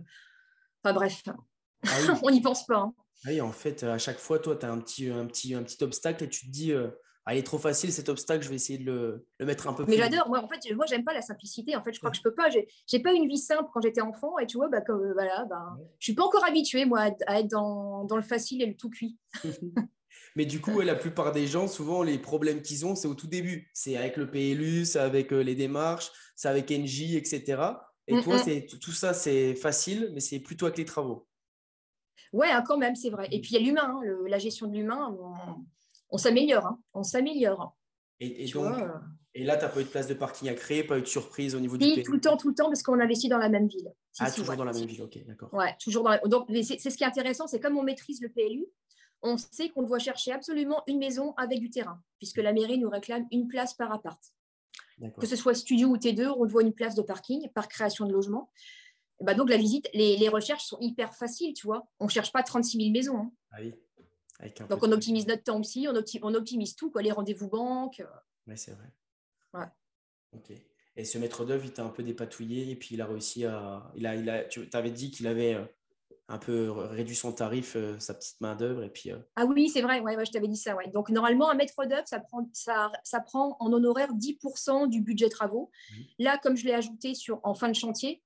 enfin, 0.83 0.93
bref, 0.93 1.23
ah 1.25 1.89
on 2.23 2.31
n'y 2.31 2.41
pense 2.41 2.65
pas. 2.65 2.77
Hein. 2.77 2.93
Ah 3.25 3.29
oui, 3.29 3.41
en 3.41 3.51
fait, 3.51 3.83
à 3.83 3.97
chaque 3.97 4.19
fois, 4.19 4.39
toi, 4.39 4.55
tu 4.55 4.65
as 4.65 4.71
un 4.71 4.79
petit, 4.79 5.09
un, 5.09 5.25
petit, 5.25 5.53
un 5.53 5.63
petit 5.63 5.83
obstacle 5.83 6.23
et 6.23 6.29
tu 6.29 6.47
te 6.47 6.51
dis, 6.51 6.71
euh, 6.71 6.89
ah, 7.25 7.35
il 7.35 7.39
est 7.39 7.43
trop 7.43 7.59
facile 7.59 7.93
cet 7.93 8.09
obstacle, 8.09 8.43
je 8.43 8.49
vais 8.49 8.55
essayer 8.55 8.79
de 8.79 8.85
le, 8.85 9.27
le 9.37 9.45
mettre 9.45 9.67
un 9.67 9.73
peu 9.73 9.85
plus. 9.85 9.91
Mais 9.91 9.97
j'adore, 9.97 10.27
moi 10.27 10.43
en 10.43 10.47
fait, 10.47 10.59
moi 10.73 10.85
j'aime 10.87 11.03
pas 11.03 11.13
la 11.13 11.21
simplicité. 11.21 11.75
En 11.75 11.83
fait, 11.83 11.93
je 11.93 11.99
crois 11.99 12.09
que 12.09 12.17
je 12.17 12.23
peux 12.23 12.33
pas. 12.33 12.49
J'ai 12.49 12.99
pas 12.99 13.13
une 13.13 13.27
vie 13.27 13.37
simple 13.37 13.69
quand 13.73 13.81
j'étais 13.81 14.01
enfant 14.01 14.39
et 14.39 14.47
tu 14.47 14.57
vois, 14.57 14.69
bah, 14.69 14.81
comme, 14.81 15.13
voilà, 15.13 15.45
bah, 15.45 15.77
je 15.99 16.05
suis 16.05 16.15
pas 16.15 16.23
encore 16.23 16.45
habituée 16.45 16.85
moi 16.85 17.11
à, 17.27 17.39
être 17.39 17.47
dans, 17.47 18.05
dans, 18.05 18.15
le 18.15 18.23
facile 18.23 18.63
et 18.63 18.65
le 18.65 18.75
tout 18.75 18.89
cuit. 18.89 19.17
Mais 20.35 20.45
du 20.45 20.61
coup, 20.61 20.81
la 20.81 20.95
plupart 20.95 21.31
des 21.31 21.45
gens, 21.45 21.67
souvent, 21.67 22.03
les 22.03 22.17
problèmes 22.17 22.61
qu'ils 22.61 22.85
ont, 22.85 22.95
c'est 22.95 23.07
au 23.07 23.15
tout 23.15 23.27
début. 23.27 23.69
C'est 23.73 23.97
avec 23.97 24.17
le 24.17 24.29
PLU, 24.29 24.85
c'est 24.85 24.99
avec 24.99 25.31
euh, 25.31 25.41
les 25.41 25.55
démarches, 25.55 26.11
c'est 26.35 26.47
avec 26.47 26.71
NJ, 26.71 27.15
etc. 27.15 27.61
Et 28.19 28.23
toi, 28.23 28.37
c'est 28.37 28.67
tout 28.79 28.91
ça, 28.91 29.13
c'est 29.13 29.55
facile, 29.55 30.11
mais 30.13 30.19
c'est 30.19 30.39
plutôt 30.39 30.65
avec 30.65 30.77
les 30.77 30.85
travaux. 30.85 31.27
Ouais, 32.33 32.49
hein, 32.49 32.63
quand 32.65 32.77
même, 32.77 32.95
c'est 32.95 33.09
vrai. 33.09 33.27
Et 33.31 33.41
puis, 33.41 33.51
il 33.51 33.59
y 33.59 33.63
a 33.63 33.65
l'humain, 33.65 34.01
hein, 34.01 34.01
la 34.27 34.39
gestion 34.39 34.67
de 34.67 34.73
l'humain 34.73 35.15
on 36.11 36.17
s'améliore. 36.17 36.65
Hein. 36.65 36.79
On 36.93 37.03
s'améliore. 37.03 37.75
Et, 38.19 38.45
euh. 38.55 38.87
et 39.33 39.43
là, 39.43 39.57
tu 39.57 39.63
n'as 39.63 39.69
pas 39.69 39.81
eu 39.81 39.83
de 39.83 39.89
place 39.89 40.07
de 40.07 40.13
parking 40.13 40.49
à 40.49 40.53
créer, 40.53 40.83
pas 40.83 40.99
eu 40.99 41.01
de 41.01 41.07
surprise 41.07 41.55
au 41.55 41.59
niveau 41.59 41.77
du 41.77 41.85
pays 41.85 42.03
Tout 42.03 42.13
le 42.13 42.21
temps, 42.21 42.37
tout 42.37 42.49
le 42.49 42.53
temps, 42.53 42.67
parce 42.67 42.83
qu'on 42.83 42.99
investit 42.99 43.29
dans 43.29 43.39
la 43.39 43.49
même 43.49 43.67
ville. 43.67 43.91
ah, 44.19 44.31
toujours 44.31 44.55
dans 44.55 44.63
la 44.63 44.73
même 44.73 44.85
ville, 44.85 45.01
ok, 45.01 45.25
d'accord. 45.25 45.51
Ouais, 45.53 45.75
toujours 45.81 46.03
dans 46.03 46.19
Donc, 46.25 46.47
c'est 46.63 46.77
ce 46.77 46.95
qui 46.95 47.03
est 47.03 47.07
intéressant, 47.07 47.47
c'est 47.47 47.59
comme 47.59 47.77
on 47.77 47.83
maîtrise 47.83 48.21
le 48.21 48.29
PLU, 48.29 48.67
on 49.23 49.37
sait 49.37 49.69
qu'on 49.69 49.83
doit 49.83 49.99
chercher 49.99 50.33
absolument 50.33 50.83
une 50.87 50.99
maison 50.99 51.33
avec 51.37 51.59
du 51.59 51.69
terrain, 51.69 51.99
puisque 52.19 52.37
la 52.37 52.53
mairie 52.53 52.77
nous 52.77 52.89
réclame 52.89 53.25
une 53.31 53.47
place 53.47 53.73
par 53.73 53.91
appart. 53.91 54.21
Que 55.19 55.25
ce 55.25 55.35
soit 55.35 55.53
studio 55.53 55.89
ou 55.89 55.97
T2, 55.97 56.33
on 56.37 56.45
doit 56.45 56.61
une 56.61 56.73
place 56.73 56.95
de 56.95 57.01
parking 57.01 57.49
par 57.53 57.67
création 57.67 58.05
de 58.05 58.13
logement. 58.13 58.51
bah 59.19 59.33
donc, 59.33 59.49
la 59.49 59.57
visite, 59.57 59.89
les, 59.93 60.29
recherches 60.29 60.65
sont 60.65 60.77
hyper 60.79 61.15
faciles, 61.15 61.53
tu 61.53 61.67
vois. 61.67 61.87
On 61.99 62.05
ne 62.05 62.09
cherche 62.09 62.31
pas 62.31 62.43
36 62.43 62.77
000 62.77 62.91
maisons. 62.91 63.17
Hein. 63.17 63.31
Ah 63.51 63.57
oui. 63.61 63.73
Donc, 64.69 64.83
on 64.83 64.91
optimise 64.91 65.27
notre 65.27 65.43
temps 65.43 65.59
aussi, 65.59 65.87
on, 65.87 65.93
on 66.23 66.33
optimise 66.33 66.75
tout, 66.75 66.89
quoi, 66.89 67.01
les 67.01 67.11
rendez-vous 67.11 67.47
banques. 67.47 67.99
Euh. 67.99 68.07
Oui, 68.47 68.57
c'est 68.57 68.71
vrai. 68.71 68.91
Ouais. 69.53 69.67
Ok. 70.33 70.51
Et 70.95 71.05
ce 71.05 71.17
maître 71.17 71.45
d'œuvre, 71.45 71.65
il 71.65 71.73
t'a 71.73 71.83
un 71.83 71.89
peu 71.89 72.03
dépatouillé 72.03 72.69
et 72.71 72.75
puis 72.75 72.95
il 72.95 73.01
a 73.01 73.05
réussi 73.05 73.45
à. 73.45 73.91
Il 73.95 74.05
a, 74.05 74.15
il 74.15 74.29
a... 74.29 74.43
Tu 74.45 74.67
avais 74.73 74.91
dit 74.91 75.11
qu'il 75.11 75.27
avait 75.27 75.55
euh, 75.55 75.65
un 76.27 76.37
peu 76.37 76.71
réduit 76.71 77.15
son 77.15 77.33
tarif, 77.33 77.75
euh, 77.75 77.99
sa 77.99 78.13
petite 78.13 78.39
main-d'œuvre. 78.39 78.83
Et 78.83 78.89
puis, 78.89 79.11
Ah 79.35 79.45
oui, 79.45 79.69
c'est 79.69 79.81
vrai, 79.81 79.99
ouais, 79.99 80.25
je 80.25 80.31
t'avais 80.31 80.47
dit 80.47 80.57
ça. 80.57 80.75
Ouais. 80.75 80.87
Donc, 80.89 81.09
normalement, 81.09 81.49
un 81.49 81.55
maître 81.55 81.85
d'œuvre, 81.85 82.07
ça 82.07 82.19
prend, 82.19 82.47
ça, 82.53 82.91
ça 83.03 83.19
prend 83.19 83.57
en 83.59 83.73
honoraire 83.73 84.13
10% 84.13 84.87
du 84.87 85.01
budget 85.01 85.29
travaux. 85.29 85.71
Là, 86.19 86.37
comme 86.37 86.55
je 86.55 86.65
l'ai 86.65 86.73
ajouté 86.73 87.15
sur, 87.15 87.39
en 87.43 87.53
fin 87.53 87.67
de 87.67 87.75
chantier, 87.75 88.23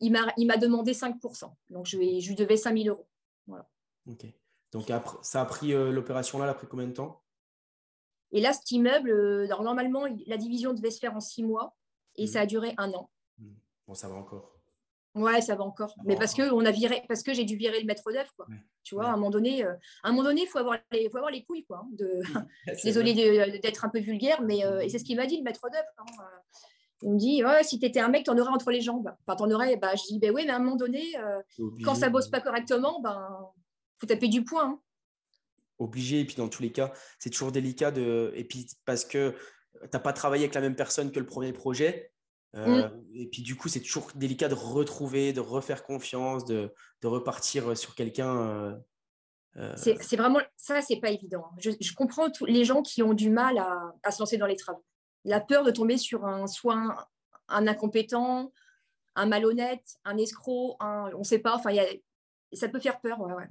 il 0.00 0.12
m'a 0.12 0.56
demandé 0.56 0.92
5%. 0.92 1.52
Donc, 1.70 1.86
je, 1.86 1.96
je 1.96 2.28
lui 2.28 2.34
devais 2.34 2.56
5000 2.56 2.88
euros. 2.88 3.08
Voilà. 3.46 3.68
Ok. 4.06 4.26
Donc, 4.72 4.90
ça 5.22 5.42
a 5.42 5.44
pris, 5.44 5.74
euh, 5.74 5.92
l'opération 5.92 6.38
là, 6.38 6.46
elle 6.46 6.50
a 6.50 6.54
pris 6.54 6.66
combien 6.66 6.86
de 6.86 6.92
temps? 6.92 7.22
Et 8.32 8.40
là, 8.40 8.52
cet 8.54 8.70
immeuble, 8.70 9.10
euh, 9.10 9.46
normalement, 9.46 10.06
la 10.26 10.36
division 10.38 10.72
devait 10.72 10.90
se 10.90 10.98
faire 10.98 11.14
en 11.14 11.20
six 11.20 11.44
mois 11.44 11.76
et 12.16 12.24
mmh. 12.24 12.28
ça 12.28 12.40
a 12.40 12.46
duré 12.46 12.74
un 12.78 12.90
an. 12.92 13.10
Mmh. 13.38 13.50
Bon, 13.86 13.94
ça 13.94 14.08
va 14.08 14.14
encore. 14.14 14.51
Ouais, 15.14 15.42
ça 15.42 15.54
va 15.54 15.64
encore. 15.64 15.94
Mais 16.04 16.16
parce 16.16 16.32
que 16.32 16.50
on 16.52 16.64
a 16.64 16.70
viré, 16.70 17.02
parce 17.06 17.22
que 17.22 17.34
j'ai 17.34 17.44
dû 17.44 17.56
virer 17.56 17.80
le 17.80 17.86
maître 17.86 18.10
d'œuvre, 18.10 18.32
quoi. 18.34 18.46
Tu 18.82 18.94
vois, 18.94 19.06
à 19.06 19.12
un 19.12 19.16
moment 19.16 19.30
donné, 19.30 19.64
euh, 19.64 19.72
à 20.02 20.08
un 20.08 20.12
moment 20.12 20.24
donné, 20.24 20.46
faut 20.46 20.58
avoir 20.58 20.78
les, 20.90 21.10
faut 21.10 21.18
avoir 21.18 21.30
les 21.30 21.44
couilles, 21.44 21.64
quoi. 21.64 21.82
Hein, 21.84 21.88
de... 21.92 22.20
Désolée 22.84 23.14
d'être 23.60 23.84
un 23.84 23.90
peu 23.90 24.00
vulgaire, 24.00 24.40
mais 24.42 24.64
euh, 24.64 24.80
et 24.80 24.88
c'est 24.88 24.98
ce 24.98 25.04
qu'il 25.04 25.16
m'a 25.16 25.26
dit 25.26 25.36
le 25.36 25.42
maître 25.42 25.68
d'œuvre. 25.70 25.84
Hein, 25.98 26.04
euh. 26.20 26.38
Il 27.04 27.10
me 27.10 27.18
dit, 27.18 27.44
ouais, 27.44 27.64
si 27.64 27.78
tu 27.78 27.86
étais 27.86 28.00
un 28.00 28.08
mec, 28.08 28.24
tu 28.24 28.30
en 28.30 28.38
aurais 28.38 28.52
entre 28.52 28.70
les 28.70 28.80
jambes. 28.80 29.12
Enfin, 29.26 29.36
t'en 29.36 29.50
aurais. 29.50 29.76
Bah, 29.76 29.94
je 29.96 30.02
dis, 30.06 30.18
ben 30.20 30.32
oui, 30.32 30.44
mais 30.46 30.52
à 30.52 30.56
un 30.56 30.60
moment 30.60 30.76
donné, 30.76 31.14
quand 31.84 31.96
ça 31.96 32.10
bosse 32.10 32.28
pas 32.28 32.40
correctement, 32.40 33.00
ben, 33.00 33.50
faut 33.98 34.06
taper 34.06 34.28
du 34.28 34.44
poing. 34.44 34.66
Hein. 34.66 34.80
Obligé. 35.80 36.20
Et 36.20 36.24
puis 36.24 36.36
dans 36.36 36.48
tous 36.48 36.62
les 36.62 36.70
cas, 36.70 36.92
c'est 37.18 37.30
toujours 37.30 37.50
délicat 37.50 37.90
de. 37.90 38.32
Et 38.36 38.44
puis 38.44 38.68
parce 38.84 39.04
que 39.04 39.34
t'as 39.90 39.98
pas 39.98 40.12
travaillé 40.12 40.44
avec 40.44 40.54
la 40.54 40.60
même 40.60 40.76
personne 40.76 41.10
que 41.10 41.18
le 41.18 41.26
premier 41.26 41.52
projet. 41.52 42.11
Euh, 42.56 42.88
mm. 42.88 43.04
Et 43.14 43.26
puis 43.28 43.42
du 43.42 43.56
coup, 43.56 43.68
c'est 43.68 43.80
toujours 43.80 44.08
délicat 44.14 44.48
de 44.48 44.54
retrouver, 44.54 45.32
de 45.32 45.40
refaire 45.40 45.84
confiance, 45.84 46.44
de, 46.44 46.72
de 47.00 47.06
repartir 47.06 47.76
sur 47.76 47.94
quelqu'un. 47.94 48.36
Euh, 48.36 48.74
euh, 49.56 49.74
c'est 49.76 50.16
vraiment 50.16 50.40
ça, 50.56 50.80
c'est 50.82 50.96
pas 50.96 51.10
évident. 51.10 51.44
Je, 51.58 51.70
je, 51.78 51.94
comprends 51.94 52.30
tous 52.30 52.46
les 52.46 52.64
gens 52.64 52.82
qui 52.82 53.02
ont 53.02 53.12
du 53.12 53.30
mal 53.30 53.58
à, 53.58 53.92
à, 54.02 54.10
se 54.10 54.20
lancer 54.20 54.38
dans 54.38 54.46
les 54.46 54.56
travaux. 54.56 54.84
La 55.24 55.40
peur 55.40 55.62
de 55.62 55.70
tomber 55.70 55.98
sur 55.98 56.24
un 56.24 56.46
soit 56.46 56.78
un, 57.48 57.66
incompétent, 57.66 58.50
un 59.14 59.26
malhonnête, 59.26 59.98
un 60.04 60.16
escroc, 60.16 60.76
un, 60.80 61.10
on 61.14 61.18
ne 61.18 61.24
sait 61.24 61.38
pas. 61.38 61.54
Enfin, 61.54 61.70
y 61.70 61.80
a, 61.80 61.86
ça 62.52 62.68
peut 62.68 62.80
faire 62.80 63.00
peur. 63.00 63.20
Ouais, 63.20 63.34
ouais. 63.34 63.48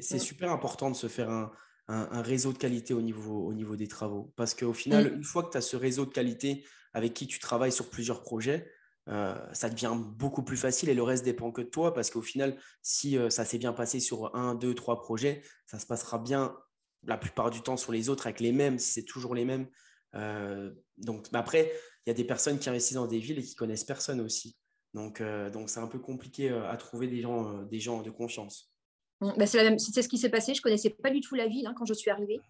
C'est 0.00 0.16
mm. 0.16 0.20
super 0.20 0.50
important 0.50 0.90
de 0.90 0.96
se 0.96 1.06
faire 1.06 1.28
un, 1.28 1.52
un, 1.88 2.22
réseau 2.22 2.52
de 2.52 2.58
qualité 2.58 2.94
au 2.94 3.02
niveau, 3.02 3.46
au 3.46 3.52
niveau 3.52 3.76
des 3.76 3.88
travaux. 3.88 4.32
Parce 4.36 4.54
qu'au 4.54 4.72
final, 4.72 5.10
mm. 5.10 5.16
une 5.16 5.24
fois 5.24 5.42
que 5.42 5.50
tu 5.50 5.58
as 5.58 5.62
ce 5.62 5.76
réseau 5.76 6.06
de 6.06 6.12
qualité 6.12 6.64
avec 6.94 7.14
qui 7.14 7.26
tu 7.26 7.38
travailles 7.38 7.72
sur 7.72 7.90
plusieurs 7.90 8.22
projets, 8.22 8.70
euh, 9.08 9.34
ça 9.52 9.68
devient 9.68 9.96
beaucoup 9.96 10.44
plus 10.44 10.56
facile 10.56 10.88
et 10.88 10.94
le 10.94 11.02
reste 11.02 11.24
dépend 11.24 11.50
que 11.50 11.62
de 11.62 11.66
toi 11.66 11.92
parce 11.92 12.10
qu'au 12.10 12.22
final, 12.22 12.56
si 12.82 13.18
euh, 13.18 13.30
ça 13.30 13.44
s'est 13.44 13.58
bien 13.58 13.72
passé 13.72 13.98
sur 13.98 14.34
un, 14.36 14.54
deux, 14.54 14.74
trois 14.74 15.00
projets, 15.00 15.42
ça 15.66 15.78
se 15.78 15.86
passera 15.86 16.18
bien 16.18 16.56
la 17.04 17.16
plupart 17.16 17.50
du 17.50 17.62
temps 17.62 17.76
sur 17.76 17.90
les 17.90 18.08
autres 18.08 18.26
avec 18.26 18.38
les 18.38 18.52
mêmes, 18.52 18.78
si 18.78 18.92
c'est 18.92 19.04
toujours 19.04 19.34
les 19.34 19.44
mêmes. 19.44 19.66
Euh, 20.14 20.70
donc, 20.98 21.26
après, 21.32 21.72
il 22.06 22.10
y 22.10 22.12
a 22.12 22.14
des 22.14 22.24
personnes 22.24 22.58
qui 22.60 22.68
investissent 22.68 22.96
dans 22.96 23.06
des 23.06 23.18
villes 23.18 23.40
et 23.40 23.42
qui 23.42 23.56
connaissent 23.56 23.84
personne 23.84 24.20
aussi. 24.20 24.56
Donc, 24.94 25.22
donc 25.52 25.70
c'est 25.70 25.80
un 25.80 25.86
peu 25.86 25.98
compliqué 25.98 26.50
à 26.50 26.76
trouver 26.76 27.08
des 27.08 27.22
gens, 27.22 27.62
des 27.62 27.80
gens 27.80 28.02
de 28.02 28.10
confiance. 28.10 28.74
Mmh, 29.22 29.30
bah, 29.38 29.46
c'est 29.46 30.02
ce 30.02 30.08
qui 30.08 30.18
s'est 30.18 30.28
passé. 30.28 30.52
Je 30.52 30.60
connaissais 30.60 30.90
pas 30.90 31.10
du 31.10 31.20
tout 31.20 31.34
la 31.34 31.46
ville 31.46 31.66
hein, 31.66 31.74
quand 31.74 31.86
je 31.86 31.94
suis 31.94 32.10
arrivée. 32.10 32.40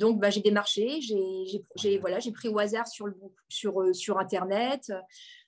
Donc, 0.00 0.18
bah, 0.18 0.30
j'ai 0.30 0.40
démarché, 0.40 0.98
j'ai 1.02 1.98
voilà, 1.98 2.18
pris 2.32 2.48
au 2.48 2.58
hasard 2.58 2.88
sur, 2.88 3.06
le, 3.06 3.14
sur, 3.50 3.82
euh, 3.82 3.92
sur 3.92 4.18
Internet. 4.18 4.90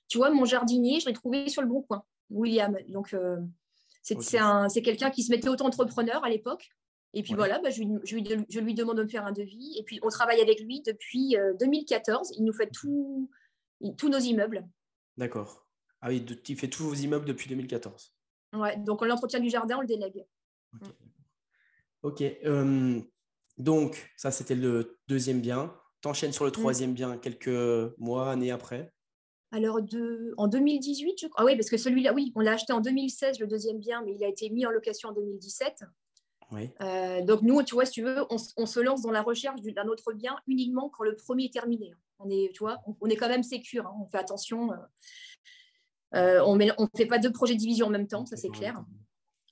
Tu 0.07 0.19
vois, 0.19 0.29
mon 0.29 0.45
jardinier, 0.45 0.99
je 0.99 1.07
l'ai 1.07 1.13
trouvé 1.13 1.49
sur 1.49 1.63
le 1.63 1.67
bon 1.67 1.81
coin, 1.81 2.03
William. 2.29 2.77
Donc, 2.87 3.15
euh, 3.15 3.37
c'est 4.03 4.81
quelqu'un 4.83 5.09
qui 5.09 5.23
se 5.23 5.31
mettait 5.31 5.49
auto-entrepreneur 5.49 6.23
à 6.23 6.29
l'époque. 6.29 6.69
Et 7.15 7.23
puis 7.23 7.33
voilà, 7.33 7.59
bah, 7.59 7.71
je, 7.71 7.81
lui, 7.81 7.99
je, 8.47 8.59
lui, 8.59 8.73
demande 8.75 8.97
de 8.97 9.03
me 9.03 9.07
faire 9.07 9.25
un 9.25 9.31
devis. 9.31 9.75
Et 9.79 9.83
puis, 9.83 9.99
on 10.03 10.09
travaille 10.09 10.39
avec 10.39 10.61
lui 10.61 10.81
depuis 10.81 11.35
2014. 11.59 12.29
Euh, 12.29 12.35
il 12.37 12.45
nous 12.45 12.53
fait 12.53 12.69
tout, 12.69 13.31
tous 13.97 14.09
nos 14.09 14.19
immeubles. 14.19 14.67
D'accord. 15.17 15.65
Ah 16.01 16.09
oui, 16.09 16.23
il 16.47 16.57
fait 16.57 16.67
tous 16.67 16.83
vos 16.83 16.93
immeubles 16.93 17.25
depuis 17.25 17.49
2014. 17.49 18.13
Ouais, 18.53 18.77
donc 18.77 19.03
l'entretien 19.03 19.39
du 19.39 19.49
jardin, 19.49 19.77
on 19.77 19.81
le 19.81 19.87
délègue. 19.87 20.23
Ok. 22.03 22.21
Donc, 23.57 24.11
ça, 24.17 24.31
c'était 24.31 24.55
le 24.55 24.99
deuxième 25.07 25.41
bien. 25.41 25.73
T'enchaînes 26.01 26.33
sur 26.33 26.43
le 26.43 26.49
mmh. 26.49 26.53
troisième 26.53 26.93
bien 26.93 27.17
quelques 27.17 27.95
mois, 27.97 28.31
années 28.31 28.51
après 28.51 28.91
alors, 29.55 29.83
de, 29.83 30.33
en 30.37 30.47
2018, 30.47 31.13
je 31.21 31.27
crois. 31.27 31.43
Ah 31.43 31.45
oui, 31.45 31.55
parce 31.55 31.69
que 31.69 31.77
celui-là, 31.77 32.11
oui, 32.11 32.31
on 32.35 32.39
l'a 32.39 32.53
acheté 32.53 32.73
en 32.73 32.81
2016, 32.81 33.37
le 33.37 33.45
deuxième 33.45 33.77
bien, 33.77 34.01
mais 34.03 34.15
il 34.15 34.23
a 34.23 34.27
été 34.27 34.49
mis 34.49 34.65
en 34.65 34.71
location 34.71 35.09
en 35.09 35.11
2017. 35.13 35.83
Oui. 36.51 36.71
Euh, 36.81 37.21
donc, 37.21 37.43
nous, 37.43 37.61
tu 37.61 37.75
vois, 37.75 37.85
si 37.85 37.91
tu 37.91 38.01
veux, 38.01 38.25
on, 38.31 38.65
se 38.65 38.79
lance 38.79 39.03
dans 39.03 39.11
la 39.11 39.21
recherche 39.21 39.61
d'un 39.61 39.87
autre 39.87 40.11
bien 40.13 40.35
uniquement 40.47 40.89
quand 40.89 41.03
le 41.03 41.15
premier 41.15 41.45
est 41.45 41.53
terminé. 41.53 41.93
On 42.17 42.31
est, 42.31 42.51
tu 42.53 42.63
vois, 42.63 42.79
on, 42.99 43.07
est 43.09 43.15
quand 43.15 43.27
même 43.27 43.43
sécure, 43.43 43.85
hein. 43.85 43.95
on 44.01 44.07
fait 44.07 44.17
attention. 44.17 44.71
Euh, 44.71 44.75
euh, 46.15 46.43
on 46.45 46.55
ne 46.55 46.71
fait 46.95 47.05
pas 47.05 47.19
deux 47.19 47.31
projets 47.31 47.53
de 47.53 47.59
division 47.59 47.87
en 47.87 47.91
même 47.91 48.07
temps, 48.07 48.25
ça 48.25 48.37
c'est 48.37 48.49
clair. 48.49 48.83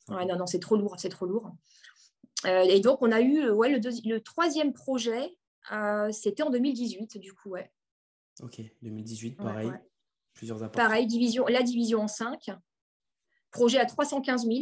Ouais, 0.10 0.26
non, 0.26 0.36
non, 0.36 0.48
c'est 0.48 0.60
trop 0.60 0.78
lourd, 0.78 0.96
c'est 0.98 1.10
trop 1.10 1.26
lourd. 1.26 1.52
Euh, 2.46 2.64
et 2.64 2.80
donc, 2.80 3.02
on 3.02 3.12
a 3.12 3.22
eu 3.22 3.50
ouais, 3.50 3.70
le, 3.70 3.80
le 4.10 4.22
troisième 4.22 4.74
projet, 4.74 5.38
euh, 5.72 6.12
c'était 6.12 6.44
en 6.44 6.50
2018, 6.50 7.18
du 7.18 7.34
coup, 7.34 7.50
ouais. 7.52 7.72
Ok, 8.42 8.62
2018, 8.82 9.38
pareil. 9.38 9.72
Plusieurs 10.34 10.72
Pareil, 10.72 11.06
division, 11.08 11.46
la 11.48 11.62
division 11.62 12.02
en 12.02 12.08
5. 12.08 12.52
Projet 13.52 13.80
à 13.80 13.86
315 13.86 14.48
000. 14.48 14.60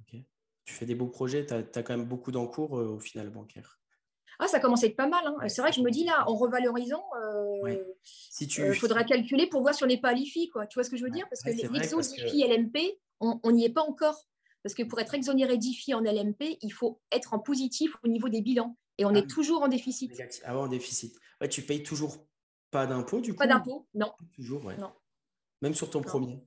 Ok. 0.00 0.20
Tu 0.64 0.74
fais 0.74 0.86
des 0.86 0.94
beaux 0.94 1.08
projets, 1.08 1.44
tu 1.44 1.54
as, 1.54 1.82
quand 1.82 1.96
même 1.96 2.06
beaucoup 2.06 2.30
d'encours 2.30 2.78
euh, 2.78 2.86
au 2.86 3.00
final 3.00 3.28
bancaire. 3.28 3.80
Ah, 4.38 4.46
ça 4.46 4.60
commence 4.60 4.84
à 4.84 4.86
être 4.86 4.96
pas 4.96 5.08
mal. 5.08 5.26
Hein. 5.26 5.48
C'est 5.48 5.60
vrai 5.60 5.70
que 5.70 5.76
je 5.76 5.82
me 5.82 5.90
dis 5.90 6.04
là, 6.04 6.24
en 6.28 6.36
revalorisant, 6.36 7.04
il 8.40 8.46
tu... 8.46 8.74
faudra 8.74 9.04
calculer 9.04 9.48
pour 9.48 9.60
voir 9.62 9.74
si 9.74 9.82
on 9.82 9.88
n'est 9.88 10.00
pas 10.00 10.10
à 10.10 10.14
l'IFI. 10.14 10.48
Quoi. 10.48 10.66
Tu 10.66 10.78
vois 10.78 10.84
ce 10.84 10.90
que 10.90 10.96
je 10.96 11.04
veux 11.04 11.10
dire? 11.10 11.28
Parce 11.28 11.42
que 11.42 11.50
les 11.50 11.66
exos 11.76 12.14
d'IFI, 12.14 12.44
LMP, 12.44 13.00
on 13.20 13.50
n'y 13.50 13.64
est 13.64 13.72
pas 13.72 13.82
encore. 13.82 14.24
Parce 14.62 14.74
que 14.74 14.82
pour 14.82 15.00
être 15.00 15.14
exonéré 15.14 15.58
d'IFI 15.58 15.94
en 15.94 16.00
LMP, 16.00 16.58
il 16.60 16.72
faut 16.72 17.00
être 17.10 17.34
en 17.34 17.38
positif 17.38 17.96
au 18.04 18.08
niveau 18.08 18.28
des 18.28 18.42
bilans. 18.42 18.76
Et 18.98 19.04
on 19.04 19.14
ah 19.14 19.18
est 19.18 19.26
toujours 19.26 19.62
en 19.62 19.68
déficit. 19.68 20.12
Ah 20.44 20.56
en 20.56 20.68
déficit. 20.68 21.16
Ouais, 21.40 21.48
tu 21.48 21.62
payes 21.62 21.82
toujours 21.82 22.24
pas 22.70 22.86
d'impôt 22.86 23.20
du 23.20 23.32
coup 23.32 23.38
Pas 23.38 23.46
d'impôt, 23.46 23.86
non. 23.94 24.12
Toujours, 24.34 24.64
ouais. 24.64 24.76
Non. 24.76 24.92
Même 25.60 25.74
sur 25.74 25.90
ton 25.90 26.00
premier 26.00 26.38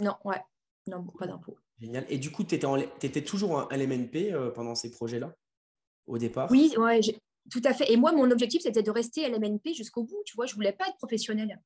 Non, 0.00 0.14
ouais. 0.24 0.42
Non, 0.86 1.04
pas 1.04 1.26
d'impôt. 1.26 1.56
Génial. 1.80 2.06
Et 2.08 2.18
du 2.18 2.30
coup, 2.30 2.44
tu 2.44 2.54
étais, 2.54 3.24
toujours 3.24 3.52
en 3.52 3.68
LMNP 3.70 4.32
euh, 4.32 4.50
pendant 4.50 4.74
ces 4.74 4.90
projets-là, 4.90 5.34
au 6.06 6.18
départ? 6.18 6.50
Oui, 6.50 6.74
ouais, 6.76 7.00
tout 7.50 7.62
à 7.64 7.72
fait. 7.72 7.92
Et 7.92 7.96
moi, 7.96 8.12
mon 8.12 8.30
objectif, 8.30 8.62
c'était 8.62 8.82
de 8.82 8.90
rester 8.90 9.28
LMNP 9.28 9.74
jusqu'au 9.74 10.04
bout. 10.04 10.22
Tu 10.24 10.34
vois, 10.34 10.46
je 10.46 10.54
voulais 10.54 10.72
pas 10.72 10.88
être 10.88 10.96
professionnelle. 10.96 11.60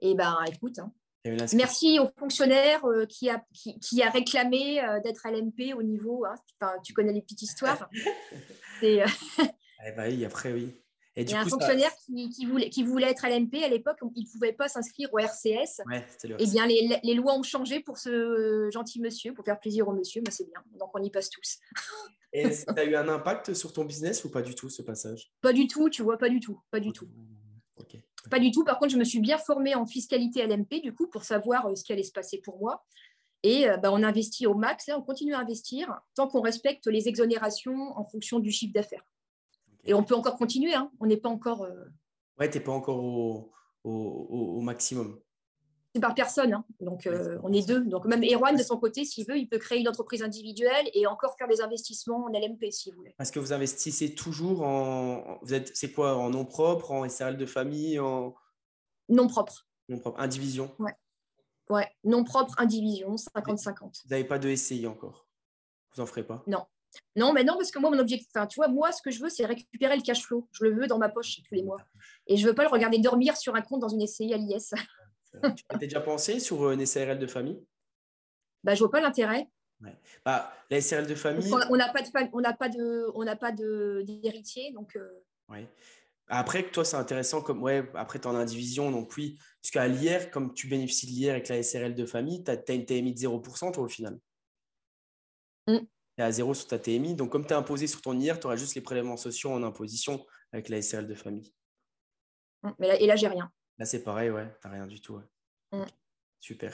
Et 0.00 0.14
ben, 0.14 0.36
écoute, 0.46 0.78
hein, 0.78 0.92
Merci 1.24 1.98
aux 1.98 2.08
fonctionnaires 2.18 2.84
euh, 2.84 3.06
qui, 3.06 3.30
a, 3.30 3.42
qui, 3.80 4.02
a 4.02 4.10
réclamé 4.10 4.82
euh, 4.82 5.00
d'être 5.00 5.24
à 5.26 5.30
l'MP 5.30 5.74
au 5.74 5.82
niveau. 5.82 6.24
Hein, 6.26 6.34
tu 6.84 6.92
connais 6.92 7.12
les 7.12 7.22
petites 7.22 7.42
histoires. 7.42 7.88
Euh, 8.82 9.06
eh 9.86 9.92
ben 9.92 10.12
oui, 10.12 10.24
après, 10.26 10.52
oui. 10.52 10.68
Et 11.16 11.22
il 11.22 11.30
y 11.30 11.34
a 11.34 11.40
un 11.40 11.48
fonctionnaire 11.48 11.92
qui, 12.04 12.44
voulait, 12.44 12.68
qui 12.68 12.82
voulait 12.82 13.08
être 13.08 13.24
à 13.24 13.30
l'MP 13.30 13.62
à 13.64 13.68
l'époque, 13.68 13.98
il 14.14 14.24
ne 14.24 14.32
pouvait 14.32 14.52
pas 14.52 14.68
s'inscrire 14.68 15.08
au 15.14 15.18
RCS. 15.18 15.80
Ouais, 15.86 16.04
le 16.24 16.36
eh 16.38 16.46
bien, 16.46 16.66
les, 16.66 16.98
les, 17.02 17.14
lois 17.14 17.38
ont 17.38 17.42
changé 17.44 17.80
pour 17.80 17.96
ce 17.96 18.68
gentil 18.70 19.00
monsieur, 19.00 19.32
pour 19.32 19.44
faire 19.44 19.58
plaisir 19.58 19.88
au 19.88 19.92
monsieur, 19.92 20.20
mais 20.26 20.32
c'est 20.32 20.44
bien. 20.44 20.60
Donc, 20.78 20.90
on 20.92 21.02
y 21.02 21.08
passe 21.08 21.30
tous. 21.30 21.60
Et 22.32 22.50
ça 22.52 22.74
a 22.76 22.84
eu 22.84 22.96
un 22.96 23.08
impact 23.08 23.54
sur 23.54 23.72
ton 23.72 23.84
business 23.84 24.24
ou 24.24 24.30
pas 24.30 24.42
du 24.42 24.54
tout, 24.54 24.68
ce 24.68 24.82
passage? 24.82 25.32
Pas 25.40 25.52
du 25.52 25.66
tout, 25.68 25.88
tu 25.88 26.02
vois, 26.02 26.18
pas 26.18 26.28
du 26.28 26.40
tout. 26.40 26.60
Pas 26.70 26.80
du 26.80 26.92
tout. 26.92 27.08
Pas 28.30 28.38
du 28.38 28.50
tout. 28.50 28.64
Par 28.64 28.78
contre, 28.78 28.92
je 28.92 28.98
me 28.98 29.04
suis 29.04 29.20
bien 29.20 29.38
formée 29.38 29.74
en 29.74 29.86
fiscalité 29.86 30.42
à 30.42 30.46
l'MP, 30.46 30.80
du 30.82 30.94
coup, 30.94 31.06
pour 31.06 31.24
savoir 31.24 31.66
euh, 31.66 31.74
ce 31.74 31.84
qui 31.84 31.92
allait 31.92 32.02
se 32.02 32.12
passer 32.12 32.38
pour 32.38 32.58
moi. 32.58 32.84
Et 33.42 33.68
euh, 33.68 33.76
bah, 33.76 33.92
on 33.92 34.02
investit 34.02 34.46
au 34.46 34.54
max, 34.54 34.90
on 34.94 35.02
continue 35.02 35.34
à 35.34 35.38
investir 35.38 36.00
tant 36.14 36.28
qu'on 36.28 36.40
respecte 36.40 36.86
les 36.86 37.08
exonérations 37.08 37.96
en 37.98 38.04
fonction 38.04 38.38
du 38.38 38.50
chiffre 38.50 38.72
d'affaires. 38.72 39.04
Et 39.84 39.92
on 39.92 40.02
peut 40.02 40.14
encore 40.14 40.36
continuer, 40.36 40.74
hein. 40.74 40.90
on 41.00 41.06
n'est 41.06 41.18
pas 41.18 41.28
encore. 41.28 41.62
Euh... 41.64 41.84
Ouais, 42.38 42.50
tu 42.50 42.56
n'es 42.56 42.64
pas 42.64 42.72
encore 42.72 43.04
au, 43.04 43.52
au, 43.84 44.60
maximum 44.60 45.20
par 46.00 46.14
personne. 46.14 46.52
Hein. 46.52 46.64
Donc, 46.80 47.06
euh, 47.06 47.38
on 47.42 47.52
est 47.52 47.66
deux. 47.66 47.84
Donc, 47.84 48.04
même 48.06 48.22
Erwan, 48.22 48.56
de 48.56 48.62
son 48.62 48.78
côté, 48.78 49.04
s'il 49.04 49.26
veut, 49.26 49.38
il 49.38 49.48
peut 49.48 49.58
créer 49.58 49.80
une 49.80 49.88
entreprise 49.88 50.22
individuelle 50.22 50.88
et 50.92 51.06
encore 51.06 51.36
faire 51.38 51.48
des 51.48 51.60
investissements 51.60 52.24
en 52.24 52.28
LMP, 52.28 52.70
s'il 52.70 52.94
voulait. 52.94 53.14
Est-ce 53.20 53.32
que 53.32 53.40
vous 53.40 53.52
investissez 53.52 54.14
toujours 54.14 54.62
en. 54.62 55.38
Vous 55.42 55.54
êtes, 55.54 55.70
c'est 55.74 55.92
quoi 55.92 56.16
En 56.16 56.30
nom 56.30 56.44
propre, 56.44 56.90
en 56.90 57.08
SRL 57.08 57.36
de 57.36 57.46
famille 57.46 57.98
en... 57.98 58.34
Non 59.08 59.28
propre. 59.28 59.66
Non 59.88 59.98
propre. 59.98 60.20
Indivision 60.20 60.74
Ouais. 60.78 60.94
Ouais, 61.70 61.88
non 62.04 62.24
propre, 62.24 62.54
indivision, 62.58 63.14
50-50. 63.14 64.02
Vous 64.04 64.10
n'avez 64.10 64.24
pas 64.24 64.38
de 64.38 64.54
SCI 64.54 64.86
encore? 64.86 65.26
Vous 65.94 66.02
n'en 66.02 66.06
ferez 66.06 66.24
pas? 66.24 66.42
Non. 66.46 66.64
Non, 67.16 67.32
mais 67.32 67.42
non, 67.42 67.54
parce 67.54 67.70
que 67.70 67.78
moi, 67.78 67.90
mon 67.90 67.98
objectif, 67.98 68.28
tu 68.48 68.56
vois, 68.56 68.68
moi, 68.68 68.92
ce 68.92 69.02
que 69.02 69.10
je 69.10 69.20
veux, 69.20 69.28
c'est 69.28 69.46
récupérer 69.46 69.96
le 69.96 70.02
cash 70.02 70.22
flow. 70.22 70.46
Je 70.52 70.64
le 70.64 70.74
veux 70.74 70.86
dans 70.86 70.98
ma 70.98 71.08
poche 71.08 71.40
tous 71.48 71.54
les 71.54 71.62
mois. 71.62 71.78
Et 72.26 72.36
je 72.36 72.42
ne 72.44 72.48
veux 72.48 72.54
pas 72.54 72.62
le 72.62 72.68
regarder 72.68 72.98
dormir 72.98 73.36
sur 73.36 73.54
un 73.54 73.62
compte 73.62 73.80
dans 73.80 73.88
une 73.88 74.06
SCI 74.06 74.32
à 74.34 74.36
l'IS. 74.36 74.74
Tu 75.42 75.64
as 75.68 75.78
déjà 75.78 76.00
pensé 76.00 76.40
sur 76.40 76.70
une 76.70 76.84
SARL 76.86 77.18
de 77.18 77.26
famille? 77.26 77.62
Bah, 78.62 78.74
Je 78.74 78.80
vois 78.80 78.90
pas 78.90 79.00
l'intérêt. 79.00 79.48
Bah, 80.24 80.52
la 80.70 80.80
SARL 80.80 81.06
de 81.06 81.14
famille. 81.14 81.50
On 81.70 81.76
n'a 81.76 81.88
pas 81.88 82.02
de, 82.02 82.28
on 82.32 82.40
n'a 82.40 82.52
pas 82.52 82.68
de, 82.68 83.10
on 83.14 83.24
n'a 83.24 83.36
pas 83.36 83.52
d'héritier, 83.52 84.72
donc. 84.72 84.96
Euh. 84.96 85.64
Après, 86.28 86.62
toi, 86.70 86.84
c'est 86.84 86.96
intéressant 86.96 87.42
comme 87.42 87.62
ouais. 87.62 87.86
Après, 87.94 88.18
tu 88.18 88.26
en 88.26 88.34
as 88.34 88.38
indivision, 88.38 88.90
donc 88.90 89.14
oui. 89.16 89.38
Parce 89.60 89.70
qu'à 89.70 89.86
l'IR, 89.86 90.30
comme 90.30 90.54
tu 90.54 90.68
bénéficies 90.68 91.06
de 91.06 91.12
l'IR 91.12 91.32
avec 91.32 91.48
la 91.48 91.62
SRL 91.62 91.94
de 91.94 92.06
famille, 92.06 92.42
tu 92.42 92.50
as, 92.50 92.74
une 92.74 92.86
TMI 92.86 93.12
de 93.12 93.18
0% 93.18 93.72
toi 93.72 93.84
au 93.84 93.88
final. 93.88 94.18
Mm. 95.66 95.78
Tu 95.78 95.86
es 96.18 96.22
à 96.22 96.32
zéro 96.32 96.54
sur 96.54 96.66
ta 96.66 96.78
TMI. 96.78 97.14
Donc, 97.14 97.30
comme 97.30 97.46
tu 97.46 97.52
es 97.52 97.56
imposé 97.56 97.86
sur 97.86 98.00
ton 98.00 98.18
IR, 98.18 98.40
tu 98.40 98.46
auras 98.46 98.56
juste 98.56 98.74
les 98.74 98.80
prélèvements 98.80 99.18
sociaux 99.18 99.50
en 99.50 99.62
imposition 99.62 100.24
avec 100.52 100.70
la 100.70 100.80
SRL 100.80 101.06
de 101.06 101.14
famille. 101.14 101.52
Mm. 102.62 102.70
Mais 102.78 102.88
là, 102.88 103.00
et 103.00 103.06
là, 103.06 103.16
j'ai 103.16 103.28
rien. 103.28 103.50
Là, 103.78 103.84
c'est 103.84 104.02
pareil, 104.02 104.30
ouais, 104.30 104.46
t'as 104.62 104.68
rien 104.68 104.86
du 104.86 105.00
tout. 105.00 105.20
Mm. 105.72 105.82
Super. 106.40 106.72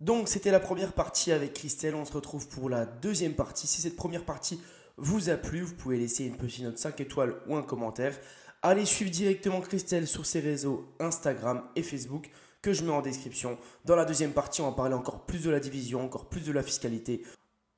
Donc 0.00 0.28
c'était 0.28 0.52
la 0.52 0.60
première 0.60 0.92
partie 0.92 1.32
avec 1.32 1.54
Christelle, 1.54 1.96
on 1.96 2.04
se 2.04 2.12
retrouve 2.12 2.48
pour 2.48 2.68
la 2.68 2.86
deuxième 2.86 3.34
partie. 3.34 3.66
Si 3.66 3.80
cette 3.80 3.96
première 3.96 4.24
partie 4.24 4.60
vous 4.96 5.28
a 5.28 5.36
plu, 5.36 5.60
vous 5.62 5.74
pouvez 5.74 5.98
laisser 5.98 6.24
une 6.24 6.36
petite 6.36 6.62
note 6.62 6.78
5 6.78 7.00
étoiles 7.00 7.34
ou 7.48 7.56
un 7.56 7.62
commentaire. 7.62 8.16
Allez 8.62 8.84
suivre 8.84 9.10
directement 9.10 9.60
Christelle 9.60 10.06
sur 10.06 10.24
ses 10.24 10.40
réseaux 10.40 10.86
Instagram 11.00 11.64
et 11.74 11.82
Facebook 11.82 12.30
que 12.62 12.72
je 12.72 12.84
mets 12.84 12.92
en 12.92 13.02
description. 13.02 13.58
Dans 13.84 13.96
la 13.96 14.04
deuxième 14.04 14.32
partie, 14.32 14.60
on 14.60 14.70
va 14.70 14.76
parler 14.76 14.94
encore 14.94 15.26
plus 15.26 15.42
de 15.42 15.50
la 15.50 15.60
division, 15.60 16.04
encore 16.04 16.28
plus 16.28 16.44
de 16.44 16.52
la 16.52 16.62
fiscalité. 16.62 17.22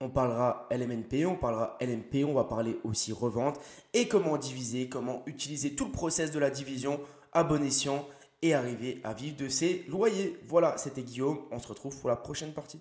On 0.01 0.09
parlera 0.11 0.67
LMNP, 0.71 1.27
on 1.27 1.37
parlera 1.37 1.77
LMP, 1.81 2.25
on 2.27 2.33
va 2.33 2.45
parler 2.45 2.79
aussi 2.85 3.13
revente 3.13 3.61
et 3.93 4.09
comment 4.09 4.39
diviser, 4.39 4.89
comment 4.89 5.23
utiliser 5.27 5.75
tout 5.75 5.85
le 5.85 5.93
process 5.93 6.33
de 6.33 6.39
la 6.39 6.49
division 6.49 7.01
à 7.33 7.45
bon 7.45 7.63
escient 7.63 8.07
et 8.43 8.55
arriver 8.55 9.01
à 9.05 9.13
vivre 9.13 9.37
de 9.37 9.49
ses 9.49 9.85
loyers. 9.89 10.39
Voilà, 10.47 10.77
c'était 10.79 11.03
Guillaume. 11.03 11.41
On 11.51 11.59
se 11.59 11.69
retrouve 11.69 11.99
pour 11.99 12.09
la 12.09 12.17
prochaine 12.17 12.53
partie. 12.53 12.81